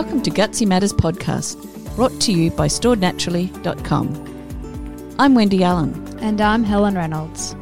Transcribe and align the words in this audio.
Welcome 0.00 0.22
to 0.22 0.30
Gutsy 0.30 0.66
Matters 0.66 0.94
podcast, 0.94 1.94
brought 1.94 2.18
to 2.22 2.32
you 2.32 2.50
by 2.50 2.68
storednaturally.com. 2.68 5.14
I'm 5.18 5.34
Wendy 5.34 5.62
Allen. 5.62 6.18
And 6.20 6.40
I'm 6.40 6.64
Helen 6.64 6.94
Reynolds. 6.94 7.54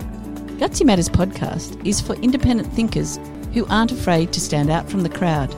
Gutsy 0.61 0.87
Matters 0.87 1.09
podcast 1.09 1.85
is 1.85 2.01
for 2.01 2.15
independent 2.15 2.73
thinkers 2.73 3.19
who 3.55 3.67
aren't 3.67 3.91
afraid 3.91 4.33
to 4.33 4.41
stand 4.41 4.71
out 4.71 4.89
from 4.89 5.03
the 5.03 5.09
crowd. 5.09 5.53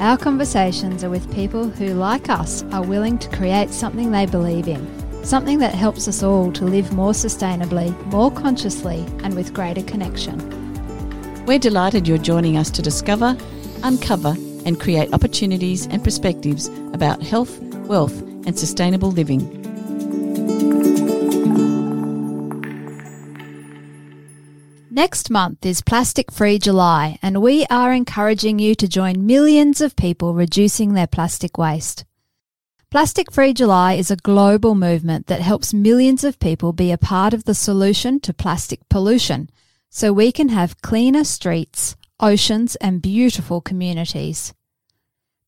Our 0.00 0.18
conversations 0.18 1.04
are 1.04 1.10
with 1.10 1.32
people 1.32 1.68
who, 1.68 1.94
like 1.94 2.28
us, 2.28 2.64
are 2.72 2.82
willing 2.82 3.18
to 3.18 3.28
create 3.28 3.70
something 3.70 4.10
they 4.10 4.26
believe 4.26 4.66
in, 4.66 4.84
something 5.24 5.60
that 5.60 5.76
helps 5.76 6.08
us 6.08 6.24
all 6.24 6.50
to 6.54 6.64
live 6.64 6.92
more 6.92 7.12
sustainably, 7.12 7.96
more 8.06 8.32
consciously, 8.32 9.06
and 9.22 9.36
with 9.36 9.54
greater 9.54 9.84
connection. 9.84 10.36
We're 11.46 11.60
delighted 11.60 12.08
you're 12.08 12.18
joining 12.18 12.56
us 12.56 12.72
to 12.72 12.82
discover, 12.82 13.38
uncover, 13.84 14.34
and 14.66 14.78
create 14.78 15.14
opportunities 15.14 15.86
and 15.86 16.04
perspectives 16.04 16.68
about 16.92 17.22
health, 17.22 17.58
wealth, 17.88 18.20
and 18.20 18.58
sustainable 18.58 19.10
living. 19.10 19.62
Next 24.90 25.30
month 25.30 25.64
is 25.64 25.82
Plastic 25.82 26.32
Free 26.32 26.58
July, 26.58 27.18
and 27.22 27.42
we 27.42 27.66
are 27.70 27.92
encouraging 27.92 28.58
you 28.58 28.74
to 28.74 28.88
join 28.88 29.26
millions 29.26 29.80
of 29.80 29.94
people 29.94 30.34
reducing 30.34 30.94
their 30.94 31.06
plastic 31.06 31.58
waste. 31.58 32.04
Plastic 32.90 33.30
Free 33.30 33.52
July 33.52 33.92
is 33.92 34.10
a 34.10 34.16
global 34.16 34.74
movement 34.74 35.26
that 35.26 35.42
helps 35.42 35.74
millions 35.74 36.24
of 36.24 36.38
people 36.38 36.72
be 36.72 36.92
a 36.92 36.96
part 36.96 37.34
of 37.34 37.44
the 37.44 37.54
solution 37.54 38.20
to 38.20 38.32
plastic 38.32 38.88
pollution 38.88 39.50
so 39.90 40.12
we 40.12 40.32
can 40.32 40.48
have 40.48 40.80
cleaner 40.80 41.24
streets, 41.24 41.94
oceans, 42.20 42.76
and 42.76 43.02
beautiful 43.02 43.60
communities. 43.60 44.54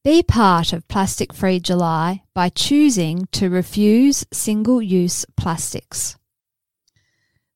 Be 0.04 0.22
part 0.22 0.72
of 0.72 0.88
Plastic 0.88 1.32
Free 1.32 1.60
July 1.60 2.22
by 2.34 2.48
choosing 2.48 3.26
to 3.32 3.50
refuse 3.50 4.24
single 4.32 4.80
use 4.80 5.26
plastics. 5.36 6.16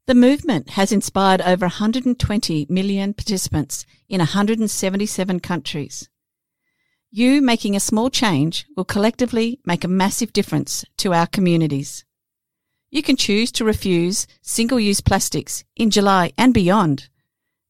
The 0.06 0.14
movement 0.14 0.70
has 0.70 0.90
inspired 0.90 1.40
over 1.40 1.66
120 1.66 2.66
million 2.68 3.14
participants 3.14 3.86
in 4.08 4.18
177 4.18 5.40
countries. 5.40 6.08
You 7.10 7.40
making 7.40 7.76
a 7.76 7.80
small 7.80 8.10
change 8.10 8.66
will 8.76 8.84
collectively 8.84 9.60
make 9.64 9.84
a 9.84 9.88
massive 9.88 10.32
difference 10.32 10.84
to 10.96 11.12
our 11.12 11.26
communities. 11.26 12.04
You 12.90 13.02
can 13.02 13.16
choose 13.16 13.52
to 13.52 13.64
refuse 13.64 14.26
single 14.42 14.80
use 14.80 15.00
plastics 15.00 15.64
in 15.76 15.90
July 15.90 16.32
and 16.36 16.52
beyond. 16.52 17.08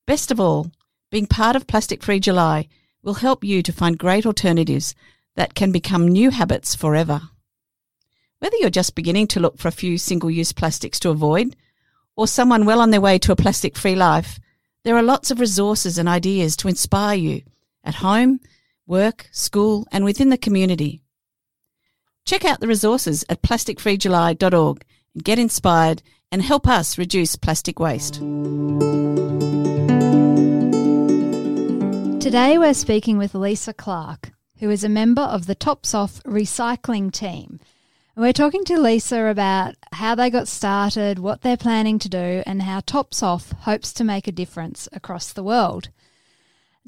Best 0.07 0.31
of 0.31 0.41
all, 0.41 0.73
being 1.13 1.27
part 1.27 1.55
of 1.55 1.67
Plastic 1.67 2.03
Free 2.03 2.19
July 2.19 2.67
will 3.03 3.15
help 3.15 3.45
you 3.45 3.63
to 3.63 3.73
find 3.73 3.99
great 3.99 4.25
alternatives 4.25 4.95
that 5.37 5.55
can 5.55 5.71
become 5.71 6.09
new 6.09 6.31
habits 6.31 6.75
forever. 6.75 7.21
Whether 8.39 8.57
you're 8.57 8.71
just 8.71 8.95
beginning 8.95 9.27
to 9.29 9.41
look 9.41 9.59
for 9.59 9.69
a 9.69 9.73
few 9.73 9.99
single 9.99 10.31
use 10.31 10.55
plastics 10.55 10.99
to 11.01 11.11
avoid, 11.11 11.55
or 12.17 12.27
someone 12.27 12.65
well 12.65 12.81
on 12.81 12.93
their 12.93 13.01
way 13.03 13.19
to 13.19 13.33
a 13.33 13.37
plastic 13.37 13.77
free 13.77 13.95
life, 13.95 14.41
there 14.85 14.97
are 14.97 15.03
lots 15.03 15.31
of 15.31 15.39
resources 15.39 15.99
and 15.99 16.09
ideas 16.09 16.57
to 16.57 16.69
inspire 16.69 17.17
you 17.17 17.43
at 17.85 17.97
home, 17.97 18.41
work, 18.87 19.29
school, 19.33 19.87
and 19.93 20.07
within 20.07 20.31
the 20.31 20.39
community. 20.39 21.03
Check 22.25 22.47
out 22.47 22.61
the 22.61 22.69
resources 22.69 23.23
at 23.29 23.43
plasticfreejuly.org 23.43 24.85
and 25.15 25.25
get 25.25 25.39
inspired 25.39 26.03
and 26.31 26.41
help 26.41 26.67
us 26.67 26.97
reduce 26.97 27.37
plastic 27.37 27.79
waste. 27.79 28.19
Today 32.23 32.57
we're 32.57 32.73
speaking 32.73 33.19
with 33.19 33.35
Lisa 33.35 33.75
Clark, 33.75 34.31
who 34.61 34.71
is 34.71 34.85
a 34.85 34.89
member 34.89 35.23
of 35.23 35.47
the 35.47 35.57
Tops 35.57 35.93
Off 35.93 36.23
recycling 36.23 37.11
team. 37.11 37.59
And 38.15 38.23
we're 38.23 38.33
talking 38.33 38.63
to 38.67 38.81
Lisa 38.81 39.25
about 39.25 39.75
how 39.91 40.15
they 40.15 40.31
got 40.31 40.47
started, 40.47 41.19
what 41.19 41.41
they're 41.41 41.57
planning 41.57 41.99
to 41.99 42.09
do, 42.09 42.45
and 42.47 42.63
how 42.63 42.79
Tops 42.79 43.25
Off 43.25 43.51
hopes 43.63 43.93
to 43.95 44.05
make 44.05 44.29
a 44.29 44.33
difference 44.33 44.89
across 44.93 45.33
the 45.33 45.43
world. 45.43 45.89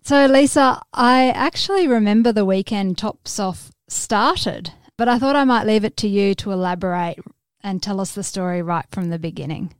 So, 0.05 0.27
Lisa, 0.27 0.81
I 0.93 1.31
actually 1.31 1.89
remember 1.89 2.31
the 2.31 2.45
weekend 2.45 2.97
Tops 2.97 3.41
Off 3.41 3.73
started, 3.89 4.71
but 4.97 5.09
I 5.09 5.19
thought 5.19 5.35
I 5.35 5.43
might 5.43 5.67
leave 5.67 5.85
it 5.85 5.97
to 5.97 6.09
you 6.09 6.37
to 6.37 6.53
elaborate 6.53 7.19
and 7.61 7.83
tell 7.83 8.01
us 8.01 8.13
the 8.13 8.23
story 8.23 8.63
right 8.63 8.87
from 8.89 9.11
the 9.11 9.19
beginning. 9.19 9.75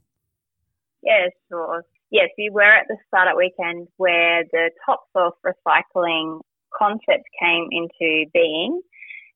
Yeah, 1.01 1.29
sure 1.47 1.85
yes, 2.15 2.29
we 2.37 2.49
were 2.49 2.63
at 2.63 2.87
the 2.87 2.95
startup 3.07 3.35
weekend 3.35 3.87
where 3.97 4.47
the 4.51 4.71
Tops 4.85 5.11
Off 5.15 5.35
recycling 5.43 6.39
concept 6.71 7.27
came 7.39 7.67
into 7.71 8.31
being. 8.33 8.79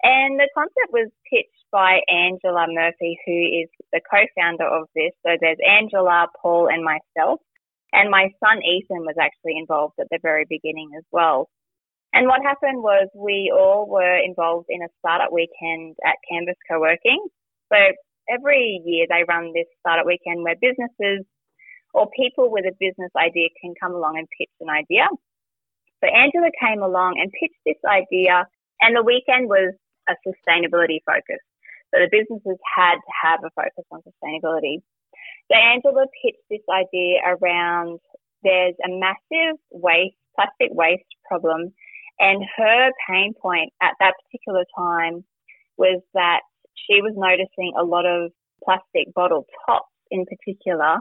And 0.02 0.40
the 0.40 0.48
concept 0.56 0.96
was 0.96 1.12
pitched 1.28 1.68
by 1.74 2.00
Angela 2.08 2.68
Murphy, 2.72 3.20
who 3.28 3.36
is 3.36 3.68
the 3.92 4.00
co-founder 4.00 4.64
of 4.64 4.88
this. 4.96 5.12
So 5.28 5.36
there's 5.36 5.60
Angela, 5.60 6.28
Paul, 6.42 6.70
and 6.72 6.88
myself. 6.88 7.42
And 7.92 8.10
my 8.10 8.32
son 8.40 8.64
Ethan 8.64 9.04
was 9.04 9.20
actually 9.20 9.60
involved 9.60 10.00
at 10.00 10.08
the 10.10 10.20
very 10.22 10.46
beginning 10.48 10.92
as 10.98 11.04
well. 11.12 11.50
And 12.14 12.28
what 12.28 12.42
happened 12.42 12.82
was 12.82 13.10
we 13.14 13.52
all 13.54 13.90
were 13.90 14.18
involved 14.24 14.68
in 14.70 14.82
a 14.82 14.94
startup 15.00 15.34
weekend 15.34 15.98
at 16.08 16.16
Canvas 16.32 16.58
Co-working. 16.72 17.20
So 17.68 17.78
every 18.32 18.82
year 18.86 19.06
they 19.10 19.26
run 19.28 19.52
this 19.54 19.68
startup 19.82 20.06
weekend 20.06 20.44
where 20.44 20.56
businesses 20.56 21.26
or 21.94 22.10
people 22.16 22.52
with 22.52 22.66
a 22.66 22.76
business 22.80 23.12
idea 23.18 23.50
can 23.62 23.74
come 23.80 23.94
along 23.94 24.18
and 24.18 24.28
pitch 24.38 24.52
an 24.62 24.70
idea. 24.70 25.08
So 26.04 26.08
Angela 26.08 26.52
came 26.56 26.82
along 26.82 27.20
and 27.20 27.32
pitched 27.32 27.60
this 27.66 27.82
idea, 27.84 28.48
and 28.82 28.96
the 28.96 29.04
weekend 29.04 29.50
was 29.50 29.76
a 30.08 30.16
sustainability 30.24 31.04
focus. 31.06 31.44
So 31.92 32.00
the 32.00 32.10
businesses 32.12 32.58
had 32.64 32.96
to 32.96 33.12
have 33.24 33.40
a 33.44 33.52
focus 33.52 33.86
on 33.92 34.02
sustainability. 34.06 34.80
So 35.52 35.58
Angela 35.58 36.06
pitched 36.24 36.46
this 36.50 36.64
idea 36.70 37.20
around 37.26 38.00
there's 38.44 38.76
a 38.86 38.90
massive 38.90 39.60
waste, 39.72 40.16
plastic 40.36 40.70
waste 40.72 41.10
problem, 41.28 41.74
and 42.20 42.44
her 42.58 42.92
pain 43.10 43.34
point 43.34 43.74
at 43.82 43.94
that 44.00 44.14
particular 44.24 44.64
time 44.78 45.26
was 45.78 46.02
that 46.14 46.42
she 46.76 47.02
was 47.02 47.14
noticing 47.16 47.74
a 47.78 47.84
lot 47.84 48.06
of 48.06 48.32
plastic 48.64 49.14
bottle 49.14 49.46
tops 49.66 49.92
in 50.12 50.26
particular 50.26 50.98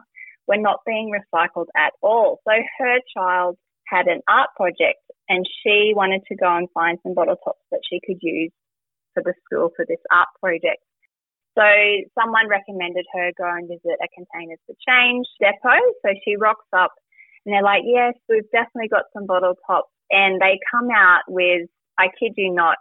were 0.49 0.57
not 0.57 0.81
being 0.87 1.13
recycled 1.13 1.67
at 1.77 1.93
all. 2.03 2.41
So 2.49 2.55
her 2.79 2.99
child 3.17 3.57
had 3.87 4.07
an 4.07 4.21
art 4.29 4.51
project 4.57 5.01
and 5.29 5.47
she 5.63 5.93
wanted 5.95 6.23
to 6.29 6.37
go 6.37 6.57
and 6.57 6.69
find 6.73 6.99
some 7.03 7.15
bottle 7.15 7.37
tops 7.45 7.65
that 7.71 7.81
she 7.89 8.01
could 8.05 8.19
use 8.21 8.53
for 9.15 9.23
the 9.23 9.35
school 9.45 9.71
for 9.77 9.85
this 9.87 10.01
art 10.11 10.29
project. 10.41 10.83
So 11.57 11.65
someone 12.19 12.49
recommended 12.49 13.05
her 13.13 13.33
go 13.37 13.49
and 13.49 13.69
visit 13.69 13.99
a 13.99 14.09
Containers 14.15 14.61
for 14.67 14.75
Change 14.87 15.27
depot. 15.41 15.83
So 16.03 16.15
she 16.25 16.37
rocks 16.37 16.69
up 16.73 16.93
and 17.45 17.53
they're 17.53 17.63
like, 17.63 17.83
yes, 17.85 18.15
we've 18.29 18.49
definitely 18.53 18.89
got 18.89 19.11
some 19.13 19.27
bottle 19.27 19.55
tops. 19.67 19.91
And 20.11 20.41
they 20.41 20.59
come 20.71 20.89
out 20.95 21.23
with, 21.29 21.69
I 21.99 22.09
kid 22.19 22.35
you 22.37 22.55
not, 22.55 22.79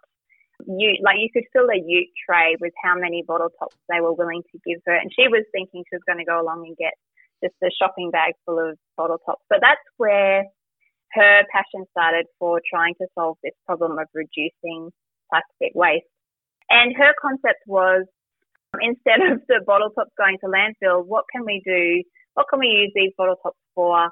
you 0.66 0.98
like 1.04 1.18
you 1.20 1.30
could 1.34 1.46
fill 1.54 1.70
a 1.70 1.78
ute 1.78 2.10
tray 2.26 2.56
with 2.60 2.74
how 2.84 2.96
many 2.98 3.24
bottle 3.28 3.50
tops 3.60 3.76
they 3.90 4.00
were 4.00 4.14
willing 4.14 4.44
to 4.52 4.60
give 4.66 4.82
her. 4.86 4.96
And 4.96 5.12
she 5.14 5.28
was 5.28 5.44
thinking 5.52 5.84
she 5.90 5.96
was 5.96 6.06
going 6.08 6.20
to 6.20 6.26
go 6.26 6.42
along 6.42 6.66
and 6.66 6.78
get 6.78 6.94
just 7.44 7.56
a 7.64 7.70
shopping 7.80 8.12
bag 8.12 8.34
full 8.46 8.59
of 8.59 8.78
bottle 8.96 9.20
tops. 9.25 9.44
But 9.50 9.59
that's 9.62 9.81
where 9.98 10.44
her 11.14 11.44
passion 11.52 11.86
started 11.92 12.25
for 12.40 12.62
trying 12.70 12.96
to 13.02 13.08
solve 13.18 13.38
this 13.44 13.53
problem 13.66 13.98
of 13.98 14.08
reducing 14.14 14.92
plastic 15.30 15.74
waste. 15.74 16.06
And 16.70 16.96
her 16.98 17.14
concept 17.22 17.64
was 17.66 18.06
um, 18.74 18.81
instead 18.81 19.22
of 19.31 19.42
the 19.48 19.62
bottle 19.66 19.90
tops 19.92 20.12
going 20.18 20.38
to 20.44 20.48
landfill, 20.48 21.06
what 21.06 21.25
can 21.31 21.46
we 21.46 21.62
do? 21.66 22.03
What 22.34 22.48
can 22.50 22.59
we 22.59 22.68
use 22.68 22.92
these 22.94 23.12
bottle 23.18 23.38
tops 23.42 23.57
for? 23.74 24.10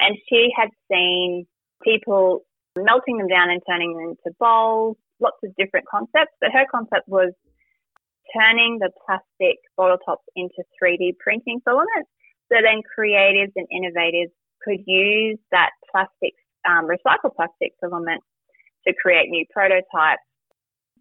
And 0.00 0.16
she 0.28 0.50
had 0.56 0.68
seen 0.90 1.46
people 1.82 2.42
melting 2.76 3.18
them 3.18 3.28
down 3.28 3.50
and 3.50 3.60
turning 3.68 3.96
them 3.96 4.14
into 4.14 4.36
bowls, 4.38 4.96
lots 5.20 5.38
of 5.44 5.54
different 5.56 5.86
concepts. 5.90 6.34
But 6.40 6.52
her 6.52 6.66
concept 6.70 7.08
was 7.08 7.32
turning 8.36 8.78
the 8.78 8.90
plastic 9.06 9.58
bottle 9.76 9.98
tops 10.04 10.24
into 10.36 10.62
3D 10.82 11.16
printing 11.18 11.60
filaments 11.64 12.10
so 12.50 12.56
then 12.62 12.82
creatives 12.86 13.52
and 13.56 13.66
innovators 13.70 14.30
could 14.62 14.80
use 14.86 15.38
that 15.50 15.70
plastic, 15.90 16.34
um, 16.68 16.88
recycled 16.88 17.36
plastic 17.36 17.72
filament 17.80 18.22
to 18.86 18.94
create 18.94 19.28
new 19.28 19.44
prototypes 19.52 20.24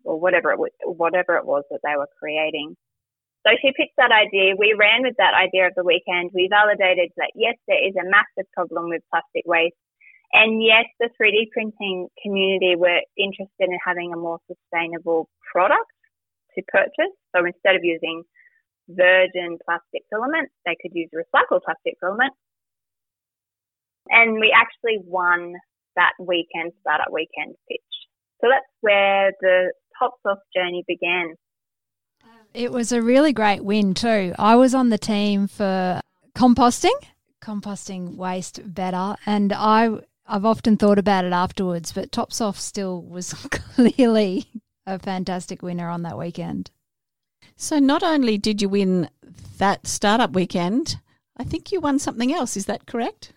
or 0.03 0.19
whatever 0.19 0.51
it 0.51 0.59
was, 0.59 0.71
whatever 0.83 1.37
it 1.37 1.45
was 1.45 1.63
that 1.71 1.79
they 1.83 1.95
were 1.97 2.09
creating. 2.19 2.75
So 3.45 3.53
she 3.61 3.71
picked 3.75 3.95
that 3.97 4.11
idea. 4.11 4.55
We 4.57 4.75
ran 4.77 5.03
with 5.03 5.15
that 5.17 5.33
idea 5.33 5.67
of 5.67 5.73
the 5.75 5.83
weekend. 5.83 6.31
We 6.33 6.49
validated 6.51 7.11
that 7.17 7.31
yes, 7.35 7.55
there 7.67 7.79
is 7.79 7.95
a 7.95 8.09
massive 8.09 8.49
problem 8.53 8.89
with 8.89 9.01
plastic 9.09 9.43
waste. 9.45 9.79
And 10.33 10.61
yes, 10.61 10.83
the 10.99 11.09
3D 11.15 11.51
printing 11.51 12.09
community 12.21 12.75
were 12.75 12.99
interested 13.17 13.71
in 13.71 13.79
having 13.83 14.11
a 14.11 14.17
more 14.17 14.39
sustainable 14.47 15.29
product 15.53 15.87
to 16.55 16.61
purchase. 16.67 17.15
So 17.33 17.45
instead 17.45 17.75
of 17.75 17.83
using 17.83 18.23
virgin 18.89 19.57
plastic 19.65 20.03
filament. 20.09 20.49
They 20.65 20.75
could 20.81 20.91
use 20.93 21.09
recycled 21.13 21.61
plastic 21.63 21.95
filament. 21.99 22.33
And 24.09 24.39
we 24.39 24.55
actually 24.55 25.03
won 25.05 25.53
that 25.95 26.13
weekend, 26.19 26.73
startup 26.81 27.11
weekend 27.11 27.55
pitch. 27.67 27.81
So 28.41 28.47
that's 28.49 28.65
where 28.81 29.31
the 29.41 29.73
Tops 29.99 30.21
Off 30.25 30.37
journey 30.55 30.83
began. 30.87 31.35
It 32.53 32.71
was 32.71 32.91
a 32.91 33.01
really 33.01 33.33
great 33.33 33.63
win 33.63 33.93
too. 33.93 34.33
I 34.39 34.55
was 34.55 34.73
on 34.73 34.89
the 34.89 34.97
team 34.97 35.47
for 35.47 36.01
composting, 36.35 36.95
composting 37.41 38.15
waste 38.15 38.61
better, 38.63 39.15
and 39.25 39.51
I 39.53 39.99
I've 40.27 40.45
often 40.45 40.77
thought 40.77 40.99
about 40.99 41.25
it 41.25 41.33
afterwards, 41.33 41.93
but 41.93 42.11
Tops 42.11 42.41
Off 42.41 42.59
still 42.59 43.01
was 43.01 43.33
clearly 43.51 44.45
a 44.85 44.99
fantastic 44.99 45.61
winner 45.61 45.89
on 45.89 46.03
that 46.03 46.17
weekend. 46.17 46.71
So 47.57 47.79
not 47.79 48.03
only 48.03 48.37
did 48.37 48.61
you 48.61 48.69
win 48.69 49.09
that 49.57 49.87
startup 49.87 50.33
weekend, 50.33 50.97
I 51.37 51.43
think 51.43 51.71
you 51.71 51.81
won 51.81 51.97
something 51.97 52.31
else. 52.31 52.55
Is 52.55 52.67
that 52.67 52.85
correct? 52.85 53.33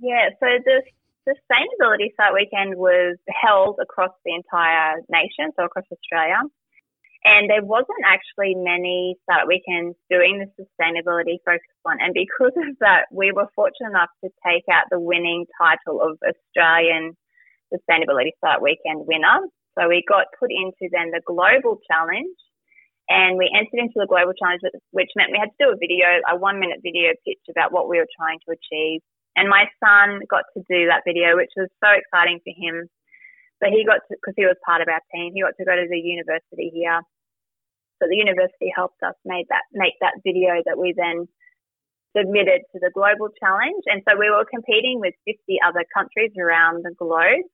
Yeah. 0.00 0.30
So 0.38 0.46
the 0.64 0.82
sustainability 1.26 2.14
startup 2.14 2.34
weekend 2.34 2.76
was 2.76 3.18
held 3.28 3.78
across 3.82 4.14
the 4.24 4.32
entire 4.32 5.02
nation, 5.10 5.50
so 5.56 5.64
across 5.64 5.84
Australia. 5.90 6.38
And 7.24 7.50
there 7.50 7.64
wasn't 7.66 8.06
actually 8.06 8.54
many 8.54 9.16
startup 9.24 9.48
weekends 9.48 9.98
doing 10.08 10.38
the 10.38 10.46
sustainability 10.54 11.42
focused 11.44 11.82
one. 11.82 11.98
And 12.00 12.14
because 12.14 12.54
of 12.54 12.78
that, 12.78 13.10
we 13.10 13.32
were 13.32 13.50
fortunate 13.56 13.90
enough 13.90 14.14
to 14.22 14.30
take 14.46 14.70
out 14.70 14.86
the 14.88 15.00
winning 15.00 15.46
title 15.58 16.00
of 16.00 16.16
Australian 16.22 17.16
Sustainability 17.74 18.30
Startup 18.38 18.62
Weekend 18.62 19.02
winner. 19.10 19.50
So 19.74 19.88
we 19.88 20.06
got 20.08 20.30
put 20.38 20.50
into 20.54 20.86
then 20.94 21.10
the 21.10 21.20
global 21.26 21.82
challenge 21.90 22.38
and 23.08 23.36
we 23.36 23.50
entered 23.50 23.80
into 23.80 23.96
the 23.96 24.06
global 24.06 24.36
challenge, 24.36 24.60
which 24.92 25.10
meant 25.16 25.32
we 25.32 25.40
had 25.40 25.50
to 25.52 25.60
do 25.60 25.72
a 25.72 25.80
video, 25.80 26.20
a 26.28 26.36
one 26.36 26.60
minute 26.60 26.80
video 26.84 27.12
pitch 27.24 27.40
about 27.48 27.72
what 27.72 27.88
we 27.88 27.98
were 27.98 28.10
trying 28.16 28.38
to 28.44 28.52
achieve. 28.52 29.00
And 29.36 29.48
my 29.48 29.66
son 29.80 30.20
got 30.28 30.44
to 30.56 30.60
do 30.68 30.88
that 30.92 31.06
video, 31.06 31.36
which 31.36 31.52
was 31.56 31.68
so 31.80 31.90
exciting 31.94 32.40
for 32.44 32.52
him 32.52 32.88
so 33.62 33.70
he 33.70 33.84
got 33.84 34.06
to, 34.06 34.14
because 34.14 34.34
he 34.36 34.46
was 34.46 34.56
part 34.64 34.82
of 34.82 34.88
our 34.88 35.02
team, 35.10 35.34
he 35.34 35.42
got 35.42 35.58
to 35.58 35.66
go 35.66 35.74
to 35.74 35.86
the 35.90 35.98
university 35.98 36.70
here. 36.70 37.02
So 37.98 38.06
the 38.06 38.16
university 38.16 38.70
helped 38.74 39.02
us 39.02 39.14
make 39.24 39.48
that, 39.50 39.66
make 39.72 39.98
that 40.00 40.22
video 40.22 40.62
that 40.66 40.78
we 40.78 40.94
then 40.94 41.26
submitted 42.16 42.62
to 42.72 42.78
the 42.78 42.94
global 42.94 43.28
challenge. 43.42 43.82
And 43.86 44.02
so 44.06 44.14
we 44.14 44.30
were 44.30 44.46
competing 44.46 45.02
with 45.02 45.14
50 45.26 45.58
other 45.66 45.84
countries 45.90 46.30
around 46.38 46.86
the 46.86 46.94
globe. 46.94 47.46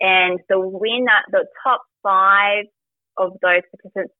And 0.00 0.40
the 0.48 0.60
winner, 0.60 1.20
the 1.30 1.44
top 1.62 1.82
five 2.02 2.64
of 3.18 3.32
those 3.42 3.62
participants 3.70 4.14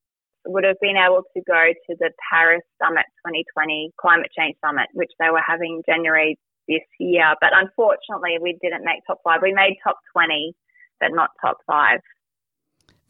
would 0.47 0.65
have 0.65 0.79
been 0.81 0.97
able 0.97 1.23
to 1.35 1.43
go 1.47 1.73
to 1.89 1.97
the 1.99 2.11
Paris 2.31 2.63
Summit 2.83 3.05
2020 3.27 3.93
Climate 4.01 4.31
Change 4.37 4.57
Summit, 4.65 4.87
which 4.95 5.11
they 5.19 5.31
were 5.31 5.43
having 5.47 5.83
January 5.87 6.39
this 6.69 6.87
year. 6.99 7.35
But 7.41 7.51
unfortunately, 7.53 8.39
we 8.41 8.59
didn't 8.63 8.85
make 8.85 9.03
top 9.07 9.21
five. 9.25 9.41
We 9.43 9.53
made 9.53 9.77
top 9.83 9.99
20, 10.13 10.55
but 11.01 11.11
not 11.13 11.31
top 11.41 11.59
five. 11.67 12.01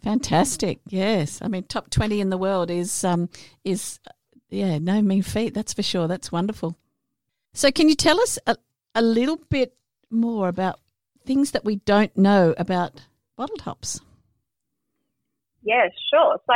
Fantastic. 0.02 0.80
Yes. 0.88 1.40
I 1.42 1.48
mean, 1.48 1.64
top 1.64 1.90
20 1.90 2.20
in 2.20 2.30
the 2.30 2.38
world 2.38 2.70
is, 2.70 3.04
um, 3.04 3.28
is 3.64 3.98
yeah, 4.48 4.78
no 4.78 5.02
mean 5.02 5.22
feat. 5.22 5.54
That's 5.54 5.74
for 5.74 5.82
sure. 5.82 6.08
That's 6.08 6.30
wonderful. 6.30 6.76
So, 7.52 7.70
can 7.70 7.88
you 7.88 7.94
tell 7.94 8.20
us 8.20 8.38
a, 8.46 8.56
a 8.94 9.02
little 9.02 9.38
bit 9.48 9.74
more 10.10 10.48
about 10.48 10.78
things 11.24 11.50
that 11.52 11.64
we 11.64 11.76
don't 11.76 12.16
know 12.16 12.54
about 12.56 13.00
bottle 13.36 13.56
tops? 13.56 14.00
Yeah, 15.66 15.90
sure. 16.14 16.38
So, 16.46 16.54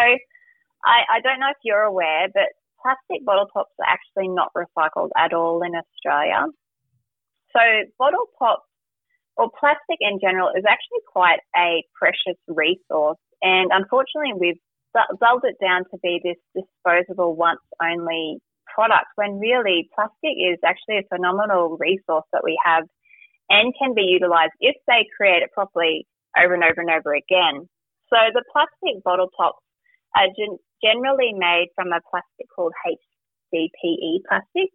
I, 0.87 1.19
I 1.19 1.21
don't 1.21 1.41
know 1.41 1.51
if 1.51 1.61
you're 1.65 1.83
aware, 1.83 2.29
but 2.33 2.55
plastic 2.83 3.25
bottle 3.25 3.47
tops 3.53 3.73
are 3.81 3.89
actually 3.89 4.29
not 4.29 4.53
recycled 4.57 5.11
at 5.17 5.33
all 5.33 5.63
in 5.63 5.73
Australia. 5.75 6.47
So 7.53 7.61
bottle 7.99 8.27
tops 8.39 8.69
or 9.37 9.51
plastic 9.59 9.99
in 10.01 10.19
general 10.21 10.49
is 10.57 10.65
actually 10.69 11.05
quite 11.13 11.41
a 11.57 11.85
precious 11.99 12.39
resource. 12.49 13.19
And 13.43 13.71
unfortunately, 13.73 14.35
we've 14.39 14.63
dulled 14.95 15.45
it 15.45 15.57
down 15.61 15.85
to 15.91 15.99
be 16.03 16.21
this 16.23 16.41
disposable 16.55 17.37
once 17.37 17.61
only 17.83 18.39
product 18.73 19.07
when 19.17 19.39
really 19.39 19.89
plastic 19.95 20.37
is 20.39 20.59
actually 20.65 20.99
a 20.99 21.09
phenomenal 21.15 21.77
resource 21.79 22.25
that 22.33 22.43
we 22.45 22.59
have 22.65 22.85
and 23.49 23.75
can 23.81 23.95
be 23.95 24.03
utilized 24.03 24.53
if 24.61 24.77
they 24.87 25.07
create 25.17 25.43
it 25.43 25.51
properly 25.53 26.07
over 26.39 26.55
and 26.55 26.63
over 26.63 26.81
and 26.81 26.91
over 26.91 27.15
again. 27.15 27.69
So 28.11 28.19
the 28.35 28.45
plastic 28.53 29.03
bottle 29.03 29.31
tops 29.39 29.63
are 30.17 30.29
generally 30.83 31.33
made 31.33 31.69
from 31.75 31.89
a 31.95 32.01
plastic 32.11 32.47
called 32.55 32.75
HDPE 32.85 34.27
plastic 34.29 34.71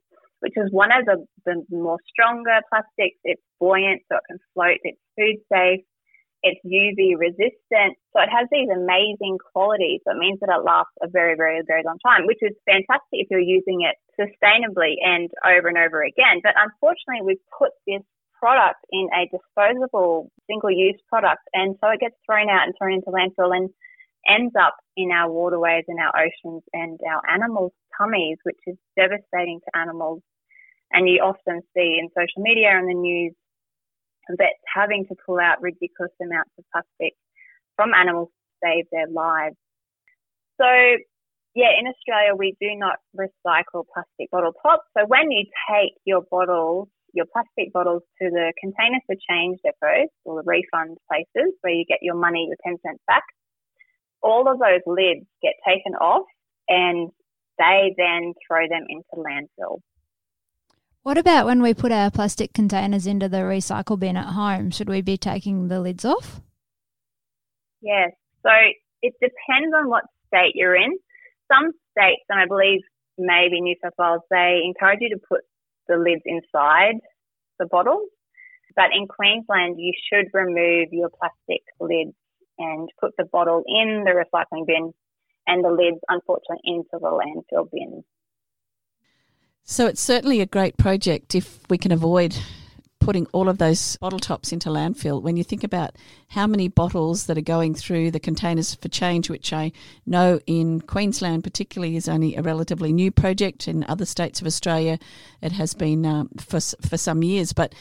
which 0.46 0.54
is 0.58 0.70
one 0.70 0.92
of 0.92 1.06
the, 1.10 1.26
the 1.46 1.66
more 1.74 1.98
stronger 2.06 2.62
plastics. 2.70 3.18
It's 3.24 3.42
buoyant, 3.60 4.06
so 4.06 4.22
it 4.22 4.26
can 4.30 4.40
float. 4.54 4.78
It's 4.84 5.02
food 5.18 5.42
safe. 5.50 5.82
It's 6.46 6.62
UV 6.62 7.18
resistant. 7.18 7.98
So 8.14 8.22
it 8.22 8.30
has 8.30 8.46
these 8.54 8.70
amazing 8.70 9.42
qualities. 9.42 10.06
So 10.06 10.14
it 10.14 10.22
means 10.22 10.38
that 10.46 10.54
it 10.54 10.62
lasts 10.62 10.94
a 11.02 11.10
very, 11.10 11.34
very, 11.34 11.66
very 11.66 11.82
long 11.82 11.98
time, 12.06 12.30
which 12.30 12.46
is 12.46 12.54
fantastic 12.70 13.26
if 13.26 13.28
you're 13.34 13.42
using 13.42 13.82
it 13.82 13.98
sustainably 14.14 15.02
and 15.02 15.34
over 15.42 15.66
and 15.66 15.82
over 15.82 16.06
again. 16.06 16.46
But 16.46 16.54
unfortunately, 16.54 17.26
we've 17.26 17.48
put 17.58 17.74
this 17.90 18.06
product 18.40 18.80
in 18.92 19.08
a 19.14 19.28
disposable 19.32 20.32
single 20.48 20.72
use 20.72 21.00
product. 21.10 21.42
And 21.54 21.76
so 21.82 21.90
it 21.90 22.00
gets 22.00 22.16
thrown 22.26 22.50
out 22.50 22.66
and 22.66 22.74
thrown 22.78 22.94
into 22.94 23.12
landfill 23.12 23.56
and 23.56 23.70
ends 24.28 24.54
up 24.60 24.76
in 24.98 25.12
our 25.12 25.32
waterways 25.32 25.86
and 25.88 26.00
our 26.00 26.14
oceans 26.18 26.64
and 26.74 27.00
our 27.08 27.22
animals' 27.32 27.74
tummies, 27.98 28.38
which 28.44 28.60
is 28.68 28.76
devastating 28.98 29.60
to 29.60 29.80
animals. 29.80 30.22
And 30.92 31.10
you 31.10 31.20
often 31.22 31.62
see 31.76 31.98
in 32.00 32.10
social 32.10 32.42
media 32.42 32.70
and 32.72 32.90
the 32.90 32.94
news 32.94 33.34
vets 34.30 34.58
having 34.74 35.06
to 35.08 35.16
pull 35.26 35.40
out 35.40 35.62
ridiculous 35.62 36.12
amounts 36.22 36.52
of 36.58 36.66
plastic 36.72 37.14
from 37.76 37.94
animals 37.94 38.30
to 38.30 38.68
save 38.68 38.86
their 38.92 39.08
lives. 39.08 39.56
So, 40.60 40.66
yeah, 41.54 41.72
in 41.80 41.88
Australia, 41.88 42.36
we 42.36 42.56
do 42.60 42.76
not 42.76 42.98
recycle 43.16 43.86
plastic 43.94 44.32
bottle 44.32 44.54
tops. 44.64 44.88
So 44.98 45.06
when 45.06 45.32
you 45.32 45.46
take 45.70 45.94
your 46.06 46.22
bottles, 46.30 46.88
your 47.16 47.26
plastic 47.32 47.72
bottles 47.74 48.04
to 48.22 48.30
the 48.30 48.54
containers 48.60 49.02
for 49.08 49.16
change 49.30 49.58
depots 49.64 50.12
or 50.26 50.44
the 50.44 50.46
refund 50.46 50.98
places 51.10 51.54
where 51.62 51.74
you 51.74 51.86
get 51.88 52.00
your 52.02 52.16
money, 52.16 52.46
your 52.48 52.58
10 52.64 52.78
cents 52.86 53.02
back, 53.08 53.24
all 54.22 54.52
of 54.52 54.60
those 54.60 54.82
lids 54.86 55.26
get 55.42 55.54
taken 55.66 55.96
off 55.96 56.26
and 56.68 57.10
they 57.58 57.96
then 57.98 58.34
throw 58.46 58.68
them 58.68 58.86
into 58.90 59.16
landfill. 59.16 59.80
What 61.04 61.18
about 61.18 61.46
when 61.46 61.62
we 61.62 61.74
put 61.74 61.92
our 61.92 62.12
plastic 62.12 62.52
containers 62.52 63.08
into 63.08 63.30
the 63.30 63.38
recycle 63.38 63.98
bin 63.98 64.18
at 64.18 64.34
home? 64.34 64.72
Should 64.72 64.90
we 64.90 65.02
be 65.02 65.18
taking 65.18 65.68
the 65.68 65.80
lids 65.80 66.04
off? 66.04 66.42
Yes. 67.82 68.12
So 68.42 68.50
it 69.02 69.14
depends 69.22 69.74
on 69.78 69.90
what 69.90 70.04
state 70.28 70.54
you're 70.56 70.76
in. 70.76 70.98
Some 71.50 71.72
states, 71.92 72.24
and 72.28 72.40
I 72.40 72.48
believe 72.48 72.82
maybe 73.18 73.62
New 73.62 73.76
South 73.84 73.94
Wales, 73.98 74.22
they 74.30 74.62
encourage 74.66 75.00
you 75.02 75.10
to 75.10 75.22
put 75.30 75.42
the 75.88 75.98
lids 75.98 76.24
inside 76.26 76.96
the 77.60 77.66
bottles. 77.66 78.10
But 78.76 78.90
in 78.94 79.08
Queensland, 79.08 79.80
you 79.80 79.94
should 80.10 80.28
remove 80.34 80.90
your 80.92 81.10
plastic 81.10 81.64
lids 81.80 82.14
and 82.58 82.90
put 83.00 83.12
the 83.18 83.26
bottle 83.26 83.64
in 83.68 84.04
the 84.04 84.12
recycling 84.12 84.66
bin 84.66 84.94
and 85.48 85.64
the 85.64 85.70
lids, 85.70 86.00
unfortunately, 86.10 86.62
into 86.66 86.90
the 86.94 87.00
landfill 87.00 87.70
bin. 87.72 88.04
So 89.64 89.88
it's 89.88 90.02
certainly 90.02 90.42
a 90.42 90.46
great 90.46 90.78
project 90.78 91.36
if 91.36 91.60
we 91.70 91.78
can 91.78 91.92
avoid 91.92 92.38
putting 93.06 93.28
all 93.34 93.48
of 93.48 93.60
those 93.60 93.98
bottle 93.98 94.20
tops 94.20 94.52
into 94.52 94.70
landfill. 94.70 95.22
When 95.22 95.38
you 95.38 95.44
think 95.44 95.64
about 95.64 95.96
how 96.30 96.48
many 96.48 96.68
bottles 96.68 97.28
that 97.28 97.38
are 97.38 97.42
going 97.42 97.76
through 97.76 98.10
the 98.10 98.20
containers 98.20 98.74
for 98.74 98.88
change, 98.90 99.30
which 99.30 99.54
I 99.54 99.72
know 100.08 100.40
in 100.48 100.82
Queensland 100.82 101.44
particularly 101.44 101.96
is 101.98 102.10
only 102.10 102.36
a 102.36 102.42
relatively 102.42 102.92
new 102.92 103.12
project. 103.12 103.68
In 103.68 103.86
other 103.88 104.06
states 104.06 104.42
of 104.42 104.48
Australia, 104.48 104.98
it 105.40 105.52
has 105.52 105.76
been 105.76 106.04
um, 106.04 106.30
for 106.40 106.60
for 106.60 106.98
some 106.98 107.22
years. 107.22 107.54
But 107.54 107.76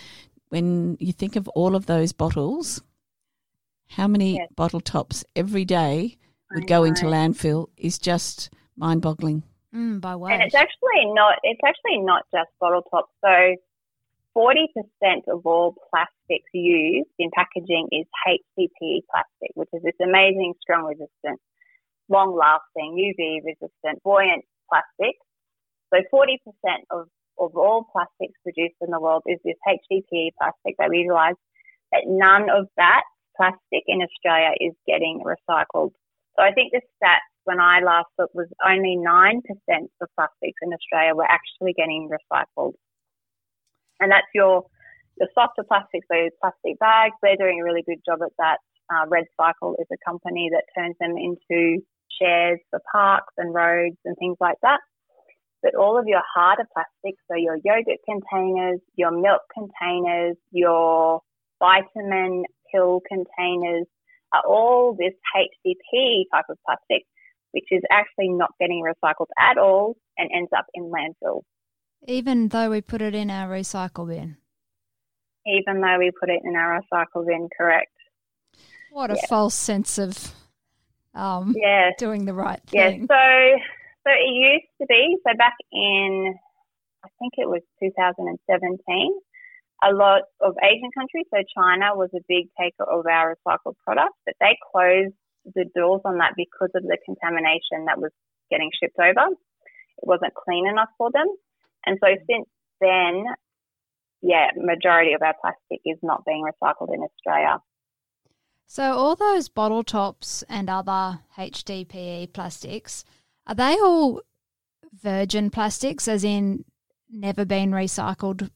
when 0.50 0.98
you 1.00 1.12
think 1.12 1.36
of 1.36 1.48
all 1.48 1.74
of 1.74 1.86
those 1.86 2.12
bottles, 2.12 2.82
how 3.88 4.06
many 4.06 4.34
yes. 4.34 4.48
bottle 4.54 4.80
tops 4.80 5.24
every 5.34 5.64
day 5.64 6.18
would 6.54 6.66
go 6.66 6.84
into 6.84 7.06
landfill 7.06 7.68
is 7.78 7.98
just 7.98 8.50
mind 8.76 9.00
boggling. 9.00 9.42
Mm, 9.74 10.00
by 10.02 10.14
what? 10.16 10.32
And 10.32 10.42
it's 10.42 10.54
actually 10.54 11.06
not. 11.06 11.38
It's 11.42 11.60
actually 11.66 11.98
not 12.00 12.24
just 12.30 12.50
bottle 12.60 12.82
tops. 12.82 13.10
So, 13.24 13.56
forty 14.34 14.68
percent 14.74 15.24
of 15.28 15.46
all 15.46 15.74
plastics 15.90 16.50
used 16.52 17.08
in 17.18 17.30
packaging 17.34 17.88
is 17.92 18.06
HDPE 18.26 19.02
plastic, 19.10 19.50
which 19.54 19.70
is 19.72 19.82
this 19.82 19.98
amazing, 20.02 20.54
strong 20.60 20.84
resistant, 20.84 21.40
long-lasting, 22.08 22.98
UV 22.98 23.40
resistant, 23.46 24.02
buoyant 24.02 24.44
plastic. 24.68 25.16
So, 25.92 26.00
forty 26.10 26.38
percent 26.44 26.84
of 26.90 27.06
of 27.38 27.56
all 27.56 27.86
plastics 27.90 28.38
produced 28.42 28.76
in 28.80 28.90
the 28.90 29.00
world 29.00 29.22
is 29.26 29.38
this 29.44 29.56
HDPE 29.66 30.30
plastic 30.38 30.76
that 30.78 30.90
we 30.90 30.98
utilize. 30.98 31.34
But 31.90 32.02
none 32.06 32.50
of 32.50 32.66
that 32.76 33.02
plastic 33.36 33.82
in 33.86 34.00
Australia 34.02 34.54
is 34.60 34.72
getting 34.86 35.22
recycled. 35.24 35.92
So 36.36 36.42
I 36.42 36.52
think 36.52 36.72
the 36.72 36.80
stats 36.98 37.30
when 37.44 37.60
I 37.60 37.80
last 37.80 38.08
looked 38.18 38.34
was 38.34 38.48
only 38.66 38.96
9% 38.96 39.40
of 40.00 40.08
plastics 40.16 40.58
in 40.62 40.72
Australia 40.72 41.14
were 41.14 41.28
actually 41.28 41.74
getting 41.74 42.08
recycled. 42.08 42.74
And 44.04 44.12
that's 44.12 44.28
your, 44.34 44.68
your 45.16 45.28
softer 45.34 45.64
plastics, 45.64 46.06
so 46.12 46.28
plastic 46.42 46.78
bags, 46.78 47.16
they're 47.22 47.40
doing 47.40 47.58
a 47.60 47.64
really 47.64 47.82
good 47.88 48.04
job 48.04 48.20
at 48.20 48.36
that. 48.36 48.58
Uh, 48.92 49.08
Red 49.08 49.24
Cycle 49.40 49.74
is 49.80 49.86
a 49.90 49.96
company 50.04 50.50
that 50.52 50.68
turns 50.76 50.94
them 51.00 51.16
into 51.16 51.80
shares 52.20 52.60
for 52.68 52.80
parks 52.92 53.32
and 53.38 53.54
roads 53.54 53.96
and 54.04 54.14
things 54.18 54.36
like 54.40 54.58
that. 54.60 54.80
But 55.62 55.74
all 55.74 55.98
of 55.98 56.06
your 56.06 56.20
harder 56.34 56.68
plastics, 56.74 57.22
so 57.26 57.36
your 57.36 57.56
yogurt 57.64 58.04
containers, 58.04 58.80
your 58.96 59.10
milk 59.10 59.40
containers, 59.48 60.36
your 60.50 61.22
vitamin 61.58 62.44
pill 62.70 63.00
containers, 63.08 63.86
are 64.34 64.42
all 64.46 64.94
this 64.98 65.14
HDPE 65.34 66.24
type 66.30 66.44
of 66.50 66.58
plastic, 66.66 67.04
which 67.52 67.64
is 67.70 67.80
actually 67.90 68.28
not 68.28 68.50
getting 68.60 68.84
recycled 68.84 69.32
at 69.38 69.56
all 69.56 69.96
and 70.18 70.28
ends 70.34 70.50
up 70.54 70.66
in 70.74 70.92
landfill. 70.92 71.40
Even 72.06 72.48
though 72.48 72.70
we 72.70 72.80
put 72.80 73.00
it 73.00 73.14
in 73.14 73.30
our 73.30 73.48
recycle 73.48 74.08
bin? 74.08 74.36
Even 75.46 75.80
though 75.80 75.98
we 75.98 76.10
put 76.18 76.28
it 76.28 76.40
in 76.44 76.54
our 76.56 76.80
recycle 76.80 77.26
bin, 77.26 77.48
correct. 77.56 77.92
What 78.90 79.10
a 79.10 79.16
false 79.28 79.54
sense 79.54 79.98
of 79.98 80.32
um, 81.14 81.54
yes. 81.56 81.94
doing 81.98 82.24
the 82.24 82.34
right 82.34 82.60
thing. 82.66 82.80
Yes, 82.80 83.08
so, 83.08 83.64
so 84.06 84.10
it 84.12 84.30
used 84.30 84.70
to 84.80 84.86
be, 84.86 85.16
so 85.26 85.36
back 85.36 85.54
in, 85.72 86.34
I 87.04 87.08
think 87.18 87.34
it 87.38 87.48
was 87.48 87.62
2017, 87.82 89.12
a 89.82 89.92
lot 89.92 90.22
of 90.40 90.54
Asian 90.62 90.90
countries, 90.96 91.26
so 91.32 91.42
China 91.56 91.94
was 91.94 92.10
a 92.14 92.22
big 92.28 92.48
taker 92.60 92.84
of 92.84 93.06
our 93.06 93.34
recycled 93.34 93.74
products, 93.84 94.16
but 94.24 94.34
they 94.40 94.56
closed 94.72 95.14
the 95.54 95.64
doors 95.74 96.00
on 96.04 96.18
that 96.18 96.32
because 96.36 96.70
of 96.74 96.82
the 96.82 96.98
contamination 97.04 97.86
that 97.86 97.98
was 98.00 98.12
getting 98.50 98.70
shipped 98.80 98.98
over. 98.98 99.34
It 99.98 100.06
wasn't 100.06 100.34
clean 100.34 100.66
enough 100.66 100.88
for 100.96 101.10
them. 101.12 101.26
And 101.86 101.98
so 102.02 102.08
since 102.28 102.48
then, 102.80 103.24
yeah, 104.22 104.48
majority 104.56 105.12
of 105.12 105.22
our 105.22 105.34
plastic 105.40 105.80
is 105.84 105.98
not 106.02 106.24
being 106.24 106.44
recycled 106.44 106.94
in 106.94 107.02
Australia. 107.02 107.58
So 108.66 108.82
all 108.82 109.14
those 109.14 109.48
bottle 109.48 109.84
tops 109.84 110.42
and 110.48 110.70
other 110.70 111.20
HDPE 111.36 112.32
plastics, 112.32 113.04
are 113.46 113.54
they 113.54 113.74
all 113.74 114.22
virgin 115.02 115.50
plastics, 115.50 116.08
as 116.08 116.24
in 116.24 116.64
never 117.10 117.44
been 117.44 117.70
recycled 117.70 118.50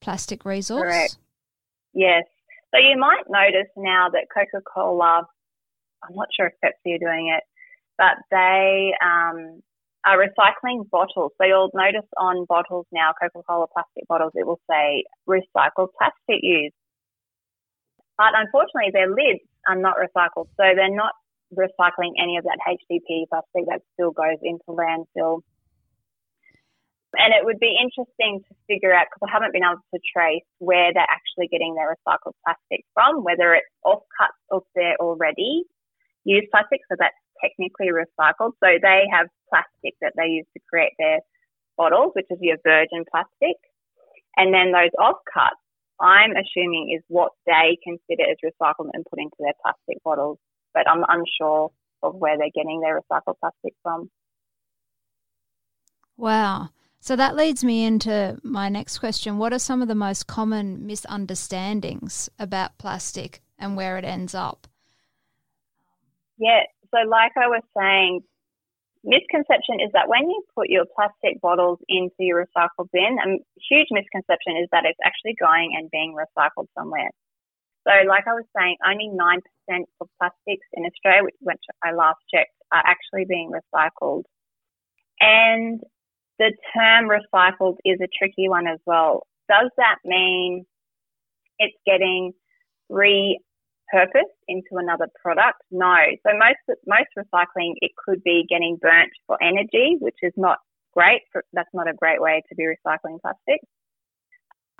plastic 0.00 0.44
resource? 0.44 0.82
Correct. 0.82 1.16
Yes. 1.94 2.24
So 2.74 2.80
you 2.80 2.98
might 2.98 3.24
notice 3.28 3.70
now 3.76 4.08
that 4.12 4.26
Coca 4.34 4.62
Cola, 4.64 5.22
I'm 6.02 6.14
not 6.16 6.28
sure 6.36 6.46
if 6.46 6.54
Pepsi 6.64 6.96
are 6.96 6.98
doing 6.98 7.32
it, 7.36 7.44
but 7.98 8.16
they 8.30 8.92
um, 9.04 9.62
recycling 10.06 10.88
bottles. 10.90 11.32
So 11.38 11.46
you'll 11.46 11.70
notice 11.74 12.08
on 12.18 12.44
bottles 12.46 12.86
now, 12.92 13.12
Coca 13.20 13.42
Cola 13.46 13.66
plastic 13.72 14.06
bottles, 14.08 14.32
it 14.34 14.46
will 14.46 14.60
say 14.68 15.04
recycled 15.28 15.88
plastic 15.98 16.42
used. 16.42 16.74
But 18.18 18.34
unfortunately, 18.34 18.90
their 18.92 19.08
lids 19.08 19.46
are 19.68 19.76
not 19.76 19.96
recycled. 19.96 20.48
So 20.58 20.64
they're 20.74 20.94
not 20.94 21.14
recycling 21.54 22.18
any 22.20 22.36
of 22.36 22.44
that 22.44 22.58
HDPE 22.66 23.28
plastic 23.30 23.66
that 23.68 23.82
still 23.94 24.10
goes 24.10 24.38
into 24.42 24.64
landfill. 24.68 25.42
And 27.14 27.34
it 27.36 27.44
would 27.44 27.60
be 27.60 27.76
interesting 27.76 28.40
to 28.40 28.52
figure 28.66 28.92
out, 28.92 29.06
because 29.06 29.28
I 29.28 29.32
haven't 29.32 29.52
been 29.52 29.64
able 29.64 29.84
to 29.92 30.00
trace 30.00 30.48
where 30.58 30.92
they're 30.94 31.04
actually 31.12 31.48
getting 31.52 31.74
their 31.74 31.92
recycled 31.92 32.32
plastic 32.44 32.84
from, 32.94 33.22
whether 33.22 33.52
it's 33.52 33.68
offcuts 33.84 34.40
of 34.50 34.62
their 34.74 34.96
already 34.96 35.64
used 36.24 36.50
plastic, 36.50 36.80
so 36.88 36.96
that's 36.98 37.14
technically 37.42 37.88
recycled. 37.88 38.52
So 38.62 38.78
they 38.80 39.04
have 39.12 39.28
plastic 39.48 39.94
that 40.00 40.12
they 40.16 40.26
use 40.26 40.46
to 40.54 40.60
create 40.68 40.92
their 40.98 41.20
bottles, 41.76 42.12
which 42.14 42.26
is 42.30 42.38
your 42.40 42.56
virgin 42.64 43.04
plastic. 43.10 43.56
And 44.36 44.54
then 44.54 44.72
those 44.72 44.90
offcuts, 44.98 45.60
I'm 46.00 46.32
assuming 46.32 46.94
is 46.96 47.04
what 47.08 47.32
they 47.46 47.76
consider 47.82 48.30
as 48.30 48.38
recycled 48.44 48.90
and 48.92 49.04
put 49.08 49.18
into 49.20 49.36
their 49.38 49.52
plastic 49.62 50.02
bottles. 50.02 50.38
But 50.74 50.88
I'm 50.88 51.04
unsure 51.08 51.70
of 52.02 52.14
where 52.14 52.38
they're 52.38 52.48
getting 52.54 52.80
their 52.80 53.00
recycled 53.00 53.38
plastic 53.40 53.74
from. 53.82 54.10
Wow. 56.16 56.70
So 57.00 57.16
that 57.16 57.36
leads 57.36 57.64
me 57.64 57.84
into 57.84 58.38
my 58.42 58.68
next 58.68 58.98
question. 58.98 59.36
What 59.36 59.52
are 59.52 59.58
some 59.58 59.82
of 59.82 59.88
the 59.88 59.94
most 59.94 60.28
common 60.28 60.86
misunderstandings 60.86 62.30
about 62.38 62.78
plastic 62.78 63.42
and 63.58 63.76
where 63.76 63.98
it 63.98 64.04
ends 64.04 64.34
up? 64.34 64.68
Yeah, 66.38 66.60
so 66.94 67.08
like 67.08 67.32
I 67.36 67.48
was 67.48 67.62
saying, 67.76 68.20
misconception 69.04 69.80
is 69.80 69.90
that 69.92 70.08
when 70.08 70.28
you 70.30 70.42
put 70.54 70.68
your 70.68 70.84
plastic 70.94 71.40
bottles 71.40 71.78
into 71.88 72.20
your 72.20 72.44
recycle 72.44 72.86
bin, 72.92 73.18
a 73.18 73.38
huge 73.68 73.88
misconception 73.90 74.56
is 74.62 74.68
that 74.72 74.84
it's 74.84 74.98
actually 75.04 75.34
going 75.40 75.74
and 75.76 75.90
being 75.90 76.14
recycled 76.14 76.66
somewhere. 76.76 77.10
So, 77.86 77.90
like 78.06 78.28
I 78.28 78.34
was 78.34 78.44
saying, 78.56 78.76
only 78.86 79.10
9% 79.10 79.40
of 80.00 80.08
plastics 80.20 80.66
in 80.72 80.84
Australia, 80.86 81.30
which 81.40 81.58
I 81.82 81.92
last 81.92 82.20
checked, 82.32 82.54
are 82.70 82.82
actually 82.84 83.24
being 83.28 83.50
recycled. 83.50 84.22
And 85.20 85.80
the 86.38 86.52
term 86.74 87.08
recycled 87.08 87.78
is 87.84 87.98
a 88.00 88.08
tricky 88.16 88.48
one 88.48 88.68
as 88.68 88.78
well. 88.86 89.26
Does 89.48 89.70
that 89.78 89.96
mean 90.04 90.64
it's 91.58 91.76
getting 91.84 92.32
repurposed 93.92 94.36
into 94.48 94.76
another 94.76 95.08
product? 95.20 95.62
No. 95.70 95.96
So 96.26 96.32
most 96.36 96.80
most 96.86 97.10
recycling 97.16 97.74
it 97.80 97.92
could 98.04 98.22
be 98.22 98.44
getting 98.48 98.78
burnt 98.80 99.10
for 99.26 99.42
energy, 99.42 99.96
which 100.00 100.16
is 100.22 100.32
not 100.36 100.58
great. 100.92 101.22
For, 101.32 101.44
that's 101.52 101.68
not 101.72 101.88
a 101.88 101.94
great 101.94 102.20
way 102.20 102.42
to 102.48 102.54
be 102.54 102.64
recycling 102.64 103.20
plastic. 103.20 103.60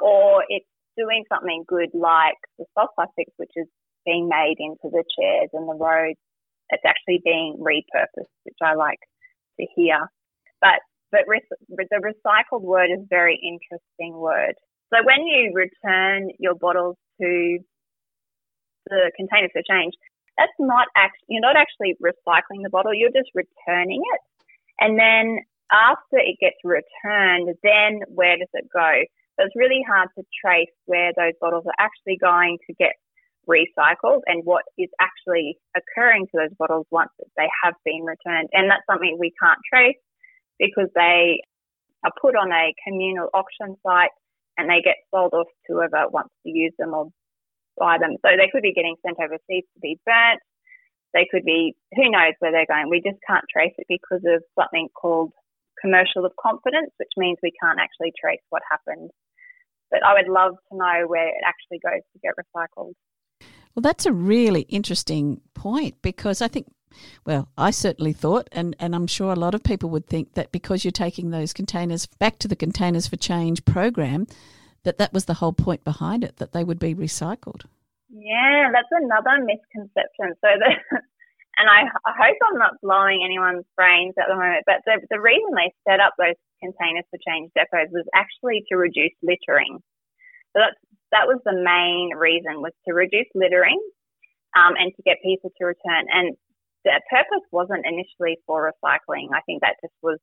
Or 0.00 0.44
it's 0.48 0.66
doing 0.96 1.24
something 1.32 1.64
good 1.66 1.90
like 1.94 2.36
the 2.58 2.64
soft 2.74 2.94
plastics, 2.96 3.32
which 3.36 3.52
is 3.56 3.66
being 4.04 4.28
made 4.28 4.56
into 4.58 4.90
the 4.90 5.04
chairs 5.18 5.50
and 5.52 5.68
the 5.68 5.74
roads. 5.74 6.18
It's 6.70 6.82
actually 6.86 7.20
being 7.24 7.58
repurposed, 7.60 8.32
which 8.44 8.56
I 8.62 8.74
like 8.74 9.00
to 9.60 9.66
hear. 9.76 9.98
But 10.60 10.80
but 11.10 11.26
the 11.26 12.00
recycled 12.00 12.62
word 12.62 12.90
is 12.90 13.00
a 13.00 13.06
very 13.08 13.36
interesting 13.36 14.18
word. 14.18 14.54
So 14.92 14.98
when 15.04 15.26
you 15.26 15.52
return 15.54 16.30
your 16.38 16.54
bottles 16.54 16.96
to 17.20 17.58
the 18.88 19.12
containers 19.16 19.50
for 19.52 19.62
change, 19.68 19.94
that's 20.38 20.52
not 20.58 20.88
actually, 20.96 21.36
you're 21.36 21.44
not 21.44 21.56
actually 21.56 21.96
recycling 22.02 22.62
the 22.62 22.70
bottle, 22.70 22.94
you're 22.94 23.14
just 23.14 23.30
returning 23.34 24.00
it. 24.00 24.20
And 24.80 24.98
then 24.98 25.44
after 25.70 26.18
it 26.18 26.36
gets 26.40 26.56
returned, 26.64 27.54
then 27.62 28.00
where 28.08 28.36
does 28.36 28.48
it 28.54 28.68
go? 28.72 28.90
So 29.36 29.46
it's 29.46 29.56
really 29.56 29.84
hard 29.88 30.08
to 30.18 30.24
trace 30.44 30.72
where 30.86 31.12
those 31.16 31.32
bottles 31.40 31.64
are 31.66 31.78
actually 31.78 32.18
going 32.20 32.58
to 32.68 32.74
get 32.74 32.92
recycled 33.48 34.20
and 34.26 34.44
what 34.44 34.64
is 34.78 34.88
actually 35.00 35.58
occurring 35.76 36.26
to 36.26 36.38
those 36.38 36.56
bottles 36.58 36.86
once 36.90 37.10
they 37.36 37.48
have 37.64 37.74
been 37.84 38.04
returned. 38.04 38.48
And 38.52 38.70
that's 38.70 38.86
something 38.88 39.16
we 39.18 39.32
can't 39.40 39.58
trace 39.72 39.96
because 40.58 40.88
they 40.94 41.40
are 42.04 42.12
put 42.20 42.36
on 42.36 42.52
a 42.52 42.74
communal 42.86 43.28
auction 43.34 43.76
site 43.84 44.10
and 44.58 44.68
they 44.68 44.82
get 44.82 44.96
sold 45.12 45.32
off 45.32 45.48
to 45.66 45.74
whoever 45.74 46.08
wants 46.10 46.34
to 46.44 46.50
use 46.52 46.72
them 46.78 46.94
or 46.94 47.10
buy 47.78 47.98
them. 47.98 48.16
So 48.22 48.34
they 48.36 48.50
could 48.50 48.62
be 48.62 48.72
getting 48.72 48.96
sent 49.04 49.18
overseas 49.18 49.64
to 49.74 49.80
be 49.80 49.98
burnt. 50.04 50.40
They 51.14 51.28
could 51.30 51.44
be, 51.44 51.74
who 51.94 52.10
knows 52.10 52.34
where 52.38 52.52
they're 52.52 52.68
going. 52.68 52.88
We 52.88 53.02
just 53.04 53.20
can't 53.26 53.44
trace 53.52 53.74
it 53.76 53.86
because 53.88 54.24
of 54.24 54.42
something 54.58 54.88
called 54.94 55.32
commercial 55.80 56.24
of 56.24 56.32
confidence, 56.40 56.90
which 56.96 57.12
means 57.16 57.38
we 57.42 57.52
can't 57.60 57.78
actually 57.78 58.12
trace 58.18 58.40
what 58.50 58.62
happened. 58.70 59.10
But 59.90 60.00
I 60.04 60.14
would 60.14 60.28
love 60.28 60.56
to 60.70 60.78
know 60.78 61.04
where 61.06 61.28
it 61.28 61.44
actually 61.44 61.80
goes 61.84 62.00
to 62.00 62.18
get 62.22 62.32
recycled. 62.40 62.94
Well, 63.74 63.82
that's 63.82 64.06
a 64.06 64.12
really 64.12 64.62
interesting 64.62 65.40
point 65.54 65.96
because 66.02 66.40
I 66.40 66.48
think 66.48 66.66
well, 67.24 67.48
I 67.56 67.70
certainly 67.70 68.12
thought, 68.12 68.48
and, 68.52 68.76
and 68.78 68.94
I'm 68.94 69.06
sure 69.06 69.32
a 69.32 69.36
lot 69.36 69.54
of 69.54 69.62
people 69.62 69.90
would 69.90 70.06
think 70.06 70.34
that 70.34 70.52
because 70.52 70.84
you're 70.84 70.92
taking 70.92 71.30
those 71.30 71.52
containers 71.52 72.06
back 72.06 72.38
to 72.40 72.48
the 72.48 72.56
Containers 72.56 73.06
for 73.06 73.16
Change 73.16 73.64
program, 73.64 74.26
that 74.84 74.98
that 74.98 75.12
was 75.12 75.26
the 75.26 75.34
whole 75.34 75.52
point 75.52 75.84
behind 75.84 76.24
it, 76.24 76.36
that 76.36 76.52
they 76.52 76.64
would 76.64 76.78
be 76.78 76.94
recycled. 76.94 77.64
Yeah, 78.10 78.68
that's 78.72 78.92
another 78.92 79.40
misconception. 79.44 80.36
So 80.42 80.48
the, 80.58 80.70
and 81.58 81.68
I, 81.68 81.88
I 82.04 82.12
hope 82.12 82.36
I'm 82.44 82.58
not 82.58 82.80
blowing 82.82 83.22
anyone's 83.24 83.64
brains 83.76 84.14
at 84.18 84.28
the 84.28 84.34
moment, 84.34 84.64
but 84.66 84.84
the, 84.84 85.00
the 85.10 85.20
reason 85.20 85.54
they 85.54 85.72
set 85.88 86.00
up 86.00 86.14
those 86.18 86.36
Containers 86.60 87.08
for 87.10 87.18
Change 87.26 87.50
depots 87.56 87.90
was 87.90 88.06
actually 88.14 88.64
to 88.70 88.76
reduce 88.76 89.14
littering. 89.22 89.82
So 90.52 90.62
that's, 90.62 90.80
that 91.10 91.26
was 91.26 91.40
the 91.44 91.56
main 91.56 92.14
reason 92.16 92.62
was 92.62 92.72
to 92.86 92.94
reduce 92.94 93.28
littering 93.34 93.80
um, 94.56 94.74
and 94.76 94.92
to 94.94 95.02
get 95.02 95.24
people 95.24 95.50
to 95.58 95.64
return. 95.64 96.06
And 96.12 96.36
the 96.84 97.00
purpose 97.10 97.44
wasn't 97.50 97.86
initially 97.86 98.38
for 98.46 98.70
recycling. 98.70 99.32
I 99.32 99.40
think 99.46 99.62
that 99.62 99.80
just 99.82 99.94
was 100.02 100.18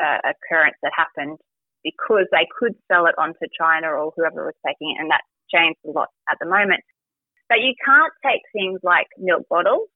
a 0.00 0.32
occurrence 0.32 0.76
that 0.82 0.92
happened 0.96 1.38
because 1.86 2.26
they 2.32 2.46
could 2.58 2.74
sell 2.90 3.06
it 3.06 3.14
on 3.16 3.28
to 3.38 3.46
China 3.54 3.86
or 3.94 4.12
whoever 4.16 4.44
was 4.44 4.58
taking 4.66 4.90
it, 4.90 5.00
and 5.00 5.10
that's 5.10 5.26
changed 5.54 5.78
a 5.86 5.90
lot 5.90 6.08
at 6.28 6.36
the 6.40 6.46
moment. 6.46 6.82
But 7.48 7.62
you 7.62 7.74
can't 7.84 8.12
take 8.26 8.42
things 8.52 8.80
like 8.82 9.06
milk 9.18 9.46
bottles. 9.48 9.88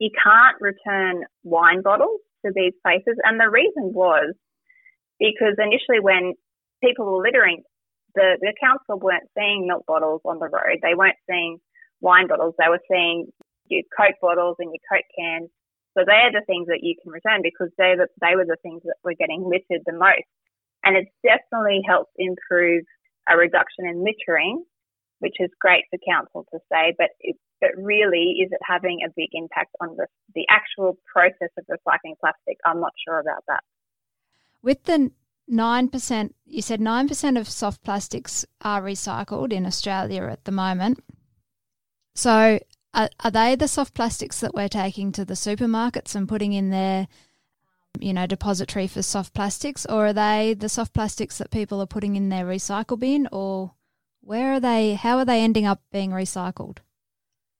You 0.00 0.10
can't 0.10 0.58
return 0.60 1.22
wine 1.44 1.82
bottles 1.82 2.18
to 2.44 2.50
these 2.52 2.72
places. 2.82 3.14
And 3.22 3.38
the 3.38 3.48
reason 3.48 3.94
was 3.94 4.34
because 5.20 5.54
initially 5.58 6.00
when 6.00 6.34
people 6.82 7.06
were 7.06 7.22
littering, 7.22 7.62
the, 8.16 8.36
the 8.40 8.52
council 8.60 8.98
weren't 8.98 9.30
seeing 9.38 9.68
milk 9.68 9.84
bottles 9.86 10.20
on 10.24 10.40
the 10.40 10.50
road. 10.50 10.82
They 10.82 10.94
weren't 10.94 11.22
seeing 11.30 11.58
wine 12.00 12.26
bottles, 12.26 12.54
they 12.58 12.68
were 12.68 12.82
seeing 12.90 13.30
your 13.68 13.82
Coke 13.96 14.18
bottles 14.20 14.56
and 14.58 14.74
your 14.74 14.82
Coke 14.90 15.06
cans. 15.16 15.48
So 15.96 16.02
they're 16.04 16.32
the 16.32 16.44
things 16.46 16.66
that 16.66 16.82
you 16.82 16.96
can 17.00 17.12
return 17.12 17.42
because 17.42 17.68
they 17.78 17.94
the, 17.96 18.08
they 18.20 18.34
were 18.34 18.44
the 18.44 18.56
things 18.62 18.82
that 18.84 18.96
were 19.04 19.14
getting 19.14 19.44
littered 19.44 19.84
the 19.86 19.92
most. 19.92 20.26
And 20.84 20.96
it's 20.96 21.10
definitely 21.22 21.82
helped 21.86 22.12
improve 22.16 22.84
a 23.28 23.36
reduction 23.36 23.86
in 23.86 24.04
littering, 24.04 24.64
which 25.20 25.36
is 25.38 25.50
great 25.60 25.84
for 25.90 25.98
council 26.06 26.44
to 26.52 26.58
say, 26.70 26.94
but 26.98 27.10
it, 27.20 27.36
but 27.60 27.70
really, 27.76 28.38
is 28.42 28.50
it 28.50 28.58
having 28.66 29.00
a 29.06 29.12
big 29.16 29.28
impact 29.32 29.70
on 29.80 29.96
the, 29.96 30.06
the 30.34 30.44
actual 30.50 30.98
process 31.10 31.50
of 31.56 31.64
recycling 31.66 32.18
plastic? 32.20 32.58
I'm 32.66 32.80
not 32.80 32.92
sure 33.06 33.20
about 33.20 33.44
that. 33.46 33.62
With 34.62 34.82
the 34.84 35.12
9%, 35.50 36.30
you 36.44 36.62
said 36.62 36.80
9% 36.80 37.38
of 37.38 37.48
soft 37.48 37.84
plastics 37.84 38.44
are 38.62 38.82
recycled 38.82 39.52
in 39.52 39.66
Australia 39.66 40.24
at 40.24 40.44
the 40.44 40.52
moment. 40.52 41.02
So, 42.14 42.58
are, 42.94 43.10
are 43.20 43.30
they 43.30 43.54
the 43.54 43.68
soft 43.68 43.94
plastics 43.94 44.40
that 44.40 44.54
we're 44.54 44.68
taking 44.68 45.12
to 45.12 45.24
the 45.24 45.34
supermarkets 45.34 46.14
and 46.14 46.28
putting 46.28 46.52
in 46.52 46.70
their, 46.70 47.08
you 47.98 48.12
know, 48.12 48.26
depository 48.26 48.86
for 48.86 49.02
soft 49.02 49.34
plastics, 49.34 49.86
or 49.86 50.06
are 50.06 50.12
they 50.12 50.54
the 50.58 50.68
soft 50.68 50.92
plastics 50.94 51.38
that 51.38 51.50
people 51.50 51.80
are 51.80 51.86
putting 51.86 52.16
in 52.16 52.28
their 52.28 52.44
recycle 52.44 52.98
bin, 52.98 53.28
or 53.32 53.72
where 54.20 54.54
are 54.54 54.60
they? 54.60 54.94
How 54.94 55.18
are 55.18 55.24
they 55.24 55.42
ending 55.42 55.66
up 55.66 55.82
being 55.90 56.10
recycled? 56.10 56.78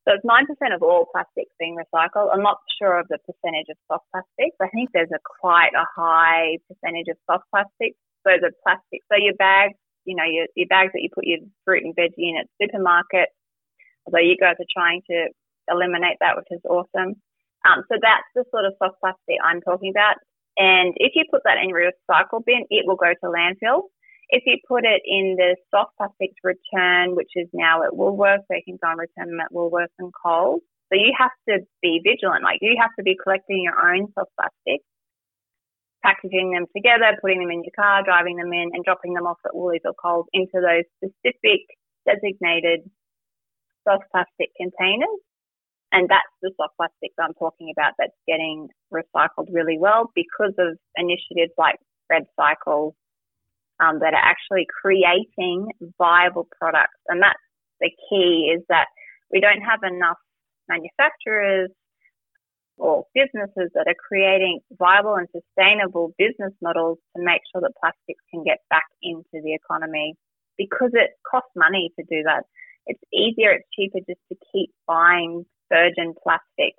So 0.07 0.15
it's 0.15 0.27
9% 0.27 0.75
of 0.75 0.83
all 0.83 1.07
plastics 1.13 1.55
being 1.61 1.77
recycled. 1.77 2.31
I'm 2.35 2.43
not 2.43 2.59
sure 2.81 2.99
of 2.99 3.07
the 3.09 3.19
percentage 3.19 3.71
of 3.71 3.77
soft 3.87 4.05
plastics. 4.11 4.57
I 4.61 4.69
think 4.69 4.91
there's 4.93 5.15
a 5.15 5.23
quite 5.41 5.71
a 5.79 5.87
high 5.95 6.59
percentage 6.67 7.07
of 7.09 7.17
soft 7.31 7.45
plastics. 7.51 7.99
So 8.27 8.35
the 8.41 8.51
plastic, 8.67 9.03
so 9.11 9.19
your 9.19 9.35
bags, 9.35 9.75
you 10.05 10.17
know, 10.17 10.27
your, 10.27 10.47
your 10.57 10.67
bags 10.67 10.91
that 10.95 11.03
you 11.03 11.11
put 11.15 11.27
your 11.27 11.39
fruit 11.65 11.85
and 11.85 11.95
veggie 11.95 12.31
in 12.31 12.39
at 12.39 12.51
supermarket, 12.61 13.31
although 14.07 14.23
you 14.23 14.37
guys 14.39 14.59
are 14.59 14.75
trying 14.75 15.03
to 15.11 15.31
eliminate 15.71 16.19
that, 16.19 16.35
which 16.35 16.51
is 16.51 16.63
awesome. 16.67 17.23
Um, 17.65 17.85
so 17.89 17.97
that's 18.01 18.27
the 18.35 18.45
sort 18.51 18.65
of 18.67 18.75
soft 18.79 19.01
plastic 19.01 19.39
I'm 19.43 19.61
talking 19.61 19.91
about. 19.91 20.17
And 20.59 20.93
if 20.97 21.13
you 21.15 21.25
put 21.31 21.43
that 21.45 21.59
in 21.63 21.71
your 21.71 21.81
recycle 21.81 22.45
bin, 22.45 22.67
it 22.69 22.85
will 22.87 22.97
go 22.97 23.13
to 23.13 23.27
landfill. 23.27 23.89
If 24.29 24.45
you 24.47 24.59
put 24.67 24.85
it 24.85 25.03
in 25.05 25.37
the 25.37 25.57
soft 25.71 25.97
plastics 25.97 26.37
return, 26.43 27.15
which 27.17 27.31
is 27.37 27.49
now 27.53 27.83
at 27.83 27.93
Woolworths, 27.93 28.49
so 28.49 28.57
you 28.57 28.65
can 28.65 28.79
go 28.83 28.91
and 28.91 29.01
return 29.01 29.29
them 29.29 29.41
at 29.41 29.53
Woolworths 29.53 29.97
and 29.99 30.13
Coles. 30.13 30.61
So 30.93 30.97
you 30.97 31.13
have 31.17 31.33
to 31.49 31.65
be 31.81 32.01
vigilant. 32.05 32.45
Like 32.45 32.59
you 32.61 32.77
have 32.81 32.93
to 32.99 33.03
be 33.03 33.17
collecting 33.17 33.63
your 33.65 33.77
own 33.77 34.13
soft 34.13 34.33
plastics, 34.37 34.85
packaging 36.05 36.53
them 36.53 36.67
together, 36.77 37.17
putting 37.21 37.41
them 37.41 37.51
in 37.51 37.65
your 37.65 37.77
car, 37.77 38.05
driving 38.05 38.37
them 38.37 38.53
in, 38.53 38.71
and 38.73 38.85
dropping 38.85 39.15
them 39.15 39.27
off 39.27 39.41
at 39.45 39.57
Woolies 39.57 39.85
or 39.85 39.95
Coles 39.95 40.27
into 40.33 40.61
those 40.61 40.85
specific 41.01 41.65
designated 42.05 42.89
soft 43.89 44.05
plastic 44.13 44.53
containers. 44.57 45.21
And 45.93 46.09
that's 46.09 46.33
the 46.41 46.51
soft 46.57 46.77
plastics 46.77 47.15
I'm 47.21 47.35
talking 47.35 47.71
about 47.77 47.93
that's 47.99 48.17
getting 48.27 48.69
recycled 48.93 49.53
really 49.53 49.79
well 49.79 50.11
because 50.15 50.55
of 50.59 50.79
initiatives 50.97 51.53
like 51.59 51.77
Red 52.09 52.25
Cycle 52.35 52.97
um, 53.79 54.01
that 54.01 54.15
are 54.15 54.25
actually 54.25 54.67
creating 54.81 55.69
viable 55.99 56.49
products. 56.59 56.99
And 57.09 57.21
that's 57.23 57.39
the 57.81 57.91
key 58.09 58.55
is 58.57 58.65
that 58.71 58.87
we 59.31 59.41
don't 59.41 59.61
have 59.61 59.81
enough 59.85 60.17
manufacturers 60.69 61.71
or 62.79 63.05
businesses 63.15 63.71
that 63.75 63.87
are 63.87 64.01
creating 64.09 64.61
viable 64.79 65.15
and 65.15 65.29
sustainable 65.29 66.15
business 66.17 66.53
models 66.63 66.99
to 67.17 67.23
make 67.23 67.43
sure 67.53 67.61
that 67.61 67.73
plastics 67.79 68.25
can 68.31 68.45
get 68.45 68.59
back 68.71 68.87
into 69.03 69.45
the 69.45 69.55
economy 69.55 70.15
because 70.57 70.91
it 70.95 71.11
costs 71.29 71.53
money 71.55 71.91
to 71.99 72.05
do 72.09 72.23
that. 72.25 72.45
It's 72.87 73.03
easier, 73.13 73.53
it's 73.53 73.69
cheaper 73.77 73.99
just 74.09 74.21
to 74.31 74.37
keep 74.53 74.71
buying 74.87 75.45
virgin 75.71 76.15
plastic 76.23 76.75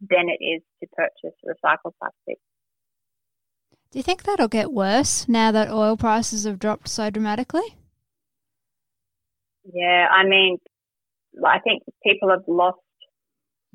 than 0.00 0.28
it 0.28 0.42
is 0.44 0.62
to 0.80 0.88
purchase 0.96 1.36
recycled 1.46 1.92
plastic. 1.98 2.38
Do 3.90 3.98
you 3.98 4.02
think 4.02 4.22
that'll 4.22 4.48
get 4.48 4.72
worse 4.72 5.28
now 5.28 5.52
that 5.52 5.70
oil 5.70 5.96
prices 5.96 6.44
have 6.44 6.58
dropped 6.58 6.88
so 6.88 7.10
dramatically? 7.10 7.76
Yeah, 9.72 10.06
I 10.10 10.26
mean, 10.26 10.58
I 11.46 11.58
think 11.60 11.82
people 12.02 12.30
have 12.30 12.44
lost 12.48 12.78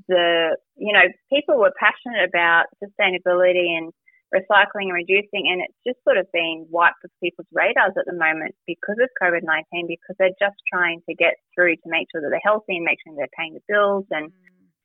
the, 0.08 0.58
you 0.76 0.94
know, 0.94 1.04
people 1.32 1.58
were 1.58 1.72
passionate 1.80 2.28
about 2.28 2.66
sustainability 2.84 3.78
and 3.78 3.94
recycling 4.34 4.92
and 4.92 5.00
reducing, 5.00 5.48
and 5.48 5.62
it's 5.64 5.80
just 5.86 6.04
sort 6.04 6.18
of 6.18 6.28
been 6.34 6.68
wiped 6.70 7.04
off 7.06 7.12
people's 7.24 7.48
radars 7.52 7.96
at 7.98 8.06
the 8.06 8.18
moment 8.18 8.56
because 8.66 8.98
of 9.00 9.10
COVID 9.22 9.44
19, 9.44 9.88
because 9.88 10.16
they're 10.20 10.36
just 10.40 10.60
trying 10.72 11.02
to 11.08 11.16
get 11.16 11.36
through 11.56 11.76
to 11.76 11.88
make 11.88 12.08
sure 12.12 12.22
that 12.22 12.30
they're 12.30 12.44
healthy 12.44 12.76
and 12.78 12.86
make 12.86 13.00
sure 13.04 13.16
they're 13.16 13.38
paying 13.38 13.56
the 13.56 13.64
bills 13.68 14.06
and 14.12 14.32
mm. 14.32 14.36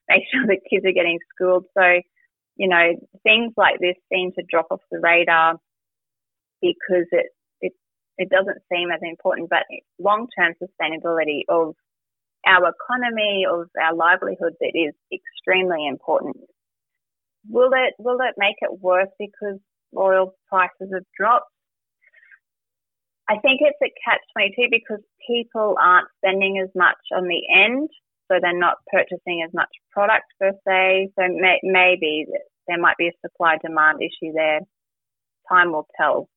make 0.08 0.22
sure 0.32 0.46
that 0.46 0.66
kids 0.70 0.86
are 0.86 0.94
getting 0.94 1.18
schooled. 1.34 1.66
So, 1.74 2.00
you 2.56 2.68
know, 2.68 2.94
things 3.22 3.52
like 3.56 3.80
this 3.80 3.98
seem 4.12 4.30
to 4.38 4.46
drop 4.48 4.70
off 4.70 4.84
the 4.90 5.00
radar 5.02 5.58
because 6.60 7.10
it 7.10 7.26
it, 7.60 7.72
it 8.18 8.28
doesn't 8.30 8.62
seem 8.70 8.90
as 8.94 9.00
important. 9.02 9.50
But 9.50 9.66
long 9.98 10.28
term 10.38 10.54
sustainability 10.62 11.42
of 11.48 11.74
our 12.46 12.70
economy, 12.70 13.44
of 13.50 13.70
our 13.80 13.94
livelihoods, 13.94 14.56
it 14.60 14.78
is 14.78 14.94
extremely 15.10 15.86
important. 15.86 16.36
Will 17.48 17.70
it 17.72 17.94
will 17.98 18.18
it 18.20 18.34
make 18.36 18.56
it 18.60 18.80
worse 18.80 19.10
because 19.18 19.58
oil 19.96 20.34
prices 20.48 20.90
have 20.92 21.04
dropped? 21.16 21.50
I 23.28 23.34
think 23.38 23.60
it's 23.60 23.78
a 23.82 23.92
catch 24.04 24.20
twenty 24.32 24.54
two 24.56 24.68
because 24.70 25.02
people 25.26 25.76
aren't 25.80 26.08
spending 26.18 26.60
as 26.62 26.70
much 26.74 26.98
on 27.14 27.24
the 27.24 27.42
end 27.54 27.88
so 28.32 28.38
they're 28.40 28.58
not 28.58 28.76
purchasing 28.90 29.44
as 29.46 29.52
much 29.52 29.68
product 29.90 30.24
per 30.40 30.52
se. 30.66 31.10
So 31.18 31.26
may, 31.28 31.58
maybe 31.62 32.26
there 32.66 32.78
might 32.78 32.96
be 32.96 33.08
a 33.08 33.12
supply 33.20 33.56
demand 33.62 34.00
issue 34.00 34.32
there. 34.32 34.60
Time 35.48 35.72
will 35.72 35.86
tell. 36.00 36.28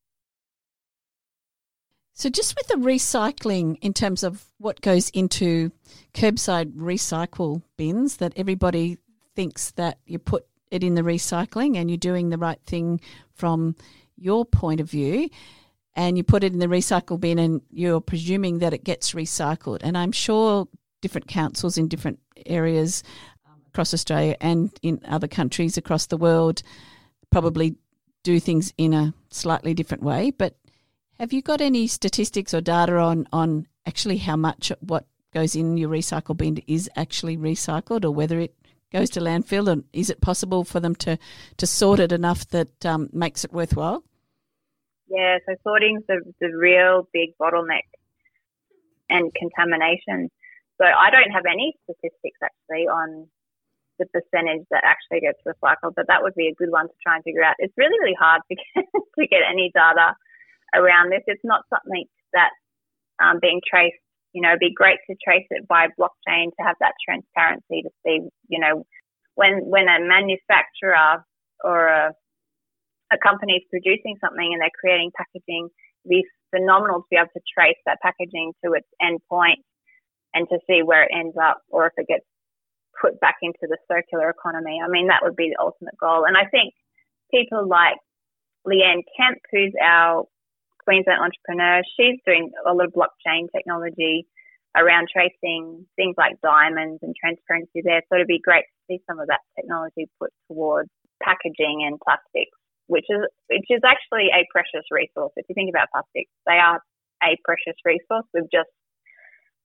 So, 2.13 2.29
just 2.29 2.55
with 2.55 2.67
the 2.67 2.75
recycling 2.75 3.77
in 3.81 3.93
terms 3.93 4.23
of 4.23 4.45
what 4.57 4.79
goes 4.79 5.09
into 5.09 5.71
curbside 6.13 6.73
recycle 6.73 7.61
bins, 7.77 8.17
that 8.17 8.31
everybody 8.37 8.97
thinks 9.35 9.71
that 9.71 9.99
you 10.05 10.17
put 10.17 10.45
it 10.75 10.83
in 10.83 10.95
the 10.95 11.01
recycling 11.01 11.77
and 11.77 11.89
you're 11.89 11.97
doing 11.97 12.29
the 12.29 12.37
right 12.37 12.59
thing 12.65 13.01
from 13.33 13.75
your 14.17 14.45
point 14.45 14.79
of 14.79 14.89
view, 14.89 15.29
and 15.95 16.17
you 16.17 16.23
put 16.23 16.43
it 16.43 16.53
in 16.53 16.59
the 16.59 16.67
recycle 16.67 17.19
bin 17.19 17.39
and 17.39 17.61
you're 17.71 18.01
presuming 18.01 18.59
that 18.59 18.73
it 18.73 18.83
gets 18.83 19.13
recycled. 19.13 19.79
And 19.81 19.97
I'm 19.97 20.11
sure 20.11 20.67
different 21.01 21.27
councils 21.27 21.77
in 21.77 21.87
different 21.87 22.19
areas 22.45 23.03
um, 23.45 23.61
across 23.67 23.93
Australia 23.93 24.35
and 24.41 24.71
in 24.81 24.99
other 25.07 25.27
countries 25.27 25.77
across 25.77 26.07
the 26.07 26.17
world 26.17 26.61
probably 27.31 27.75
do 28.23 28.39
things 28.39 28.73
in 28.77 28.93
a 28.93 29.13
slightly 29.29 29.73
different 29.73 30.03
way. 30.03 30.31
But 30.31 30.57
have 31.19 31.31
you 31.31 31.41
got 31.41 31.61
any 31.61 31.87
statistics 31.87 32.53
or 32.53 32.61
data 32.61 32.97
on, 32.97 33.27
on 33.31 33.67
actually 33.85 34.17
how 34.17 34.35
much 34.35 34.71
what 34.79 35.05
goes 35.33 35.55
in 35.55 35.77
your 35.77 35.89
recycle 35.89 36.35
bin 36.35 36.57
is 36.67 36.89
actually 36.95 37.37
recycled 37.37 38.03
or 38.03 38.11
whether 38.11 38.39
it 38.39 38.55
goes 38.95 39.09
to 39.09 39.19
landfill 39.19 39.67
and 39.67 39.83
is 39.91 40.09
it 40.09 40.21
possible 40.21 40.63
for 40.63 40.79
them 40.79 40.95
to, 40.95 41.17
to 41.57 41.67
sort 41.67 41.99
it 41.99 42.13
enough 42.13 42.47
that 42.49 42.85
um, 42.85 43.09
makes 43.11 43.43
it 43.43 43.51
worthwhile? 43.51 44.03
Yeah, 45.09 45.37
so 45.45 45.55
sorting's 45.63 46.03
the, 46.07 46.21
the 46.39 46.55
real 46.55 47.07
big 47.11 47.35
bottleneck 47.37 47.87
and 49.09 49.33
contamination. 49.35 50.31
So 50.79 50.85
I 50.85 51.09
don't 51.11 51.31
have 51.31 51.43
any 51.45 51.75
statistics 51.83 52.39
actually 52.41 52.87
on 52.87 53.27
the 53.99 54.05
percentage 54.07 54.65
that 54.71 54.83
actually 54.83 55.19
gets 55.19 55.39
recycled, 55.45 55.93
but 55.95 56.07
that 56.07 56.23
would 56.23 56.35
be 56.35 56.47
a 56.47 56.55
good 56.55 56.71
one 56.71 56.87
to 56.87 56.93
try 57.03 57.15
and 57.15 57.23
figure 57.23 57.43
out. 57.43 57.55
It's 57.59 57.73
really, 57.77 57.99
really 57.99 58.17
hard 58.17 58.41
to 58.49 58.55
get, 58.55 58.85
to 59.19 59.27
get 59.27 59.41
any 59.49 59.71
data 59.75 60.15
around 60.73 61.11
this. 61.11 61.23
It's 61.27 61.43
not 61.43 61.63
something 61.69 62.05
that's 62.31 62.55
um, 63.19 63.39
being 63.41 63.59
traced. 63.59 63.99
You 64.35 64.43
know, 64.43 64.49
it'd 64.49 64.59
be 64.59 64.75
great 64.75 64.99
to 65.09 65.15
trace 65.23 65.47
it 65.49 65.65
by 65.65 65.87
blockchain 65.95 66.51
to 66.51 66.61
have 66.67 66.75
that 66.83 66.91
transparency 66.99 67.87
to 67.87 67.91
see, 68.03 68.19
you 68.51 68.59
know, 68.59 68.83
when 69.35 69.63
when 69.63 69.87
a 69.87 70.03
manufacturer 70.03 71.23
or 71.63 71.87
a, 71.87 72.11
a 73.15 73.17
company 73.23 73.63
is 73.63 73.71
producing 73.71 74.19
something 74.19 74.43
and 74.51 74.59
they're 74.59 74.75
creating 74.75 75.15
packaging, 75.15 75.71
it'd 76.03 76.09
be 76.09 76.27
phenomenal 76.51 76.99
to 76.99 77.07
be 77.09 77.15
able 77.15 77.31
to 77.31 77.47
trace 77.47 77.79
that 77.85 78.03
packaging 78.03 78.51
to 78.59 78.73
its 78.73 78.87
end 78.99 79.23
point 79.31 79.63
and 80.33 80.47
to 80.51 80.59
see 80.67 80.83
where 80.83 81.03
it 81.03 81.15
ends 81.15 81.35
up 81.41 81.63
or 81.71 81.87
if 81.87 81.93
it 81.95 82.07
gets 82.07 82.27
put 82.99 83.17
back 83.21 83.35
into 83.41 83.71
the 83.71 83.77
circular 83.87 84.29
economy. 84.29 84.79
I 84.83 84.89
mean, 84.89 85.07
that 85.07 85.23
would 85.23 85.35
be 85.35 85.55
the 85.55 85.63
ultimate 85.63 85.95
goal. 85.97 86.25
And 86.27 86.35
I 86.35 86.43
think 86.51 86.73
people 87.31 87.67
like 87.67 87.95
Leanne 88.67 89.07
Kemp, 89.15 89.39
who's 89.51 89.73
our 89.81 90.25
Queensland 90.85 91.21
entrepreneur, 91.21 91.81
she's 91.97 92.19
doing 92.25 92.51
a 92.65 92.73
lot 92.73 92.85
of 92.85 92.93
blockchain 92.93 93.49
technology 93.55 94.25
around 94.77 95.07
tracing 95.11 95.85
things 95.95 96.15
like 96.17 96.39
diamonds 96.41 96.99
and 97.01 97.15
transparency 97.15 97.81
there. 97.83 98.01
So 98.07 98.15
it'd 98.15 98.27
be 98.27 98.41
great 98.43 98.65
to 98.65 98.79
see 98.87 98.99
some 99.09 99.19
of 99.19 99.27
that 99.27 99.41
technology 99.55 100.07
put 100.19 100.31
towards 100.47 100.89
packaging 101.23 101.87
and 101.87 101.99
plastics, 101.99 102.57
which 102.87 103.05
is 103.09 103.23
which 103.49 103.67
is 103.69 103.81
actually 103.85 104.29
a 104.29 104.45
precious 104.51 104.85
resource. 104.91 105.31
If 105.35 105.45
you 105.49 105.55
think 105.55 105.71
about 105.71 105.89
plastics, 105.91 106.31
they 106.45 106.59
are 106.59 106.81
a 107.23 107.39
precious 107.43 107.79
resource. 107.85 108.27
We've 108.33 108.51
just 108.51 108.69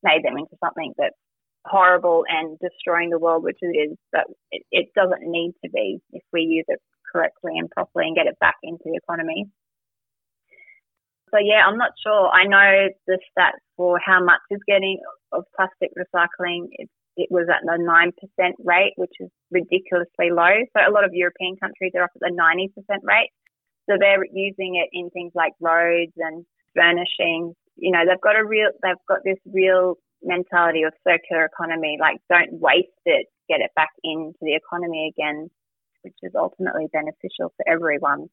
made 0.02 0.24
them 0.24 0.38
into 0.38 0.56
something 0.62 0.94
that 0.98 1.12
horrible 1.66 2.24
and 2.28 2.58
destroying 2.58 3.10
the 3.10 3.18
world, 3.18 3.42
which 3.42 3.58
it 3.60 3.76
is, 3.76 3.98
but 4.12 4.24
it, 4.50 4.62
it 4.70 4.88
doesn't 4.94 5.22
need 5.22 5.52
to 5.64 5.70
be 5.70 5.98
if 6.12 6.22
we 6.32 6.42
use 6.42 6.64
it 6.68 6.80
correctly 7.12 7.58
and 7.58 7.68
properly 7.70 8.06
and 8.06 8.16
get 8.16 8.26
it 8.26 8.38
back 8.40 8.56
into 8.62 8.84
the 8.84 8.96
economy. 8.96 9.46
So 11.30 11.38
yeah, 11.38 11.62
I'm 11.66 11.78
not 11.78 11.92
sure. 12.02 12.28
I 12.28 12.44
know 12.44 12.88
the 13.06 13.18
stats 13.30 13.62
for 13.76 13.98
how 14.04 14.22
much 14.22 14.40
is 14.50 14.60
getting 14.66 14.98
of 15.32 15.44
plastic 15.56 15.90
recycling. 15.96 16.68
It, 16.72 16.88
it 17.16 17.28
was 17.30 17.46
at 17.48 17.62
the 17.64 17.78
9% 17.78 18.52
rate, 18.64 18.92
which 18.96 19.12
is 19.20 19.28
ridiculously 19.50 20.30
low. 20.30 20.64
So 20.76 20.80
a 20.86 20.92
lot 20.92 21.04
of 21.04 21.12
European 21.12 21.56
countries 21.56 21.92
are 21.94 22.04
up 22.04 22.10
at 22.14 22.20
the 22.20 22.34
90% 22.34 22.70
rate. 23.02 23.30
So 23.88 23.96
they're 23.98 24.24
using 24.32 24.76
it 24.76 24.88
in 24.92 25.10
things 25.10 25.32
like 25.34 25.52
roads 25.60 26.12
and 26.16 26.44
furnishings. 26.74 27.54
You 27.76 27.92
know, 27.92 28.04
they've 28.06 28.20
got 28.20 28.36
a 28.36 28.44
real, 28.44 28.70
they've 28.82 29.06
got 29.08 29.20
this 29.24 29.38
real 29.46 29.96
mentality 30.22 30.82
of 30.82 30.92
circular 31.06 31.44
economy, 31.44 31.96
like 32.00 32.18
don't 32.28 32.60
waste 32.60 32.88
it, 33.06 33.26
get 33.48 33.60
it 33.60 33.70
back 33.74 33.90
into 34.04 34.38
the 34.42 34.54
economy 34.54 35.12
again, 35.16 35.48
which 36.02 36.14
is 36.22 36.32
ultimately 36.36 36.86
beneficial 36.92 37.52
for 37.56 37.66
everyone. 37.66 38.28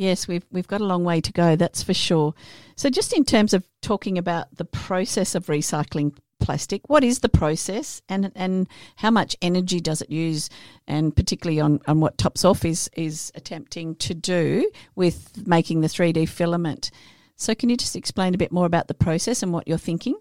Yes, 0.00 0.26
we've 0.26 0.46
we've 0.50 0.66
got 0.66 0.80
a 0.80 0.86
long 0.86 1.04
way 1.04 1.20
to 1.20 1.30
go, 1.30 1.56
that's 1.56 1.82
for 1.82 1.92
sure. 1.92 2.32
So 2.74 2.88
just 2.88 3.12
in 3.12 3.22
terms 3.22 3.52
of 3.52 3.68
talking 3.82 4.16
about 4.16 4.46
the 4.56 4.64
process 4.64 5.34
of 5.34 5.48
recycling 5.48 6.16
plastic, 6.40 6.88
what 6.88 7.04
is 7.04 7.18
the 7.18 7.28
process 7.28 8.00
and 8.08 8.32
and 8.34 8.66
how 8.96 9.10
much 9.10 9.36
energy 9.42 9.78
does 9.78 10.00
it 10.00 10.08
use 10.08 10.48
and 10.88 11.14
particularly 11.14 11.60
on, 11.60 11.80
on 11.86 12.00
what 12.00 12.16
Tops 12.16 12.46
Off 12.46 12.64
is 12.64 12.88
is 12.96 13.30
attempting 13.34 13.94
to 13.96 14.14
do 14.14 14.70
with 14.94 15.46
making 15.46 15.82
the 15.82 15.88
3D 15.88 16.30
filament. 16.30 16.90
So 17.36 17.54
can 17.54 17.68
you 17.68 17.76
just 17.76 17.94
explain 17.94 18.34
a 18.34 18.38
bit 18.38 18.52
more 18.52 18.64
about 18.64 18.88
the 18.88 18.94
process 18.94 19.42
and 19.42 19.52
what 19.52 19.68
you're 19.68 19.76
thinking? 19.76 20.14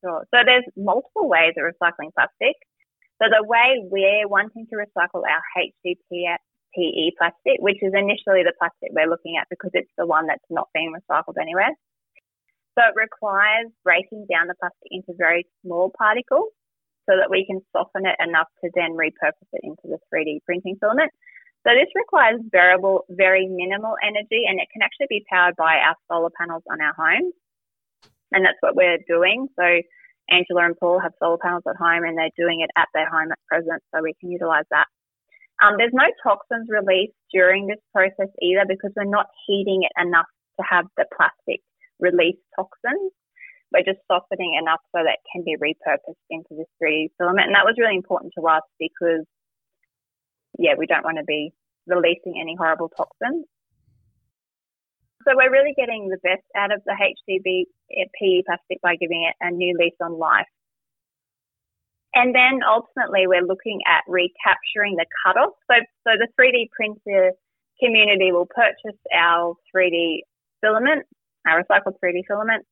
Sure. 0.00 0.24
So 0.30 0.42
there's 0.46 0.64
multiple 0.76 1.28
ways 1.28 1.54
of 1.58 1.64
recycling 1.64 2.14
plastic. 2.14 2.54
So 3.20 3.26
the 3.28 3.44
way 3.44 3.82
we're 3.90 4.28
wanting 4.28 4.68
to 4.70 4.76
recycle 4.76 5.22
our 5.28 5.42
HDPE 5.58 6.36
plastic, 7.18 7.58
which 7.60 7.82
is 7.82 7.92
initially 7.94 8.42
the 8.42 8.54
plastic 8.58 8.90
we're 8.92 9.10
looking 9.10 9.36
at 9.40 9.48
because 9.50 9.70
it's 9.74 9.90
the 9.98 10.06
one 10.06 10.26
that's 10.26 10.44
not 10.50 10.68
being 10.74 10.92
recycled 10.92 11.40
anywhere. 11.40 11.74
So 12.78 12.86
it 12.86 12.94
requires 12.94 13.68
breaking 13.82 14.26
down 14.30 14.46
the 14.46 14.54
plastic 14.58 14.90
into 14.90 15.12
very 15.18 15.46
small 15.62 15.92
particles 15.96 16.54
so 17.08 17.18
that 17.18 17.30
we 17.30 17.44
can 17.44 17.60
soften 17.74 18.06
it 18.06 18.16
enough 18.22 18.46
to 18.62 18.70
then 18.74 18.94
repurpose 18.94 19.50
it 19.52 19.62
into 19.64 19.84
the 19.84 19.98
3D 20.14 20.44
printing 20.46 20.76
filament. 20.78 21.10
So 21.66 21.74
this 21.74 21.90
requires 21.94 22.40
variable, 22.50 23.04
very 23.10 23.48
minimal 23.50 23.96
energy 24.00 24.46
and 24.48 24.60
it 24.60 24.68
can 24.72 24.82
actually 24.82 25.10
be 25.10 25.26
powered 25.28 25.56
by 25.56 25.82
our 25.82 25.96
solar 26.08 26.30
panels 26.38 26.62
on 26.70 26.80
our 26.80 26.94
homes 26.94 27.34
and 28.32 28.44
that's 28.44 28.58
what 28.60 28.76
we're 28.76 28.98
doing. 29.08 29.48
So 29.58 29.64
Angela 30.30 30.66
and 30.66 30.76
Paul 30.78 31.00
have 31.00 31.12
solar 31.18 31.38
panels 31.38 31.64
at 31.68 31.76
home 31.76 32.04
and 32.04 32.16
they're 32.16 32.36
doing 32.36 32.60
it 32.60 32.70
at 32.76 32.88
their 32.94 33.08
home 33.08 33.32
at 33.32 33.38
present, 33.48 33.82
so 33.92 34.02
we 34.02 34.14
can 34.20 34.30
utilize 34.30 34.64
that. 34.70 34.86
Um, 35.60 35.76
there's 35.76 35.92
no 35.92 36.08
toxins 36.24 36.68
released 36.68 37.16
during 37.32 37.66
this 37.66 37.80
process 37.92 38.32
either 38.40 38.64
because 38.66 38.92
we're 38.96 39.04
not 39.04 39.26
heating 39.46 39.82
it 39.84 39.92
enough 40.00 40.28
to 40.58 40.64
have 40.68 40.86
the 40.96 41.04
plastic 41.14 41.60
release 42.00 42.40
toxins. 42.56 43.12
We're 43.72 43.86
just 43.86 44.00
softening 44.10 44.58
enough 44.58 44.80
so 44.90 45.04
that 45.04 45.20
it 45.20 45.24
can 45.30 45.44
be 45.44 45.56
repurposed 45.60 46.18
into 46.28 46.56
this 46.56 46.66
3D 46.82 47.10
filament. 47.18 47.46
And 47.46 47.54
that 47.54 47.68
was 47.68 47.76
really 47.78 47.94
important 47.94 48.32
to 48.38 48.46
us 48.48 48.64
because, 48.80 49.24
yeah, 50.58 50.74
we 50.76 50.86
don't 50.86 51.04
want 51.04 51.18
to 51.18 51.24
be 51.24 51.52
releasing 51.86 52.40
any 52.40 52.56
horrible 52.56 52.88
toxins. 52.88 53.46
So 55.28 55.36
we're 55.36 55.52
really 55.52 55.74
getting 55.76 56.08
the 56.08 56.18
best 56.24 56.42
out 56.56 56.72
of 56.72 56.80
the 56.86 56.96
HDB 56.96 57.64
PE 57.90 58.42
plastic 58.46 58.80
by 58.82 58.96
giving 58.96 59.28
it 59.28 59.36
a 59.40 59.50
new 59.50 59.76
lease 59.78 59.94
on 60.00 60.18
life. 60.18 60.48
And 62.14 62.34
then 62.34 62.60
ultimately 62.66 63.26
we're 63.26 63.46
looking 63.46 63.80
at 63.86 64.02
recapturing 64.08 64.96
the 64.96 65.06
cutoff. 65.22 65.54
So, 65.70 65.78
so 66.06 66.10
the 66.18 66.28
3D 66.38 66.68
printer 66.74 67.32
community 67.82 68.32
will 68.32 68.48
purchase 68.50 68.98
our 69.14 69.54
3D 69.74 70.26
filament, 70.60 71.06
our 71.46 71.62
recycled 71.62 71.96
3D 72.02 72.26
filament, 72.26 72.66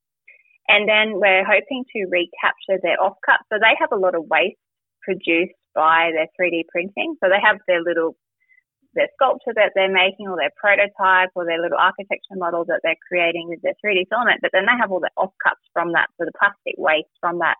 and 0.69 0.89
then 0.89 1.19
we're 1.21 1.45
hoping 1.45 1.85
to 1.95 2.07
recapture 2.11 2.79
their 2.83 2.99
offcut. 2.99 3.41
So 3.49 3.59
they 3.59 3.75
have 3.79 3.93
a 3.93 3.97
lot 3.97 4.15
of 4.15 4.25
waste 4.27 4.61
produced 5.03 5.57
by 5.75 6.11
their 6.13 6.29
3D 6.39 6.65
printing. 6.69 7.17
So 7.23 7.31
they 7.31 7.41
have 7.43 7.59
their 7.67 7.83
little 7.83 8.17
their 8.95 9.09
sculpture 9.15 9.53
that 9.55 9.73
they're 9.75 9.93
making 9.93 10.27
or 10.27 10.37
their 10.37 10.53
prototype 10.57 11.31
or 11.35 11.45
their 11.45 11.61
little 11.61 11.79
architecture 11.79 12.35
model 12.35 12.65
that 12.65 12.81
they're 12.83 12.99
creating 13.07 13.47
with 13.49 13.61
their 13.63 13.77
3D 13.85 14.09
filament, 14.09 14.41
but 14.41 14.51
then 14.53 14.65
they 14.65 14.77
have 14.81 14.91
all 14.91 14.99
the 14.99 15.13
offcuts 15.19 15.63
from 15.73 15.93
that, 15.93 16.09
so 16.17 16.25
the 16.25 16.33
plastic 16.39 16.75
waste 16.79 17.13
from 17.21 17.39
that. 17.39 17.57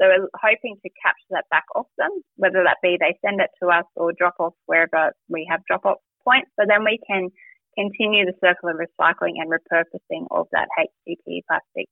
So 0.00 0.08
we're 0.08 0.28
hoping 0.32 0.80
to 0.80 0.90
capture 1.04 1.36
that 1.36 1.44
back 1.50 1.64
off 1.76 1.86
them, 1.98 2.10
whether 2.36 2.64
that 2.64 2.78
be 2.82 2.96
they 2.98 3.18
send 3.20 3.40
it 3.40 3.50
to 3.62 3.68
us 3.68 3.84
or 3.96 4.12
drop 4.16 4.34
off 4.40 4.54
wherever 4.64 5.12
we 5.28 5.46
have 5.50 5.60
drop 5.68 5.84
off 5.84 5.98
points. 6.24 6.50
So 6.58 6.64
then 6.66 6.84
we 6.84 6.98
can 7.06 7.28
continue 7.76 8.24
the 8.24 8.32
circular 8.40 8.74
recycling 8.74 9.36
and 9.36 9.52
repurposing 9.52 10.26
of 10.30 10.48
that 10.52 10.68
HDPE 10.78 11.42
plastic. 11.46 11.86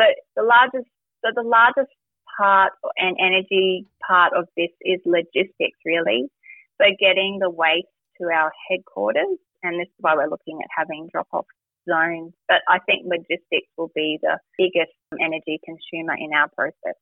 So 0.00 0.04
the 0.34 0.42
largest, 0.42 0.88
so 1.24 1.30
the 1.34 1.46
largest 1.46 1.92
part 2.38 2.72
and 2.96 3.16
energy 3.20 3.86
part 4.06 4.32
of 4.32 4.48
this 4.56 4.72
is 4.80 5.00
logistics 5.04 5.78
really. 5.84 6.28
So 6.80 6.88
getting 6.98 7.38
the 7.40 7.50
waste 7.50 7.92
to 8.20 8.28
our 8.28 8.52
headquarters, 8.68 9.36
and 9.62 9.80
this 9.80 9.88
is 9.88 10.00
why 10.00 10.14
we're 10.14 10.28
looking 10.28 10.58
at 10.62 10.68
having 10.76 11.08
drop 11.12 11.28
off 11.32 11.46
zones. 11.88 12.32
But 12.48 12.60
I 12.68 12.78
think 12.80 13.04
logistics 13.04 13.68
will 13.76 13.92
be 13.94 14.18
the 14.22 14.38
biggest 14.58 14.96
energy 15.20 15.60
consumer 15.64 16.16
in 16.16 16.32
our 16.32 16.48
process. 16.56 16.96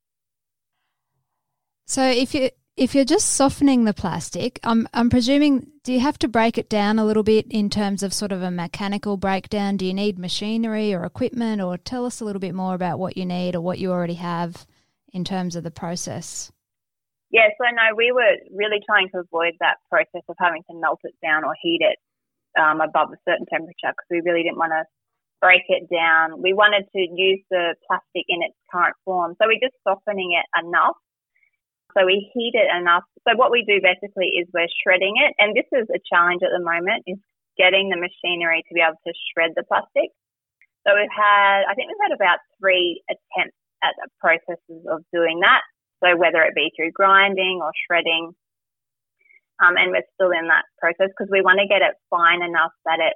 So 1.87 2.03
if 2.03 2.35
you 2.35 2.51
if 2.77 2.95
you're 2.95 3.05
just 3.05 3.31
softening 3.31 3.85
the 3.85 3.95
plastic, 3.95 4.59
I'm 4.65 4.89
I'm 4.93 5.11
presuming 5.11 5.69
do 5.85 5.93
you 5.93 6.01
have 6.01 6.19
to 6.21 6.29
break 6.29 6.59
it 6.59 6.69
down 6.69 6.99
a 6.99 7.05
little 7.05 7.23
bit 7.23 7.47
in 7.51 7.71
terms 7.71 8.03
of 8.03 8.13
sort 8.13 8.33
of 8.33 8.43
a 8.43 8.51
mechanical 8.51 9.17
breakdown? 9.17 9.77
Do 9.77 9.87
you 9.87 9.95
need 9.95 10.19
machinery 10.19 10.95
or 10.95 11.05
equipment 11.05 11.61
or 11.61 11.77
tell 11.77 12.07
us 12.07 12.21
a 12.21 12.25
little 12.25 12.41
bit 12.41 12.55
more 12.55 12.75
about 12.75 12.99
what 12.99 13.17
you 13.17 13.27
need 13.27 13.55
or 13.55 13.61
what 13.61 13.79
you 13.79 13.93
already 13.93 14.15
have 14.15 14.67
in 15.13 15.25
terms 15.25 15.57
of 15.57 15.63
the 15.63 15.71
process? 15.71 16.51
Yeah, 17.31 17.49
so 17.59 17.67
no, 17.67 17.95
we 17.97 18.13
were 18.13 18.37
really 18.55 18.79
trying 18.87 19.09
to 19.11 19.19
avoid 19.19 19.55
that 19.61 19.77
process 19.91 20.23
of 20.29 20.37
having 20.39 20.63
to 20.71 20.79
melt 20.79 21.01
it 21.03 21.15
down 21.23 21.45
or 21.45 21.55
heat 21.61 21.81
it 21.81 21.99
um, 22.59 22.81
above 22.81 23.11
a 23.13 23.19
certain 23.29 23.47
temperature 23.47 23.91
because 23.91 24.09
we 24.11 24.23
really 24.25 24.43
didn't 24.43 24.59
want 24.59 24.73
to 24.73 24.85
break 25.41 25.63
it 25.69 25.91
down. 25.91 26.41
We 26.41 26.55
wanted 26.55 26.87
to 26.95 27.01
use 27.01 27.43
the 27.51 27.75
plastic 27.87 28.25
in 28.29 28.41
its 28.43 28.55
current 28.73 28.95
form. 29.05 29.35
So 29.37 29.47
we're 29.47 29.61
just 29.61 29.77
softening 29.83 30.33
it 30.33 30.47
enough. 30.65 30.97
So 31.97 32.05
we 32.05 32.31
heat 32.35 32.59
it 32.59 32.69
enough. 32.75 33.07
So 33.23 33.39
what 33.39 33.55
we 33.55 33.63
do 33.63 33.79
basically 33.79 34.35
is 34.35 34.51
we're 34.53 34.71
shredding 34.83 35.15
it. 35.23 35.35
And 35.39 35.55
this 35.55 35.71
is 35.71 35.87
a 35.95 36.03
challenge 36.03 36.43
at 36.43 36.51
the 36.51 36.63
moment 36.63 37.07
is 37.07 37.19
getting 37.57 37.89
the 37.89 37.97
machinery 37.97 38.67
to 38.67 38.75
be 38.75 38.83
able 38.83 38.99
to 39.07 39.13
shred 39.31 39.55
the 39.55 39.63
plastic. 39.63 40.11
So 40.83 40.93
we've 40.93 41.15
had, 41.15 41.65
I 41.71 41.75
think 41.79 41.89
we've 41.89 42.05
had 42.05 42.15
about 42.15 42.43
three 42.59 43.01
attempts 43.07 43.57
at 43.87 43.95
the 44.03 44.11
processes 44.19 44.83
of 44.91 45.07
doing 45.15 45.41
that. 45.41 45.63
So 46.03 46.19
whether 46.19 46.43
it 46.43 46.55
be 46.59 46.75
through 46.75 46.93
grinding 46.93 47.63
or 47.63 47.71
shredding, 47.87 48.35
um, 49.63 49.79
and 49.79 49.95
we're 49.95 50.11
still 50.19 50.35
in 50.35 50.51
that 50.51 50.67
process 50.83 51.15
because 51.15 51.31
we 51.31 51.41
want 51.41 51.63
to 51.63 51.71
get 51.71 51.81
it 51.81 51.95
fine 52.11 52.43
enough 52.43 52.75
that 52.85 52.99
it 52.99 53.15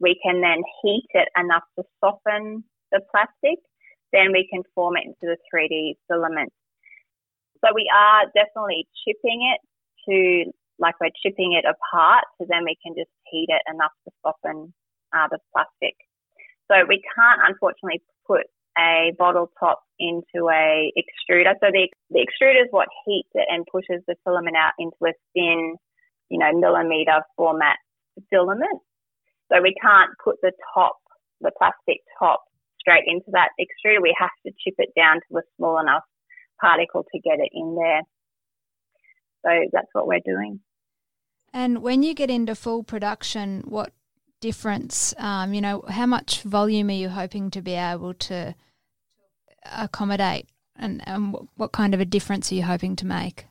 we 0.00 0.20
can 0.22 0.42
then 0.42 0.62
heat 0.82 1.06
it 1.14 1.28
enough 1.38 1.62
to 1.78 1.84
soften 2.02 2.64
the 2.92 3.00
plastic. 3.10 3.58
Then 4.12 4.32
we 4.32 4.46
can 4.50 4.62
form 4.74 4.96
it 4.96 5.06
into 5.06 5.22
the 5.22 5.38
3D 5.48 5.94
filament. 6.08 6.52
So 7.64 7.72
we 7.74 7.88
are 7.88 8.28
definitely 8.36 8.86
chipping 9.00 9.40
it 9.48 9.60
to 10.04 10.52
like 10.78 11.00
we're 11.00 11.14
chipping 11.24 11.54
it 11.54 11.64
apart, 11.64 12.24
so 12.36 12.44
then 12.48 12.64
we 12.64 12.76
can 12.84 12.92
just 12.92 13.10
heat 13.30 13.48
it 13.48 13.62
enough 13.72 13.94
to 14.04 14.10
soften 14.20 14.74
uh, 15.14 15.28
the 15.30 15.38
plastic. 15.54 15.96
So 16.68 16.84
we 16.84 17.00
can't 17.14 17.40
unfortunately 17.46 18.02
put 18.26 18.44
a 18.76 19.14
bottle 19.16 19.48
top 19.58 19.80
into 19.98 20.50
a 20.50 20.92
extruder. 20.98 21.54
So 21.62 21.70
the, 21.70 21.88
the 22.10 22.26
extruder 22.26 22.60
is 22.60 22.68
what 22.70 22.88
heats 23.06 23.30
it 23.34 23.46
and 23.48 23.64
pushes 23.70 24.02
the 24.08 24.16
filament 24.24 24.56
out 24.56 24.72
into 24.78 24.96
a 25.06 25.14
thin, 25.32 25.76
you 26.28 26.38
know, 26.38 26.52
millimeter 26.52 27.22
format 27.36 27.76
filament. 28.30 28.82
So 29.52 29.62
we 29.62 29.74
can't 29.80 30.10
put 30.22 30.36
the 30.42 30.52
top, 30.74 30.98
the 31.40 31.52
plastic 31.56 32.02
top 32.18 32.42
straight 32.80 33.04
into 33.06 33.30
that 33.30 33.50
extruder. 33.60 34.02
We 34.02 34.14
have 34.18 34.34
to 34.44 34.52
chip 34.58 34.74
it 34.78 34.90
down 34.96 35.20
to 35.30 35.38
a 35.38 35.42
small 35.56 35.78
enough 35.78 36.02
particle 36.60 37.02
to 37.02 37.20
get 37.20 37.38
it 37.38 37.50
in 37.52 37.76
there. 37.76 38.02
So 39.44 39.68
that's 39.72 39.88
what 39.92 40.06
we're 40.06 40.20
doing. 40.24 40.60
And 41.52 41.82
when 41.82 42.02
you 42.02 42.14
get 42.14 42.30
into 42.30 42.54
full 42.54 42.82
production, 42.82 43.62
what 43.66 43.92
difference? 44.40 45.14
Um, 45.18 45.54
you 45.54 45.60
know, 45.60 45.84
how 45.88 46.06
much 46.06 46.42
volume 46.42 46.88
are 46.88 46.92
you 46.92 47.08
hoping 47.08 47.50
to 47.50 47.62
be 47.62 47.74
able 47.74 48.14
to 48.14 48.54
accommodate, 49.64 50.48
and, 50.76 51.02
and 51.06 51.34
what 51.56 51.72
kind 51.72 51.94
of 51.94 52.00
a 52.00 52.04
difference 52.04 52.50
are 52.50 52.56
you 52.56 52.64
hoping 52.64 52.96
to 52.96 53.06
make? 53.06 53.46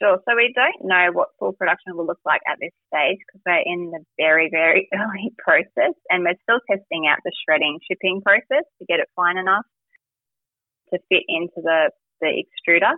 Sure. 0.00 0.18
So 0.28 0.36
we 0.36 0.52
don't 0.54 0.88
know 0.88 1.10
what 1.12 1.28
full 1.38 1.52
production 1.52 1.96
will 1.96 2.06
look 2.06 2.20
like 2.24 2.42
at 2.46 2.58
this 2.60 2.72
stage 2.92 3.16
because 3.26 3.40
we're 3.46 3.64
in 3.64 3.90
the 3.90 4.04
very, 4.18 4.48
very 4.50 4.88
early 4.94 5.32
process 5.38 5.94
and 6.10 6.22
we're 6.22 6.36
still 6.42 6.60
testing 6.70 7.06
out 7.08 7.18
the 7.24 7.32
shredding 7.44 7.78
shipping 7.88 8.20
process 8.22 8.64
to 8.78 8.86
get 8.86 9.00
it 9.00 9.08
fine 9.16 9.38
enough. 9.38 9.64
To 10.92 10.98
fit 11.08 11.22
into 11.28 11.56
the, 11.56 11.90
the 12.20 12.42
extruder. 12.42 12.92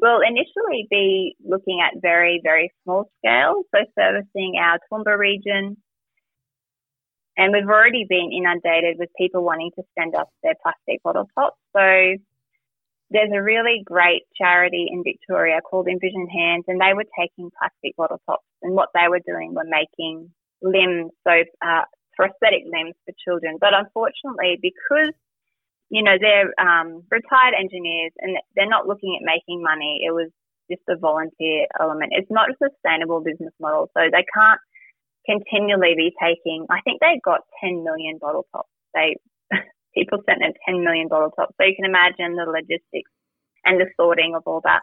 We'll 0.00 0.20
initially 0.20 0.86
be 0.90 1.36
looking 1.44 1.80
at 1.80 2.00
very, 2.02 2.40
very 2.42 2.72
small 2.82 3.10
scale, 3.18 3.62
so 3.74 3.84
servicing 3.98 4.56
our 4.60 4.78
Toowoomba 4.90 5.16
region. 5.16 5.76
And 7.36 7.52
we've 7.52 7.68
already 7.68 8.06
been 8.08 8.30
inundated 8.32 8.96
with 8.98 9.08
people 9.16 9.44
wanting 9.44 9.70
to 9.76 9.82
send 9.98 10.14
us 10.14 10.26
their 10.42 10.54
plastic 10.62 11.02
bottle 11.02 11.28
tops. 11.34 11.58
So 11.76 12.16
there's 13.10 13.30
a 13.34 13.42
really 13.42 13.82
great 13.84 14.22
charity 14.36 14.86
in 14.90 15.02
Victoria 15.04 15.60
called 15.60 15.88
Envision 15.88 16.28
Hands, 16.28 16.64
and 16.66 16.80
they 16.80 16.94
were 16.94 17.06
taking 17.18 17.50
plastic 17.58 17.96
bottle 17.96 18.20
tops, 18.26 18.46
and 18.62 18.74
what 18.74 18.88
they 18.94 19.08
were 19.08 19.20
doing 19.26 19.54
were 19.54 19.64
making 19.64 20.30
limbs, 20.62 21.12
so 21.26 21.32
uh, 21.64 21.82
prosthetic 22.16 22.64
limbs 22.66 22.94
for 23.04 23.14
children. 23.24 23.58
But 23.60 23.74
unfortunately, 23.74 24.58
because 24.60 25.12
you 25.90 26.02
know 26.02 26.16
they're 26.20 26.52
um, 26.58 27.02
retired 27.10 27.54
engineers 27.58 28.12
and 28.18 28.36
they're 28.56 28.68
not 28.68 28.86
looking 28.86 29.18
at 29.18 29.24
making 29.24 29.62
money, 29.62 30.00
it 30.06 30.12
was 30.12 30.30
just 30.70 30.82
a 30.88 30.96
volunteer 30.96 31.66
element. 31.80 32.12
It's 32.16 32.30
not 32.30 32.50
a 32.50 32.56
sustainable 32.56 33.20
business 33.20 33.52
model, 33.60 33.90
so 33.96 34.00
they 34.10 34.24
can't 34.32 34.60
continually 35.26 35.94
be 35.96 36.12
taking. 36.20 36.66
I 36.70 36.80
think 36.84 37.00
they 37.00 37.20
got 37.24 37.40
10 37.62 37.84
million 37.84 38.18
bottle 38.20 38.46
tops. 38.52 38.68
They 38.94 39.16
people 39.94 40.20
sent 40.28 40.42
in 40.42 40.52
10 40.68 40.84
million 40.84 41.08
bottle 41.08 41.30
tops. 41.30 41.54
So 41.60 41.66
you 41.66 41.74
can 41.76 41.88
imagine 41.88 42.36
the 42.36 42.44
logistics 42.44 43.10
and 43.64 43.80
the 43.80 43.88
sorting 43.96 44.34
of 44.36 44.42
all 44.46 44.60
that. 44.64 44.82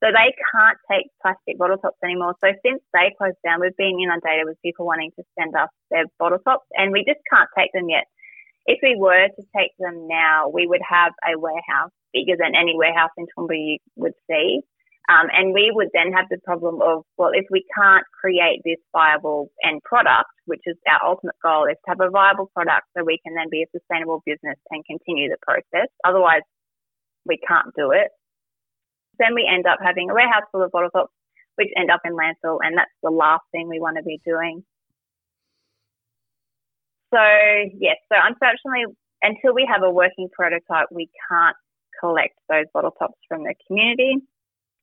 So 0.00 0.14
they 0.14 0.30
can't 0.54 0.78
take 0.86 1.10
plastic 1.20 1.58
bottle 1.58 1.76
tops 1.78 1.98
anymore. 2.04 2.34
So 2.40 2.54
since 2.64 2.80
they 2.94 3.10
closed 3.18 3.36
down, 3.44 3.60
we've 3.60 3.76
been 3.76 3.98
inundated 3.98 4.46
with 4.46 4.62
people 4.62 4.86
wanting 4.86 5.10
to 5.18 5.24
send 5.38 5.56
us 5.56 5.68
their 5.90 6.06
bottle 6.18 6.38
tops 6.46 6.66
and 6.74 6.92
we 6.92 7.02
just 7.02 7.18
can't 7.26 7.50
take 7.58 7.72
them 7.74 7.90
yet. 7.90 8.06
If 8.68 8.80
we 8.82 8.96
were 9.00 9.28
to 9.28 9.42
take 9.56 9.72
them 9.78 10.06
now, 10.06 10.52
we 10.52 10.66
would 10.66 10.84
have 10.86 11.14
a 11.24 11.38
warehouse 11.40 11.90
bigger 12.12 12.36
than 12.38 12.52
any 12.54 12.76
warehouse 12.76 13.10
in 13.16 13.24
Toowoomba 13.32 13.56
you 13.56 13.78
would 13.96 14.12
see. 14.28 14.60
Um, 15.08 15.32
and 15.32 15.54
we 15.54 15.72
would 15.72 15.88
then 15.94 16.12
have 16.12 16.26
the 16.28 16.36
problem 16.44 16.82
of, 16.82 17.02
well, 17.16 17.30
if 17.32 17.46
we 17.50 17.64
can't 17.74 18.04
create 18.20 18.60
this 18.66 18.76
viable 18.92 19.48
end 19.64 19.80
product, 19.84 20.28
which 20.44 20.60
is 20.66 20.76
our 20.86 21.00
ultimate 21.02 21.40
goal, 21.42 21.64
is 21.64 21.80
to 21.86 21.96
have 21.96 22.00
a 22.04 22.10
viable 22.10 22.52
product 22.52 22.84
so 22.92 23.02
we 23.02 23.18
can 23.24 23.32
then 23.32 23.48
be 23.50 23.64
a 23.64 23.72
sustainable 23.72 24.22
business 24.26 24.60
and 24.70 24.84
continue 24.84 25.30
the 25.30 25.40
process. 25.40 25.88
Otherwise, 26.04 26.44
we 27.24 27.38
can't 27.48 27.72
do 27.74 27.90
it. 27.92 28.12
Then 29.18 29.34
we 29.34 29.48
end 29.48 29.64
up 29.64 29.78
having 29.82 30.10
a 30.10 30.14
warehouse 30.14 30.44
full 30.52 30.62
of 30.62 30.70
bottle 30.72 30.90
tops, 30.90 31.12
which 31.56 31.72
end 31.74 31.90
up 31.90 32.02
in 32.04 32.12
landfill, 32.12 32.58
and 32.62 32.76
that's 32.76 32.92
the 33.02 33.10
last 33.10 33.44
thing 33.50 33.66
we 33.66 33.80
want 33.80 33.96
to 33.96 34.02
be 34.02 34.20
doing. 34.26 34.62
So, 37.12 37.20
yes, 37.78 37.96
so 38.12 38.18
unfortunately, 38.20 38.94
until 39.22 39.54
we 39.54 39.68
have 39.70 39.82
a 39.82 39.90
working 39.90 40.28
prototype, 40.32 40.88
we 40.90 41.08
can't 41.28 41.56
collect 42.00 42.34
those 42.48 42.66
bottle 42.72 42.92
tops 42.98 43.18
from 43.28 43.42
the 43.42 43.54
community. 43.66 44.16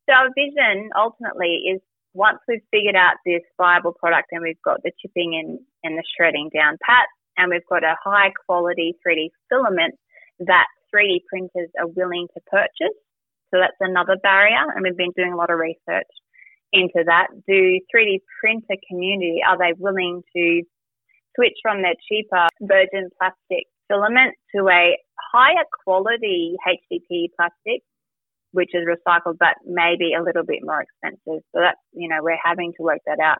So 0.07 0.13
our 0.13 0.29
vision 0.35 0.89
ultimately 0.97 1.63
is 1.71 1.81
once 2.13 2.39
we've 2.47 2.63
figured 2.71 2.95
out 2.95 3.15
this 3.25 3.41
viable 3.57 3.93
product 3.93 4.29
and 4.31 4.41
we've 4.41 4.61
got 4.63 4.81
the 4.83 4.91
chipping 5.01 5.35
and, 5.35 5.59
and 5.83 5.97
the 5.97 6.03
shredding 6.15 6.49
down 6.53 6.77
pat 6.85 7.07
and 7.37 7.51
we've 7.51 7.65
got 7.69 7.83
a 7.83 7.95
high 8.03 8.31
quality 8.45 8.95
3D 9.05 9.29
filament 9.49 9.95
that 10.39 10.67
3D 10.93 11.19
printers 11.29 11.69
are 11.79 11.87
willing 11.87 12.27
to 12.33 12.41
purchase. 12.47 12.95
So 13.51 13.59
that's 13.59 13.77
another 13.79 14.15
barrier 14.21 14.63
and 14.75 14.83
we've 14.83 14.97
been 14.97 15.11
doing 15.15 15.33
a 15.33 15.35
lot 15.35 15.51
of 15.51 15.59
research 15.59 16.11
into 16.71 17.03
that. 17.05 17.27
Do 17.47 17.79
3D 17.93 18.21
printer 18.39 18.79
community, 18.89 19.41
are 19.47 19.57
they 19.57 19.73
willing 19.77 20.23
to 20.35 20.63
switch 21.35 21.57
from 21.61 21.81
their 21.81 21.95
cheaper 22.07 22.47
virgin 22.61 23.09
plastic 23.19 23.67
filament 23.87 24.35
to 24.55 24.67
a 24.67 24.97
higher 25.31 25.65
quality 25.83 26.55
HDPE 26.65 27.29
plastic 27.35 27.83
which 28.55 28.71
is 28.73 28.87
recycled, 28.87 29.35
but 29.37 29.59
maybe 29.67 30.15
a 30.15 30.23
little 30.23 30.45
bit 30.47 30.63
more 30.63 30.81
expensive. 30.81 31.43
So 31.51 31.59
that's, 31.59 31.79
you 31.91 32.07
know, 32.07 32.23
we're 32.23 32.39
having 32.41 32.71
to 32.77 32.83
work 32.83 32.99
that 33.05 33.19
out. 33.19 33.39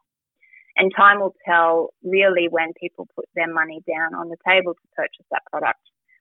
And 0.75 0.91
time 0.93 1.21
will 1.21 1.33
tell 1.47 1.91
really 2.03 2.47
when 2.51 2.73
people 2.79 3.07
put 3.15 3.25
their 3.33 3.51
money 3.51 3.79
down 3.87 4.13
on 4.13 4.27
the 4.27 4.35
table 4.45 4.73
to 4.73 4.87
purchase 4.95 5.25
that 5.31 5.47
product. 5.49 5.79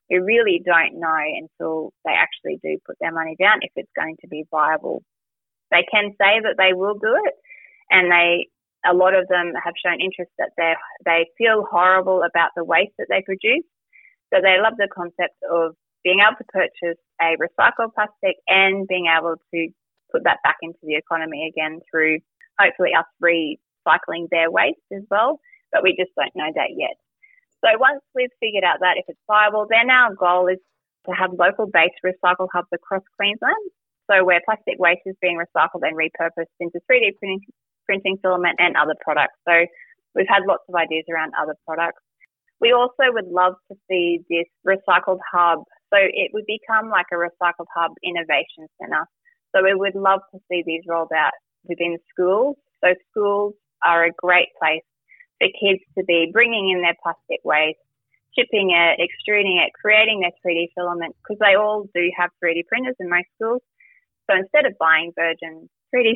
We 0.08 0.18
really 0.18 0.62
don't 0.64 1.00
know 1.00 1.18
until 1.18 1.92
they 2.04 2.12
actually 2.12 2.60
do 2.62 2.78
put 2.87 2.96
their 3.00 3.12
money 3.12 3.34
down 3.37 3.58
if 3.62 3.72
it's 3.74 3.90
going 3.98 4.16
to 4.20 4.28
be 4.28 4.44
viable. 4.48 5.02
They 5.72 5.84
can 5.90 6.12
say 6.12 6.38
that 6.38 6.54
they 6.56 6.72
will 6.72 6.94
do 6.94 7.18
it 7.24 7.34
and 7.90 8.12
they, 8.12 8.46
a 8.88 8.94
lot 8.94 9.14
of 9.14 9.29
them 9.29 9.53
have 9.62 9.75
shown 9.85 10.01
interest 10.01 10.31
that 10.38 10.51
they 10.57 10.75
they 11.05 11.27
feel 11.38 11.64
horrible 11.70 12.23
about 12.23 12.51
the 12.57 12.64
waste 12.64 12.92
that 12.99 13.07
they 13.09 13.23
produce. 13.25 13.64
So 14.33 14.40
they 14.42 14.59
love 14.61 14.75
the 14.77 14.88
concept 14.92 15.37
of 15.51 15.75
being 16.03 16.20
able 16.20 16.37
to 16.37 16.44
purchase 16.53 17.01
a 17.20 17.37
recycled 17.40 17.94
plastic 17.94 18.37
and 18.49 18.87
being 18.87 19.07
able 19.07 19.37
to 19.55 19.68
put 20.12 20.25
that 20.25 20.38
back 20.44 20.57
into 20.62 20.79
the 20.83 20.97
economy 20.97 21.49
again 21.49 21.81
through 21.90 22.18
hopefully 22.61 22.90
us 22.97 23.09
recycling 23.23 24.29
their 24.31 24.51
waste 24.51 24.85
as 24.92 25.03
well. 25.11 25.40
But 25.73 25.83
we 25.83 25.97
just 25.99 26.12
don't 26.16 26.35
know 26.37 26.53
that 26.55 26.77
yet. 26.77 26.97
So 27.64 27.79
once 27.79 28.01
we've 28.14 28.33
figured 28.40 28.64
out 28.64 28.81
that 28.81 28.99
if 28.99 29.05
it's 29.09 29.18
viable, 29.27 29.66
then 29.68 29.90
our 29.90 30.14
goal 30.14 30.49
is 30.49 30.61
to 31.09 31.12
have 31.12 31.33
local 31.33 31.66
based 31.66 31.99
recycle 32.05 32.49
hubs 32.53 32.68
across 32.73 33.03
Queensland. 33.16 33.64
So 34.11 34.25
where 34.25 34.40
plastic 34.44 34.77
waste 34.79 35.01
is 35.07 35.16
being 35.20 35.40
recycled 35.40 35.81
and 35.81 35.97
repurposed 35.97 36.53
into 36.61 36.79
3D 36.90 37.16
printing, 37.18 37.40
printing 37.87 38.18
filament 38.23 38.57
and 38.59 38.77
other 38.77 38.94
products. 39.01 39.35
So 39.49 39.66
we've 40.14 40.29
had 40.29 40.42
lots 40.47 40.64
of 40.68 40.75
ideas 40.75 41.05
around 41.11 41.33
other 41.40 41.55
products. 41.66 42.03
We 42.61 42.73
also 42.73 43.12
would 43.12 43.27
love 43.27 43.55
to 43.70 43.77
see 43.88 44.20
this 44.31 44.47
recycled 44.66 45.18
hub 45.33 45.64
so 45.94 46.01
it 46.03 46.31
would 46.35 46.47
become 46.47 46.90
like 46.90 47.07
a 47.12 47.16
recycled 47.16 47.70
hub 47.75 47.92
innovation 48.03 48.66
centre. 48.81 49.07
So 49.55 49.62
we 49.62 49.75
would 49.75 49.94
love 49.94 50.20
to 50.35 50.40
see 50.51 50.64
these 50.66 50.83
rolled 50.88 51.14
out 51.14 51.33
within 51.64 51.99
schools. 52.11 52.57
So 52.83 52.94
schools 53.11 53.55
are 53.85 54.05
a 54.05 54.11
great 54.18 54.49
place 54.59 54.83
for 55.38 55.47
kids 55.55 55.81
to 55.97 56.05
be 56.05 56.31
bringing 56.33 56.70
in 56.70 56.83
their 56.83 56.97
plastic 57.01 57.38
waste, 57.44 57.79
chipping 58.35 58.75
it, 58.75 58.99
extruding 58.99 59.62
it, 59.62 59.70
creating 59.79 60.20
their 60.20 60.35
3D 60.42 60.75
filament, 60.75 61.14
because 61.23 61.38
they 61.38 61.55
all 61.55 61.87
do 61.94 62.11
have 62.18 62.31
3D 62.42 62.66
printers 62.66 62.97
in 62.99 63.09
most 63.09 63.31
schools. 63.38 63.62
So 64.29 64.37
instead 64.37 64.66
of 64.66 64.75
buying 64.81 65.12
virgin 65.14 65.68
3D 65.94 66.14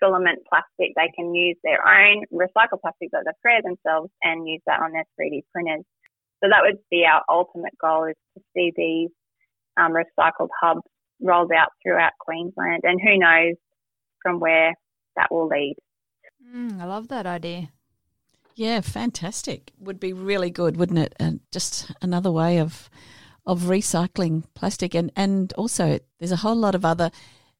filament 0.00 0.38
plastic, 0.48 0.94
they 0.96 1.10
can 1.14 1.34
use 1.34 1.56
their 1.62 1.78
own 1.86 2.24
recycled 2.32 2.80
plastic 2.80 3.10
that 3.12 3.22
they've 3.24 3.40
created 3.42 3.64
themselves 3.64 4.10
and 4.22 4.48
use 4.48 4.62
that 4.66 4.80
on 4.80 4.92
their 4.92 5.04
3D 5.20 5.42
printers. 5.52 5.84
So 6.42 6.48
that 6.50 6.62
would 6.62 6.78
be 6.90 7.04
our 7.04 7.22
ultimate 7.30 7.78
goal 7.80 8.06
is 8.06 8.16
to 8.36 8.42
see 8.54 8.72
these 8.76 9.10
um, 9.76 9.92
recycled 9.92 10.48
hubs 10.60 10.82
rolled 11.20 11.52
out 11.52 11.68
throughout 11.82 12.12
Queensland. 12.20 12.82
And 12.82 13.00
who 13.00 13.16
knows 13.16 13.54
from 14.22 14.40
where 14.40 14.74
that 15.16 15.28
will 15.30 15.46
lead. 15.46 15.76
Mm, 16.44 16.80
I 16.80 16.84
love 16.84 17.08
that 17.08 17.26
idea. 17.26 17.70
Yeah, 18.54 18.80
fantastic. 18.80 19.70
Would 19.78 20.00
be 20.00 20.12
really 20.12 20.50
good, 20.50 20.76
wouldn't 20.76 20.98
it? 20.98 21.14
And 21.18 21.40
just 21.52 21.92
another 22.02 22.30
way 22.30 22.58
of 22.58 22.90
of 23.44 23.62
recycling 23.62 24.44
plastic 24.54 24.94
and 24.94 25.10
and 25.16 25.52
also 25.54 25.98
there's 26.20 26.30
a 26.30 26.36
whole 26.36 26.54
lot 26.54 26.76
of 26.76 26.84
other 26.84 27.10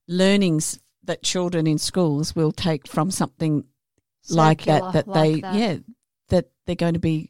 learnings 0.06 0.78
that 1.04 1.22
children 1.22 1.66
in 1.66 1.78
schools 1.78 2.34
will 2.34 2.52
take 2.52 2.86
from 2.86 3.10
something 3.10 3.64
Circular, 4.22 4.46
like 4.46 4.64
that 4.64 4.92
that 4.92 5.08
like 5.08 5.22
they 5.22 5.40
that. 5.40 5.54
yeah 5.54 5.76
that 6.28 6.50
they're 6.66 6.76
going 6.76 6.94
to 6.94 7.00
be 7.00 7.28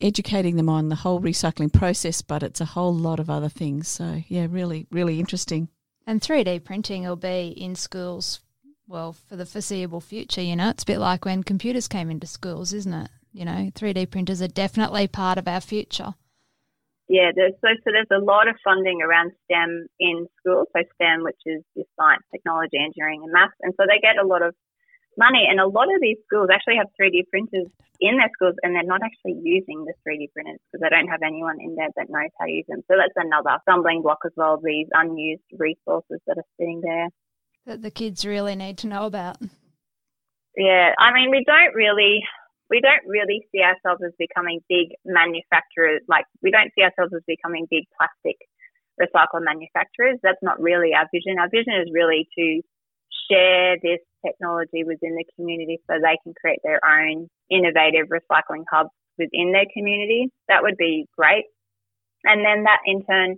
educating 0.00 0.56
them 0.56 0.68
on 0.68 0.88
the 0.88 0.94
whole 0.94 1.20
recycling 1.20 1.72
process, 1.72 2.22
but 2.22 2.42
it's 2.42 2.60
a 2.60 2.66
whole 2.66 2.94
lot 2.94 3.20
of 3.20 3.30
other 3.30 3.48
things. 3.48 3.88
So, 3.88 4.22
yeah, 4.28 4.46
really, 4.48 4.86
really 4.90 5.18
interesting. 5.18 5.68
And 6.06 6.20
3D 6.20 6.64
printing 6.64 7.02
will 7.04 7.16
be 7.16 7.48
in 7.48 7.74
schools, 7.74 8.40
well, 8.86 9.12
for 9.12 9.36
the 9.36 9.46
foreseeable 9.46 10.00
future. 10.00 10.40
You 10.40 10.56
know, 10.56 10.70
it's 10.70 10.84
a 10.84 10.86
bit 10.86 10.98
like 10.98 11.24
when 11.24 11.42
computers 11.42 11.88
came 11.88 12.10
into 12.10 12.26
schools, 12.26 12.72
isn't 12.72 12.94
it? 12.94 13.10
You 13.32 13.44
know, 13.44 13.70
3D 13.74 14.10
printers 14.10 14.40
are 14.40 14.48
definitely 14.48 15.06
part 15.06 15.38
of 15.38 15.48
our 15.48 15.60
future. 15.60 16.14
Yeah, 17.08 17.32
there's, 17.34 17.56
so, 17.64 17.68
so 17.72 17.88
there's 17.88 18.12
a 18.12 18.22
lot 18.22 18.48
of 18.48 18.56
funding 18.62 19.00
around 19.00 19.32
STEM 19.44 19.88
in 19.98 20.28
schools. 20.38 20.68
So 20.76 20.84
STEM, 21.00 21.24
which 21.24 21.40
is 21.46 21.64
science, 21.96 22.22
technology, 22.30 22.76
engineering, 22.76 23.24
and 23.24 23.32
maths, 23.32 23.56
and 23.62 23.72
so 23.80 23.88
they 23.88 23.98
get 23.98 24.20
a 24.20 24.26
lot 24.26 24.42
of 24.42 24.54
money. 25.16 25.48
And 25.50 25.58
a 25.58 25.66
lot 25.66 25.88
of 25.92 26.00
these 26.00 26.16
schools 26.26 26.48
actually 26.52 26.76
have 26.76 26.86
3D 27.00 27.26
printers 27.30 27.66
in 28.00 28.16
their 28.16 28.30
schools 28.32 28.54
and 28.62 28.74
they're 28.74 28.86
not 28.86 29.02
actually 29.02 29.40
using 29.42 29.84
the 29.84 29.92
3D 30.06 30.30
printers 30.32 30.60
because 30.70 30.80
they 30.80 30.88
don't 30.88 31.08
have 31.08 31.26
anyone 31.26 31.58
in 31.60 31.74
there 31.74 31.90
that 31.96 32.06
knows 32.08 32.30
how 32.38 32.46
to 32.46 32.52
use 32.52 32.64
them. 32.68 32.82
So 32.86 32.94
that's 32.96 33.16
another 33.16 33.58
stumbling 33.62 34.02
block 34.02 34.20
as 34.24 34.32
well, 34.36 34.60
these 34.62 34.86
unused 34.92 35.42
resources 35.58 36.20
that 36.26 36.38
are 36.38 36.50
sitting 36.58 36.80
there. 36.80 37.08
That 37.66 37.82
the 37.82 37.90
kids 37.90 38.24
really 38.24 38.54
need 38.54 38.78
to 38.78 38.86
know 38.86 39.04
about. 39.04 39.38
Yeah, 40.56 40.94
I 40.98 41.12
mean, 41.12 41.30
we 41.30 41.44
don't 41.44 41.74
really. 41.74 42.22
We 42.70 42.80
don't 42.80 43.04
really 43.06 43.48
see 43.50 43.62
ourselves 43.62 44.02
as 44.04 44.12
becoming 44.18 44.60
big 44.68 44.92
manufacturers. 45.04 46.02
Like, 46.08 46.24
we 46.42 46.50
don't 46.50 46.70
see 46.76 46.84
ourselves 46.84 47.12
as 47.16 47.22
becoming 47.26 47.66
big 47.70 47.84
plastic 47.96 48.36
recycle 49.00 49.40
manufacturers. 49.40 50.18
That's 50.22 50.42
not 50.42 50.60
really 50.60 50.92
our 50.92 51.08
vision. 51.12 51.38
Our 51.38 51.48
vision 51.48 51.74
is 51.80 51.88
really 51.92 52.28
to 52.36 52.60
share 53.30 53.76
this 53.82 54.00
technology 54.24 54.84
within 54.84 55.16
the 55.16 55.24
community 55.36 55.80
so 55.86 55.96
they 55.96 56.18
can 56.24 56.34
create 56.40 56.60
their 56.64 56.80
own 56.84 57.28
innovative 57.50 58.08
recycling 58.08 58.64
hubs 58.70 58.90
within 59.16 59.52
their 59.52 59.66
community. 59.72 60.30
That 60.48 60.62
would 60.62 60.76
be 60.76 61.06
great. 61.16 61.44
And 62.24 62.44
then 62.44 62.64
that 62.64 62.80
in 62.84 63.04
turn 63.04 63.36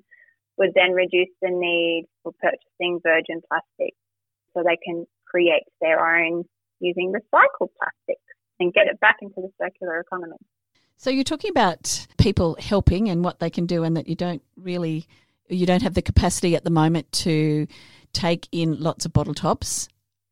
would 0.56 0.72
then 0.74 0.92
reduce 0.92 1.30
the 1.42 1.50
need 1.50 2.06
for 2.22 2.32
purchasing 2.40 3.00
virgin 3.02 3.40
plastic 3.48 3.94
so 4.54 4.62
they 4.62 4.78
can 4.84 5.06
create 5.26 5.64
their 5.80 6.00
own 6.00 6.44
using 6.80 7.12
recycled 7.12 7.68
plastic 7.78 8.18
and 8.60 8.72
get 8.72 8.86
it 8.86 9.00
back 9.00 9.16
into 9.20 9.40
the 9.40 9.50
circular 9.60 9.98
economy. 9.98 10.36
So 10.96 11.10
you're 11.10 11.24
talking 11.24 11.50
about 11.50 12.06
people 12.18 12.56
helping 12.60 13.08
and 13.08 13.24
what 13.24 13.40
they 13.40 13.50
can 13.50 13.66
do 13.66 13.84
and 13.84 13.96
that 13.96 14.06
you 14.06 14.14
don't 14.14 14.42
really 14.56 15.06
you 15.48 15.66
don't 15.66 15.82
have 15.82 15.94
the 15.94 16.02
capacity 16.02 16.54
at 16.54 16.62
the 16.62 16.70
moment 16.70 17.10
to 17.10 17.66
take 18.12 18.48
in 18.52 18.78
lots 18.78 19.04
of 19.04 19.12
bottle 19.12 19.34
tops. 19.34 19.88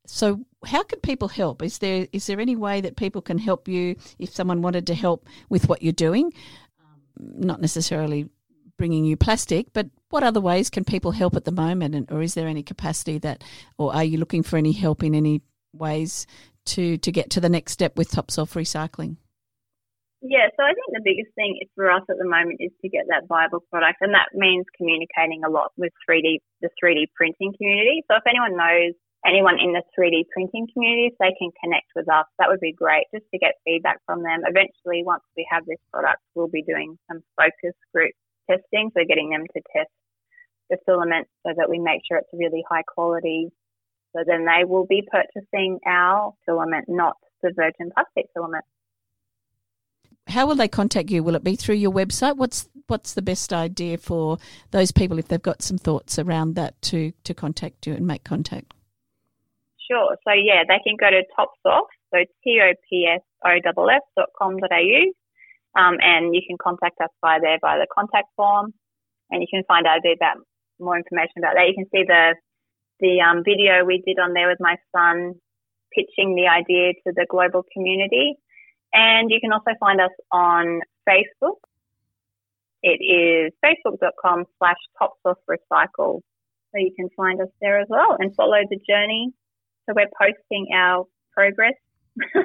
So 0.07 0.45
how 0.65 0.83
can 0.83 1.01
people 1.01 1.29
help? 1.29 1.63
Is 1.63 1.79
there 1.79 2.07
is 2.13 2.27
there 2.27 2.41
any 2.41 2.55
way 2.55 2.81
that 2.81 2.97
people 2.97 3.23
can 3.23 3.39
help 3.39 3.67
you 3.67 3.97
if 4.19 4.31
someone 4.31 4.63
wanted 4.63 4.87
to 4.89 4.95
help 4.95 5.27
with 5.49 5.69
what 5.69 5.83
you're 5.83 5.93
doing? 5.93 6.33
Um, 6.81 7.01
not 7.19 7.61
necessarily 7.61 8.29
bringing 8.77 9.05
you 9.05 9.17
plastic, 9.17 9.73
but 9.73 9.89
what 10.11 10.23
other 10.23 10.41
ways 10.41 10.71
can 10.71 10.85
people 10.85 11.11
help 11.11 11.37
at 11.37 11.45
the 11.45 11.53
moment? 11.53 11.95
And, 11.95 12.11
or 12.11 12.23
is 12.23 12.35
there 12.35 12.47
any 12.47 12.63
capacity 12.63 13.19
that, 13.19 13.45
or 13.77 13.95
are 13.95 14.05
you 14.05 14.19
looking 14.19 14.43
for 14.43 14.57
any 14.57 14.73
help 14.73 15.03
in 15.03 15.15
any 15.15 15.43
ways 15.73 16.27
to, 16.67 16.99
to 16.99 17.13
get 17.13 17.31
to 17.31 17.41
the 17.41 17.49
next 17.49 17.73
step 17.73 17.97
with 17.97 18.11
Tops 18.11 18.39
Off 18.39 18.55
recycling? 18.55 19.17
Yeah, 20.21 20.51
so 20.59 20.67
I 20.67 20.75
think 20.75 20.91
the 20.91 21.07
biggest 21.07 21.31
thing 21.39 21.63
for 21.79 21.91
us 21.91 22.03
at 22.11 22.19
the 22.19 22.27
moment 22.27 22.59
is 22.59 22.75
to 22.83 22.89
get 22.89 23.07
that 23.07 23.31
viable 23.31 23.63
product, 23.71 24.03
and 24.03 24.15
that 24.15 24.35
means 24.35 24.67
communicating 24.75 25.47
a 25.47 25.51
lot 25.51 25.71
with 25.77 25.93
3D, 26.03 26.43
the 26.61 26.71
3D 26.75 27.15
printing 27.15 27.55
community. 27.55 28.03
So 28.11 28.19
if 28.19 28.27
anyone 28.27 28.59
knows 28.59 28.99
anyone 29.23 29.63
in 29.63 29.79
the 29.79 29.83
3D 29.95 30.27
printing 30.35 30.67
community, 30.75 31.15
if 31.15 31.19
they 31.23 31.35
can 31.39 31.55
connect 31.63 31.95
with 31.95 32.11
us, 32.11 32.27
that 32.39 32.51
would 32.51 32.59
be 32.59 32.75
great 32.75 33.07
just 33.15 33.31
to 33.31 33.39
get 33.39 33.63
feedback 33.65 34.03
from 34.07 34.27
them. 34.27 34.43
Eventually, 34.43 35.07
once 35.07 35.23
we 35.37 35.47
have 35.51 35.63
this 35.67 35.79
product, 35.95 36.19
we'll 36.35 36.51
be 36.51 36.67
doing 36.67 36.99
some 37.07 37.23
focus 37.39 37.79
group 37.95 38.11
testing, 38.51 38.91
so 38.99 39.07
getting 39.07 39.31
them 39.31 39.47
to 39.55 39.63
test 39.71 39.95
the 40.71 40.79
filament 40.85 41.29
so 41.47 41.55
that 41.57 41.71
we 41.71 41.79
make 41.79 42.03
sure 42.07 42.19
it's 42.19 42.35
really 42.35 42.65
high 42.69 42.83
quality. 42.83 43.55
So 44.15 44.23
then 44.27 44.47
they 44.47 44.65
will 44.65 44.87
be 44.87 45.07
purchasing 45.11 45.79
our 45.87 46.35
filament, 46.47 46.87
not 46.89 47.17
the 47.43 47.53
virgin 47.55 47.91
plastic 47.95 48.27
filament. 48.35 48.65
How 50.27 50.47
will 50.47 50.57
they 50.57 50.69
contact 50.69 51.11
you? 51.11 51.23
Will 51.23 51.37
it 51.37 51.45
be 51.45 51.57
through 51.57 51.77
your 51.77 51.93
website? 51.93 52.37
What's 52.37 52.69
what's 52.87 53.15
the 53.15 53.23
best 53.23 53.53
idea 53.53 53.99
for 53.99 54.39
those 54.71 54.93
people 54.93 55.19
if 55.19 55.29
they've 55.29 55.41
got 55.41 55.63
some 55.63 55.79
thoughts 55.79 56.19
around 56.19 56.55
that 56.55 56.81
to 56.83 57.13
to 57.25 57.35
contact 57.35 57.87
you 57.87 57.95
and 57.95 58.07
make 58.07 58.25
contact? 58.25 58.75
Sure. 59.91 60.17
So 60.25 60.33
yeah, 60.33 60.65
they 60.69 60.81
can 60.85 60.97
go 61.01 61.11
to 61.11 61.23
Tops 61.35 61.61
Off, 61.65 61.89
so 62.13 62.19
T 62.45 62.61
O 62.63 62.73
P 62.89 63.07
S 63.07 63.23
O 63.45 63.51
F 63.51 63.63
F 63.67 64.03
dot 64.17 64.29
com 64.39 64.57
dot 64.59 64.73
au 64.73 65.13
um, 65.79 65.97
and 66.01 66.35
you 66.35 66.43
can 66.47 66.57
contact 66.61 67.01
us 67.01 67.11
via 67.21 67.41
there 67.41 67.59
via 67.61 67.79
the 67.79 67.87
contact 67.93 68.29
form, 68.37 68.75
and 69.31 69.41
you 69.41 69.49
can 69.51 69.63
find 69.69 69.87
out 69.87 69.99
a 69.99 70.03
bit 70.03 70.19
about 70.19 70.45
more 70.81 70.97
information 70.97 71.39
about 71.39 71.55
that. 71.55 71.69
You 71.69 71.75
can 71.75 71.89
see 71.91 72.05
the 72.07 72.35
the 73.01 73.21
um, 73.21 73.43
video 73.45 73.85
we 73.85 74.03
did 74.07 74.19
on 74.19 74.33
there 74.33 74.49
with 74.49 74.59
my 74.61 74.77
son 74.95 75.35
pitching 75.93 76.35
the 76.35 76.47
idea 76.49 76.93
to 77.07 77.13
the 77.15 77.27
global 77.29 77.65
community, 77.73 78.35
and 78.93 79.31
you 79.31 79.41
can 79.41 79.53
also 79.53 79.73
find 79.81 80.01
us 80.01 80.11
on 80.33 80.81
Facebook. 81.09 81.57
It 82.83 83.01
is 83.03 83.53
facebook.com 83.65 84.45
slash 84.59 84.77
topsoffrecycle. 85.01 86.21
So 86.71 86.77
you 86.77 86.93
can 86.95 87.09
find 87.17 87.41
us 87.41 87.49
there 87.61 87.81
as 87.81 87.87
well 87.89 88.17
and 88.19 88.35
follow 88.37 88.59
the 88.69 88.79
journey. 88.89 89.33
So 89.87 89.95
we're 89.97 90.11
posting 90.21 90.69
our 90.75 91.07
progress 91.33 91.75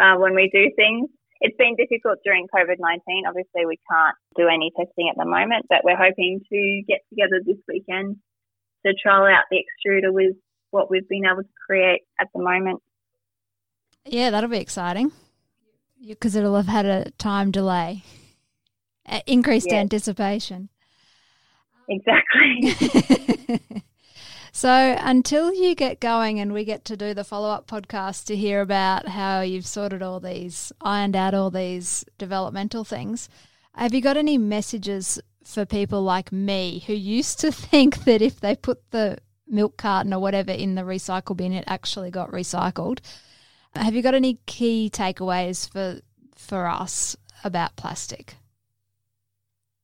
uh, 0.00 0.16
when 0.16 0.34
we 0.34 0.50
do 0.52 0.70
things 0.74 1.08
it's 1.40 1.56
been 1.56 1.76
difficult 1.76 2.18
during 2.24 2.46
COVID 2.54 2.76
19. 2.78 3.24
Obviously, 3.26 3.66
we 3.66 3.78
can't 3.90 4.16
do 4.36 4.48
any 4.48 4.72
testing 4.76 5.08
at 5.08 5.16
the 5.16 5.24
moment, 5.24 5.66
but 5.68 5.84
we're 5.84 5.96
hoping 5.96 6.40
to 6.50 6.82
get 6.86 7.00
together 7.10 7.40
this 7.44 7.58
weekend 7.68 8.16
to 8.88 8.94
trial 9.00 9.24
out 9.24 9.44
the 9.50 9.58
extruder 9.58 10.12
with 10.12 10.36
what 10.70 10.90
we've 10.90 11.08
been 11.08 11.24
able 11.24 11.42
to 11.42 11.48
create 11.66 12.02
at 12.20 12.28
the 12.34 12.42
moment. 12.42 12.82
Yeah, 14.04 14.30
that'll 14.30 14.50
be 14.50 14.58
exciting 14.58 15.12
because 16.06 16.34
it'll 16.34 16.56
have 16.56 16.66
had 16.66 16.86
a 16.86 17.10
time 17.12 17.50
delay, 17.50 18.04
increased 19.26 19.72
anticipation. 19.72 20.68
Exactly. 21.88 23.60
So 24.58 24.96
until 24.98 25.54
you 25.54 25.76
get 25.76 26.00
going 26.00 26.40
and 26.40 26.52
we 26.52 26.64
get 26.64 26.84
to 26.86 26.96
do 26.96 27.14
the 27.14 27.22
follow 27.22 27.48
up 27.48 27.68
podcast 27.68 28.24
to 28.24 28.34
hear 28.34 28.60
about 28.60 29.06
how 29.06 29.40
you've 29.40 29.68
sorted 29.68 30.02
all 30.02 30.18
these, 30.18 30.72
ironed 30.80 31.14
out 31.14 31.32
all 31.32 31.48
these 31.48 32.04
developmental 32.18 32.82
things, 32.82 33.28
have 33.76 33.94
you 33.94 34.00
got 34.00 34.16
any 34.16 34.36
messages 34.36 35.20
for 35.44 35.64
people 35.64 36.02
like 36.02 36.32
me 36.32 36.84
who 36.86 36.92
used 36.92 37.40
to 37.40 37.52
think 37.70 38.04
that 38.04 38.22
if 38.22 38.40
they 38.40 38.56
put 38.56 38.90
the 38.90 39.18
milk 39.46 39.76
carton 39.76 40.12
or 40.12 40.20
whatever 40.20 40.52
in 40.52 40.74
the 40.74 40.82
recycle 40.82 41.36
bin, 41.36 41.52
it 41.52 41.64
actually 41.66 42.10
got 42.10 42.30
recycled? 42.30 43.00
Have 43.74 43.94
you 43.94 44.02
got 44.02 44.14
any 44.14 44.38
key 44.46 44.90
takeaways 44.92 45.70
for 45.70 46.00
for 46.34 46.66
us 46.66 47.16
about 47.44 47.76
plastic? 47.76 48.34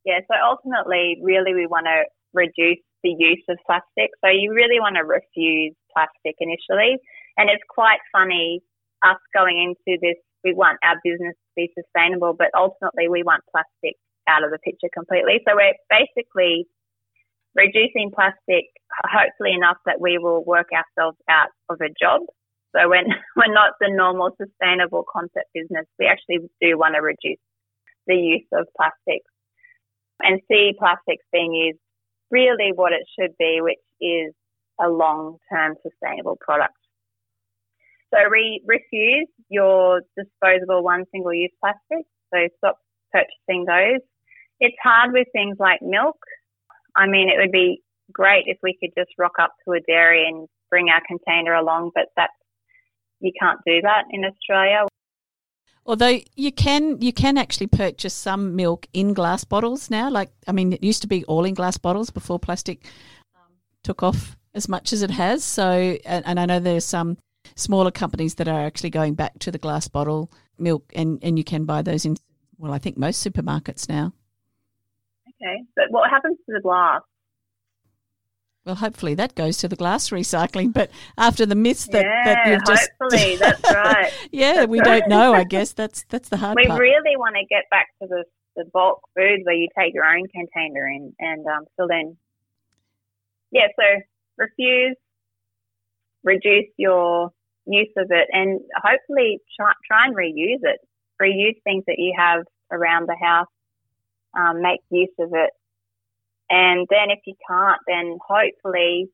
Yeah, 0.04 0.20
so 0.28 0.34
ultimately, 0.44 1.18
really, 1.22 1.54
we 1.54 1.66
want 1.66 1.86
to 1.86 2.04
reduce 2.32 2.82
the 3.02 3.14
use 3.16 3.42
of 3.48 3.58
plastic. 3.66 4.10
So 4.22 4.30
you 4.30 4.52
really 4.52 4.80
want 4.80 4.96
to 4.96 5.04
refuse 5.04 5.74
plastic 5.92 6.36
initially. 6.40 6.98
And 7.36 7.48
it's 7.48 7.62
quite 7.68 8.00
funny 8.12 8.62
us 9.04 9.20
going 9.34 9.60
into 9.60 9.98
this. 10.00 10.16
We 10.42 10.52
want 10.52 10.78
our 10.82 10.96
business 11.02 11.34
to 11.34 11.52
be 11.56 11.72
sustainable, 11.72 12.34
but 12.36 12.48
ultimately 12.56 13.08
we 13.08 13.22
want 13.22 13.44
plastic 13.50 13.96
out 14.28 14.44
of 14.44 14.50
the 14.50 14.58
picture 14.58 14.88
completely. 14.92 15.40
So 15.46 15.54
we're 15.54 15.74
basically 15.90 16.66
reducing 17.54 18.10
plastic, 18.14 18.66
hopefully 19.04 19.52
enough 19.52 19.78
that 19.86 20.00
we 20.00 20.18
will 20.18 20.44
work 20.44 20.68
ourselves 20.72 21.18
out 21.28 21.50
of 21.68 21.80
a 21.80 21.92
job. 22.00 22.22
So 22.74 22.88
when 22.88 23.06
we're 23.36 23.52
not 23.52 23.74
the 23.80 23.90
normal 23.90 24.36
sustainable 24.40 25.04
concept 25.10 25.48
business, 25.54 25.86
we 25.98 26.06
actually 26.06 26.48
do 26.60 26.78
want 26.78 26.94
to 26.94 27.02
reduce 27.02 27.40
the 28.06 28.16
use 28.16 28.46
of 28.52 28.66
plastics 28.76 29.30
and 30.20 30.40
see 30.50 30.72
plastics 30.78 31.24
being 31.32 31.52
used 31.52 31.78
really 32.30 32.72
what 32.74 32.92
it 32.92 33.06
should 33.18 33.32
be, 33.38 33.60
which 33.60 33.78
is 34.00 34.34
a 34.80 34.88
long-term 34.88 35.76
sustainable 35.82 36.36
product. 36.40 36.74
So 38.12 38.20
re- 38.28 38.62
refuse 38.66 39.28
your 39.48 40.02
disposable 40.16 40.82
one 40.82 41.04
single-use 41.12 41.50
plastic. 41.60 42.06
So 42.32 42.48
stop 42.58 42.78
purchasing 43.12 43.64
those. 43.66 44.00
It's 44.64 44.76
hard 44.82 45.12
with 45.12 45.26
things 45.32 45.58
like 45.60 45.80
milk. 45.82 46.16
I 46.96 47.06
mean, 47.06 47.28
it 47.28 47.36
would 47.38 47.52
be 47.52 47.82
great 48.10 48.44
if 48.46 48.56
we 48.62 48.78
could 48.80 48.92
just 48.96 49.10
rock 49.18 49.34
up 49.38 49.52
to 49.64 49.72
a 49.72 49.80
dairy 49.80 50.26
and 50.26 50.48
bring 50.70 50.88
our 50.88 51.02
container 51.06 51.52
along, 51.52 51.90
but 51.94 52.06
that's 52.16 52.32
you 53.20 53.30
can't 53.38 53.60
do 53.66 53.82
that 53.82 54.04
in 54.10 54.24
Australia. 54.24 54.86
Although 55.84 56.20
you 56.34 56.50
can 56.50 56.98
you 57.02 57.12
can 57.12 57.36
actually 57.36 57.66
purchase 57.66 58.14
some 58.14 58.56
milk 58.56 58.86
in 58.94 59.12
glass 59.12 59.44
bottles 59.44 59.90
now. 59.90 60.08
Like 60.08 60.30
I 60.46 60.52
mean, 60.52 60.72
it 60.72 60.82
used 60.82 61.02
to 61.02 61.08
be 61.08 61.24
all 61.26 61.44
in 61.44 61.52
glass 61.52 61.76
bottles 61.76 62.08
before 62.08 62.38
plastic 62.38 62.86
um, 63.36 63.52
took 63.82 64.02
off 64.02 64.34
as 64.54 64.66
much 64.66 64.94
as 64.94 65.02
it 65.02 65.10
has. 65.10 65.44
So, 65.44 65.98
and, 66.06 66.24
and 66.26 66.40
I 66.40 66.46
know 66.46 66.58
there's 66.58 66.86
some 66.86 67.18
smaller 67.54 67.90
companies 67.90 68.36
that 68.36 68.48
are 68.48 68.64
actually 68.64 68.90
going 68.90 69.14
back 69.14 69.38
to 69.40 69.50
the 69.50 69.58
glass 69.58 69.88
bottle 69.88 70.32
milk, 70.58 70.90
and 70.94 71.18
and 71.22 71.36
you 71.36 71.44
can 71.44 71.64
buy 71.66 71.82
those 71.82 72.06
in. 72.06 72.16
Well, 72.56 72.72
I 72.72 72.78
think 72.78 72.96
most 72.96 73.22
supermarkets 73.22 73.90
now. 73.90 74.14
Okay, 75.42 75.62
but 75.76 75.86
what 75.90 76.10
happens 76.10 76.38
to 76.46 76.54
the 76.54 76.60
glass? 76.60 77.02
Well, 78.64 78.76
hopefully 78.76 79.14
that 79.16 79.34
goes 79.34 79.58
to 79.58 79.68
the 79.68 79.76
glass 79.76 80.08
recycling. 80.08 80.72
But 80.72 80.90
after 81.18 81.44
the 81.44 81.54
myths 81.54 81.86
that, 81.88 82.04
yeah, 82.04 82.24
that 82.24 82.46
you've 82.48 82.64
just 82.64 82.90
hopefully 82.98 83.36
that's 83.40 83.62
right. 83.62 84.12
yeah, 84.32 84.54
that's 84.54 84.68
we 84.68 84.80
right. 84.80 85.00
don't 85.00 85.08
know. 85.08 85.34
I 85.34 85.44
guess 85.44 85.72
that's 85.72 86.04
that's 86.08 86.30
the 86.30 86.38
hard 86.38 86.56
we 86.56 86.66
part. 86.66 86.80
We 86.80 86.88
really 86.88 87.16
want 87.16 87.36
to 87.36 87.44
get 87.46 87.64
back 87.70 87.88
to 88.00 88.08
the 88.08 88.24
the 88.56 88.64
bulk 88.72 89.00
food 89.16 89.40
where 89.44 89.54
you 89.54 89.68
take 89.78 89.92
your 89.94 90.04
own 90.04 90.26
container 90.28 90.86
in 90.86 91.14
and 91.18 91.46
um, 91.46 91.64
fill 91.76 91.88
in. 91.88 92.16
Yeah, 93.50 93.66
so 93.78 94.00
refuse, 94.38 94.96
reduce 96.22 96.70
your 96.76 97.32
use 97.66 97.92
of 97.96 98.10
it, 98.10 98.28
and 98.32 98.60
hopefully 98.76 99.40
try 99.60 99.72
try 99.86 100.06
and 100.06 100.16
reuse 100.16 100.62
it. 100.62 100.80
Reuse 101.20 101.60
things 101.64 101.84
that 101.86 101.96
you 101.98 102.14
have 102.16 102.44
around 102.70 103.08
the 103.08 103.16
house. 103.20 103.46
Um, 104.36 104.62
make 104.62 104.80
use 104.90 105.10
of 105.18 105.30
it 105.32 105.50
and 106.50 106.86
then 106.90 107.10
if 107.10 107.20
you 107.26 107.34
can't, 107.48 107.80
then 107.86 108.18
hopefully 108.26 109.08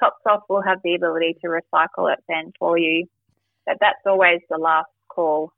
Tops 0.00 0.20
Off 0.26 0.42
will 0.48 0.62
have 0.62 0.78
the 0.82 0.94
ability 0.94 1.36
to 1.42 1.48
recycle 1.48 2.12
it 2.12 2.18
then 2.28 2.52
for 2.58 2.78
you. 2.78 3.06
But 3.66 3.76
that's 3.80 4.00
always 4.06 4.40
the 4.50 4.58
last 4.58 4.90
call. 5.08 5.52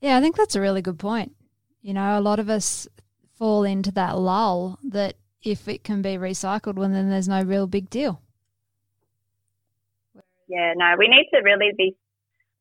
Yeah, 0.00 0.16
I 0.16 0.20
think 0.20 0.36
that's 0.36 0.54
a 0.54 0.60
really 0.60 0.82
good 0.82 0.98
point. 0.98 1.34
You 1.82 1.94
know, 1.94 2.18
a 2.18 2.20
lot 2.20 2.38
of 2.38 2.48
us 2.48 2.86
fall 3.34 3.64
into 3.64 3.90
that 3.92 4.16
lull 4.16 4.78
that 4.84 5.14
if 5.42 5.68
it 5.68 5.82
can 5.82 6.02
be 6.02 6.10
recycled, 6.10 6.76
well, 6.76 6.88
then 6.88 7.10
there's 7.10 7.28
no 7.28 7.42
real 7.42 7.66
big 7.66 7.90
deal. 7.90 8.20
Yeah, 10.48 10.74
no, 10.76 10.94
we 10.96 11.08
need 11.08 11.28
to 11.34 11.42
really 11.42 11.72
be 11.76 11.96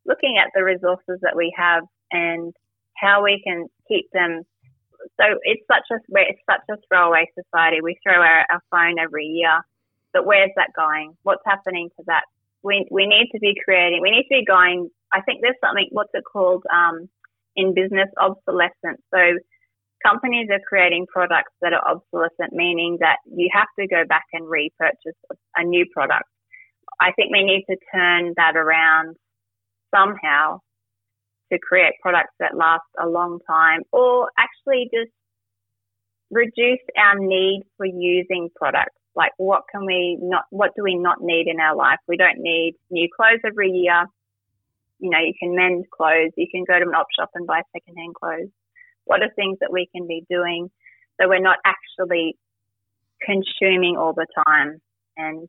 looking 0.06 0.38
at 0.40 0.50
the 0.56 0.64
resources 0.64 1.20
that 1.22 1.36
we 1.36 1.54
have 1.56 1.84
and 2.12 2.54
how 2.98 3.24
we 3.24 3.42
can 3.44 3.68
keep 3.88 4.10
them 4.12 4.44
so 5.20 5.26
it's 5.44 5.62
such 5.68 5.86
a 5.92 5.98
it's 6.16 6.42
such 6.50 6.66
a 6.70 6.82
throwaway 6.88 7.30
society. 7.38 7.82
We 7.82 7.98
throw 8.04 8.22
our, 8.22 8.46
our 8.52 8.62
phone 8.72 8.98
every 9.00 9.26
year, 9.26 9.62
but 10.14 10.26
where's 10.26 10.52
that 10.56 10.72
going? 10.76 11.16
What's 11.24 11.44
happening 11.46 11.90
to 11.98 12.04
that? 12.08 12.24
We 12.64 12.88
we 12.90 13.06
need 13.06 13.30
to 13.34 13.40
be 13.40 13.56
creating. 13.64 14.02
We 14.02 14.12
need 14.12 14.24
to 14.24 14.42
be 14.42 14.46
going. 14.46 14.90
I 15.14 15.22
think 15.22 15.42
there's 15.42 15.60
something. 15.64 15.88
What's 15.92 16.12
it 16.14 16.24
called? 16.32 16.64
Um, 16.74 17.10
in 17.56 17.74
business, 17.74 18.10
obsolescence. 18.20 19.02
So 19.14 19.40
companies 20.06 20.50
are 20.52 20.60
creating 20.68 21.08
products 21.08 21.54
that 21.62 21.72
are 21.74 21.82
obsolescent, 21.88 22.52
meaning 22.52 22.98
that 23.00 23.18
you 23.26 23.50
have 23.54 23.68
to 23.80 23.88
go 23.88 24.04
back 24.08 24.26
and 24.34 24.48
repurchase 24.50 25.16
a 25.56 25.64
new 25.64 25.86
product. 25.94 26.26
I 27.00 27.12
think 27.14 27.32
we 27.32 27.44
need 27.44 27.64
to 27.70 27.78
turn 27.94 28.34
that 28.36 28.56
around 28.58 29.16
somehow 29.94 30.60
to 31.52 31.60
create 31.60 31.94
products 32.02 32.34
that 32.40 32.56
last 32.56 32.86
a 33.02 33.08
long 33.08 33.40
time 33.48 33.82
or 33.92 34.30
actually 34.38 34.90
just 34.94 35.12
reduce 36.32 36.82
our 36.98 37.20
need 37.20 37.64
for 37.78 37.86
using 37.86 38.50
products. 38.56 38.96
Like 39.16 39.32
what 39.38 39.64
can 39.72 39.86
we 39.86 40.18
not, 40.22 40.46
what 40.50 40.72
do 40.76 40.84
we 40.84 40.96
not 40.96 41.18
need 41.22 41.48
in 41.48 41.60
our 41.60 41.76
life? 41.76 42.00
We 42.08 42.18
don't 42.18 42.40
need 42.40 42.76
new 42.90 43.08
clothes 43.16 43.42
every 43.46 43.70
year. 43.70 44.06
You 45.00 45.10
know, 45.10 45.20
you 45.20 45.34
can 45.40 45.56
mend 45.56 45.86
clothes. 45.96 46.32
You 46.36 46.48
can 46.52 46.64
go 46.68 46.80
to 46.80 46.86
an 46.86 46.96
op 46.96 47.08
shop 47.18 47.30
and 47.36 47.48
buy 47.48 47.62
secondhand 47.74 48.16
clothes. 48.16 48.52
What 49.06 49.22
are 49.22 49.30
things 49.36 49.58
that 49.62 49.72
we 49.72 49.88
can 49.96 50.08
be 50.08 50.26
doing 50.30 50.70
so 51.20 51.30
we're 51.30 51.40
not 51.40 51.60
actually 51.64 52.38
consuming 53.22 53.96
all 53.98 54.14
the 54.14 54.28
time 54.48 54.82
and 55.16 55.48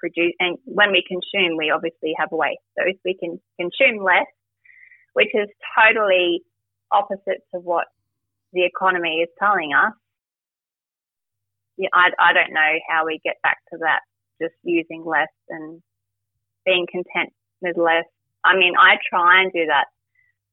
produce? 0.00 0.34
And 0.40 0.58
when 0.64 0.90
we 0.92 1.04
consume, 1.06 1.56
we 1.56 1.70
obviously 1.70 2.12
have 2.18 2.28
waste. 2.32 2.60
So 2.76 2.84
if 2.86 2.96
we 3.04 3.16
can 3.18 3.40
consume 3.58 4.04
less, 4.04 4.26
which 5.14 5.30
is 5.34 5.48
totally 5.78 6.42
opposite 6.92 7.42
to 7.54 7.60
what 7.60 7.86
the 8.52 8.64
economy 8.64 9.20
is 9.22 9.28
telling 9.38 9.72
us. 9.72 9.92
Yeah, 11.78 11.88
I, 11.94 12.10
I 12.18 12.32
don't 12.32 12.52
know 12.52 12.72
how 12.88 13.06
we 13.06 13.20
get 13.24 13.36
back 13.42 13.58
to 13.72 13.78
that, 13.80 14.00
just 14.40 14.54
using 14.62 15.04
less 15.04 15.32
and 15.48 15.82
being 16.64 16.86
content 16.90 17.32
with 17.60 17.76
less. 17.76 18.04
I 18.44 18.56
mean, 18.56 18.74
I 18.78 18.96
try 19.08 19.42
and 19.42 19.52
do 19.52 19.66
that. 19.66 19.86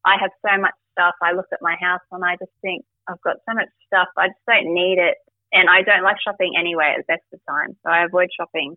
I 0.05 0.15
have 0.19 0.31
so 0.45 0.59
much 0.61 0.73
stuff. 0.93 1.15
I 1.21 1.33
look 1.33 1.47
at 1.51 1.59
my 1.61 1.75
house 1.79 2.01
and 2.11 2.23
I 2.23 2.35
just 2.39 2.51
think 2.61 2.85
I've 3.07 3.21
got 3.21 3.37
so 3.47 3.53
much 3.53 3.67
stuff. 3.87 4.07
I 4.17 4.27
just 4.27 4.45
don't 4.47 4.73
need 4.73 4.97
it. 4.97 5.17
And 5.51 5.67
I 5.69 5.81
don't 5.81 6.03
like 6.03 6.17
shopping 6.23 6.53
anyway 6.57 6.93
at 6.95 7.05
the 7.05 7.13
best 7.13 7.25
of 7.33 7.39
times. 7.49 7.75
So 7.83 7.91
I 7.91 8.05
avoid 8.05 8.29
shopping. 8.37 8.75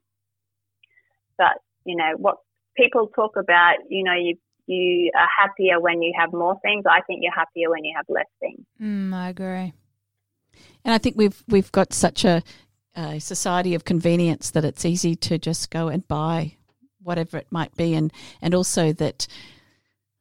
But, 1.36 1.58
you 1.84 1.96
know, 1.96 2.12
what 2.16 2.36
people 2.76 3.08
talk 3.14 3.36
about, 3.36 3.76
you 3.88 4.02
know, 4.02 4.14
you 4.14 4.36
you 4.66 5.10
are 5.14 5.28
happier 5.38 5.80
when 5.80 6.02
you 6.02 6.12
have 6.18 6.32
more 6.32 6.58
things. 6.62 6.84
I 6.88 7.00
think 7.02 7.20
you're 7.22 7.32
happier 7.32 7.70
when 7.70 7.84
you 7.84 7.92
have 7.96 8.06
less 8.08 8.26
things. 8.40 8.60
Mm, 8.80 9.14
I 9.14 9.28
agree. 9.28 9.72
And 10.84 10.94
I 10.94 10.98
think 10.98 11.16
we've 11.16 11.42
we've 11.48 11.72
got 11.72 11.92
such 11.92 12.24
a, 12.24 12.42
a 12.96 13.18
society 13.18 13.74
of 13.74 13.84
convenience 13.84 14.50
that 14.50 14.64
it's 14.64 14.84
easy 14.84 15.14
to 15.16 15.38
just 15.38 15.70
go 15.70 15.88
and 15.88 16.06
buy 16.06 16.56
whatever 17.02 17.36
it 17.36 17.48
might 17.50 17.74
be, 17.76 17.94
and 17.94 18.12
and 18.40 18.54
also 18.54 18.92
that. 18.94 19.26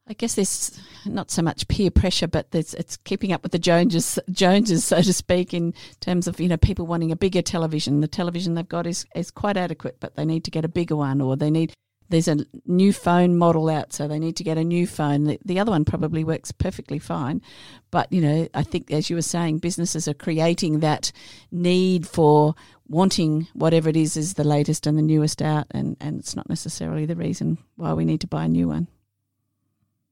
I 0.08 0.14
guess 0.14 0.34
there's 0.34 0.78
not 1.06 1.32
so 1.32 1.42
much 1.42 1.68
peer 1.70 1.90
pressure, 1.90 2.28
but 2.28 2.48
it's 2.52 2.98
keeping 2.98 3.32
up 3.32 3.44
with 3.44 3.54
the 3.54 3.60
Joneses, 3.60 4.20
Joneses, 4.30 4.84
so 4.84 5.02
to 5.02 5.14
speak, 5.14 5.54
in 5.54 5.74
terms 6.02 6.28
of 6.28 6.40
you 6.40 6.50
know 6.50 6.58
people 6.58 6.86
wanting 6.86 7.12
a 7.12 7.16
bigger 7.16 7.42
television. 7.42 8.02
The 8.02 8.08
television 8.08 8.56
they've 8.56 8.68
got 8.68 8.88
is 8.88 9.06
is 9.16 9.32
quite 9.32 9.58
adequate, 9.58 9.98
but 10.00 10.16
they 10.16 10.26
need 10.26 10.44
to 10.46 10.52
get 10.52 10.66
a 10.66 10.68
bigger 10.68 10.98
one, 10.98 11.22
or 11.22 11.38
they 11.38 11.52
need 11.52 11.74
there's 12.12 12.28
a 12.28 12.46
new 12.66 12.94
phone 12.94 13.38
model 13.38 13.70
out, 13.70 13.94
so 13.94 14.08
they 14.08 14.20
need 14.20 14.36
to 14.36 14.44
get 14.44 14.58
a 14.58 14.64
new 14.64 14.86
phone. 14.86 15.24
The, 15.24 15.40
the, 15.44 15.60
other 15.60 15.72
one 15.72 15.86
probably 15.86 16.24
works 16.24 16.52
perfectly 16.52 17.00
fine. 17.00 17.42
But, 17.90 18.12
you 18.12 18.22
know, 18.22 18.48
I 18.54 18.64
think, 18.64 18.92
as 18.92 19.10
you 19.10 19.16
were 19.16 19.22
saying, 19.22 19.60
businesses 19.60 20.08
are 20.08 20.14
creating 20.14 20.82
that 20.82 21.12
need 21.52 22.06
for 22.06 22.54
wanting 22.88 23.48
whatever 23.54 23.90
it 23.90 23.96
is 23.96 24.18
is 24.18 24.34
the 24.34 24.44
latest 24.44 24.86
and 24.86 24.98
the 24.98 25.02
newest 25.02 25.42
out, 25.42 25.68
and, 25.72 25.96
and 26.02 26.20
it's 26.20 26.36
not 26.36 26.50
necessarily 26.50 27.06
the 27.06 27.16
reason 27.16 27.58
why 27.78 27.94
we 27.94 28.06
need 28.06 28.22
to 28.22 28.28
buy 28.28 28.46
a 28.46 28.50
new 28.50 28.68
one. 28.68 28.88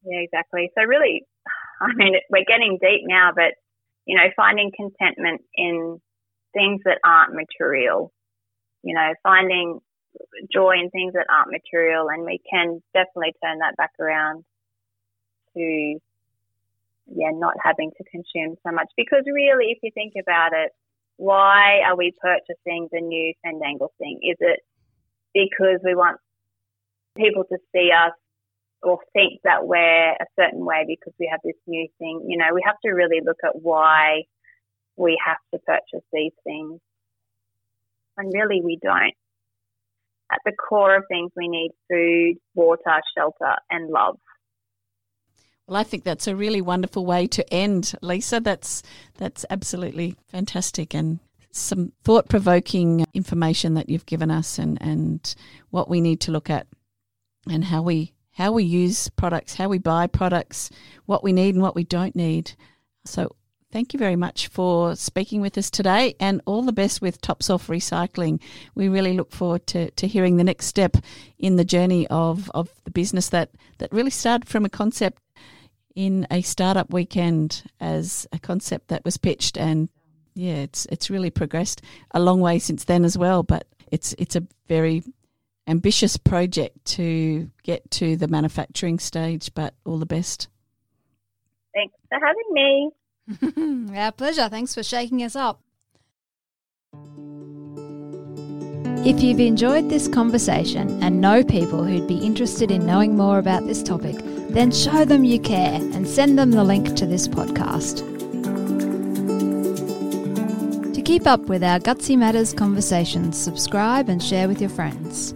Yeah, 0.03 0.19
exactly. 0.19 0.71
So, 0.75 0.83
really, 0.83 1.27
I 1.81 1.93
mean, 1.95 2.15
we're 2.29 2.45
getting 2.47 2.79
deep 2.81 3.01
now, 3.05 3.31
but, 3.35 3.53
you 4.05 4.15
know, 4.15 4.29
finding 4.35 4.71
contentment 4.75 5.41
in 5.53 5.99
things 6.53 6.81
that 6.85 6.99
aren't 7.03 7.35
material, 7.35 8.13
you 8.83 8.95
know, 8.95 9.13
finding 9.21 9.81
joy 10.51 10.75
in 10.81 10.89
things 10.89 11.13
that 11.13 11.27
aren't 11.29 11.51
material, 11.51 12.09
and 12.09 12.23
we 12.23 12.39
can 12.49 12.81
definitely 12.93 13.33
turn 13.43 13.59
that 13.59 13.77
back 13.77 13.91
around 13.99 14.43
to 15.55 15.99
yeah, 17.15 17.31
not 17.33 17.55
having 17.63 17.91
to 17.97 18.03
consume 18.05 18.55
so 18.65 18.71
much. 18.71 18.87
Because 18.95 19.23
really, 19.25 19.71
if 19.71 19.79
you 19.81 19.91
think 19.93 20.13
about 20.19 20.51
it, 20.53 20.71
why 21.17 21.79
are 21.85 21.97
we 21.97 22.13
purchasing 22.21 22.87
the 22.91 23.01
new 23.01 23.33
Fandangle 23.45 23.89
thing? 23.97 24.19
Is 24.21 24.37
it 24.39 24.61
because 25.33 25.79
we 25.83 25.95
want 25.95 26.17
people 27.17 27.43
to 27.45 27.57
see 27.73 27.89
us 27.91 28.13
or 28.81 28.99
think 29.13 29.41
that 29.43 29.67
we're 29.67 30.11
a 30.11 30.25
certain 30.39 30.63
way 30.63 30.85
because 30.87 31.13
we 31.19 31.27
have 31.29 31.41
this 31.43 31.59
new 31.67 31.87
thing? 31.97 32.25
You 32.27 32.37
know, 32.37 32.53
we 32.53 32.61
have 32.65 32.79
to 32.85 32.91
really 32.91 33.19
look 33.25 33.39
at 33.43 33.61
why 33.61 34.23
we 34.95 35.19
have 35.25 35.37
to 35.53 35.59
purchase 35.65 36.05
these 36.13 36.33
things. 36.43 36.79
And 38.17 38.31
really, 38.33 38.61
we 38.63 38.77
don't 38.81 39.13
at 40.31 40.39
the 40.45 40.51
core 40.51 40.95
of 40.95 41.03
things, 41.07 41.31
we 41.35 41.47
need 41.47 41.71
food, 41.89 42.37
water, 42.55 43.01
shelter, 43.17 43.55
and 43.69 43.89
love. 43.89 44.17
Well, 45.67 45.77
I 45.77 45.83
think 45.83 46.03
that's 46.03 46.27
a 46.27 46.35
really 46.35 46.61
wonderful 46.61 47.05
way 47.05 47.27
to 47.27 47.53
end, 47.53 47.93
Lisa. 48.01 48.39
That's 48.39 48.81
that's 49.17 49.45
absolutely 49.49 50.15
fantastic 50.27 50.95
and 50.95 51.19
some 51.51 51.91
thought 52.03 52.29
provoking 52.29 53.05
information 53.13 53.73
that 53.73 53.89
you've 53.89 54.05
given 54.05 54.31
us 54.31 54.59
and, 54.59 54.77
and 54.81 55.35
what 55.69 55.89
we 55.89 56.01
need 56.01 56.21
to 56.21 56.31
look 56.31 56.49
at 56.49 56.67
and 57.49 57.65
how 57.65 57.81
we 57.81 58.13
how 58.31 58.53
we 58.53 58.63
use 58.63 59.09
products, 59.09 59.55
how 59.55 59.67
we 59.67 59.77
buy 59.77 60.07
products, 60.07 60.69
what 61.05 61.23
we 61.23 61.33
need 61.33 61.55
and 61.55 61.61
what 61.61 61.75
we 61.75 61.83
don't 61.83 62.15
need. 62.15 62.53
So 63.05 63.35
Thank 63.71 63.93
you 63.93 63.99
very 63.99 64.15
much 64.15 64.47
for 64.47 64.95
speaking 64.95 65.41
with 65.41 65.55
us 65.55 65.69
today 65.69 66.15
and 66.19 66.41
all 66.45 66.63
the 66.63 66.71
best 66.71 67.03
with 67.03 67.21
Tops 67.21 67.51
Off 67.51 67.67
Recycling. 67.67 68.41
We 68.73 68.89
really 68.89 69.13
look 69.13 69.31
forward 69.31 69.67
to, 69.67 69.91
to 69.91 70.07
hearing 70.07 70.37
the 70.37 70.43
next 70.43 70.65
step 70.65 70.97
in 71.37 71.55
the 71.55 71.63
journey 71.63 72.07
of, 72.07 72.49
of 72.55 72.71
the 72.85 72.89
business 72.89 73.29
that, 73.29 73.51
that 73.77 73.91
really 73.91 74.09
started 74.09 74.49
from 74.49 74.65
a 74.65 74.69
concept 74.69 75.21
in 75.93 76.25
a 76.31 76.41
startup 76.41 76.91
weekend 76.91 77.63
as 77.79 78.27
a 78.31 78.39
concept 78.39 78.87
that 78.87 79.05
was 79.05 79.17
pitched 79.17 79.55
and 79.55 79.89
yeah, 80.33 80.55
it's 80.55 80.85
it's 80.85 81.09
really 81.09 81.29
progressed 81.29 81.81
a 82.11 82.19
long 82.19 82.39
way 82.39 82.59
since 82.59 82.85
then 82.85 83.03
as 83.03 83.17
well, 83.17 83.43
but 83.43 83.67
it's 83.91 84.15
it's 84.17 84.35
a 84.35 84.47
very 84.67 85.03
ambitious 85.67 86.15
project 86.15 86.85
to 86.85 87.51
get 87.63 87.91
to 87.91 88.15
the 88.15 88.27
manufacturing 88.27 88.99
stage, 88.99 89.53
but 89.53 89.73
all 89.85 89.97
the 89.97 90.05
best. 90.05 90.47
Thanks 91.73 91.93
for 92.07 92.19
having 92.19 92.53
me. 92.53 92.91
Our 93.95 94.11
pleasure. 94.11 94.49
Thanks 94.49 94.73
for 94.73 94.83
shaking 94.83 95.23
us 95.23 95.35
up. 95.35 95.61
If 99.05 99.23
you've 99.23 99.39
enjoyed 99.39 99.89
this 99.89 100.07
conversation 100.07 101.01
and 101.01 101.21
know 101.21 101.43
people 101.43 101.85
who'd 101.85 102.07
be 102.07 102.17
interested 102.17 102.69
in 102.69 102.85
knowing 102.85 103.15
more 103.15 103.39
about 103.39 103.65
this 103.65 103.81
topic, 103.81 104.17
then 104.49 104.71
show 104.71 105.05
them 105.05 105.23
you 105.23 105.39
care 105.39 105.75
and 105.75 106.07
send 106.07 106.37
them 106.37 106.51
the 106.51 106.63
link 106.63 106.95
to 106.95 107.05
this 107.05 107.27
podcast. 107.27 108.03
To 110.93 111.01
keep 111.01 111.25
up 111.25 111.41
with 111.41 111.63
our 111.63 111.79
Gutsy 111.79 112.17
Matters 112.17 112.51
conversations, 112.51 113.37
subscribe 113.37 114.09
and 114.09 114.21
share 114.21 114.47
with 114.47 114.59
your 114.59 114.69
friends. 114.69 115.33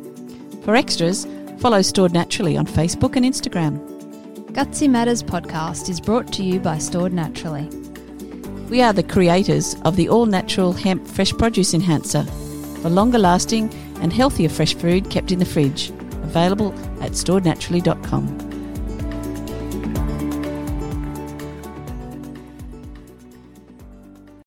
For 0.64 0.76
extras, 0.76 1.26
follow 1.60 1.82
Stored 1.82 2.12
Naturally 2.12 2.58
on 2.58 2.66
Facebook 2.66 3.16
and 3.16 3.26
Instagram. 3.26 3.80
Gutsy 4.52 4.90
Matters 4.90 5.24
podcast 5.24 5.90
is 5.90 6.02
brought 6.02 6.32
to 6.34 6.44
you 6.44 6.60
by 6.60 6.78
Stored 6.78 7.14
Naturally. 7.14 7.83
We 8.70 8.82
are 8.82 8.94
the 8.94 9.04
creators 9.04 9.76
of 9.84 9.96
the 9.96 10.10
all 10.10 10.26
natural 10.26 10.74
hemp 10.74 11.08
fresh 11.08 11.32
produce 11.34 11.74
enhancer 11.74 12.24
for 12.82 12.90
longer 12.90 13.20
lasting 13.20 13.74
and 14.02 14.12
healthier 14.12 14.50
fresh 14.50 14.76
food 14.76 15.10
kept 15.10 15.32
in 15.32 15.40
the 15.40 15.46
fridge. 15.46 15.90
Available 16.24 16.74
at 17.02 17.12
storednaturally.com. 17.12 18.43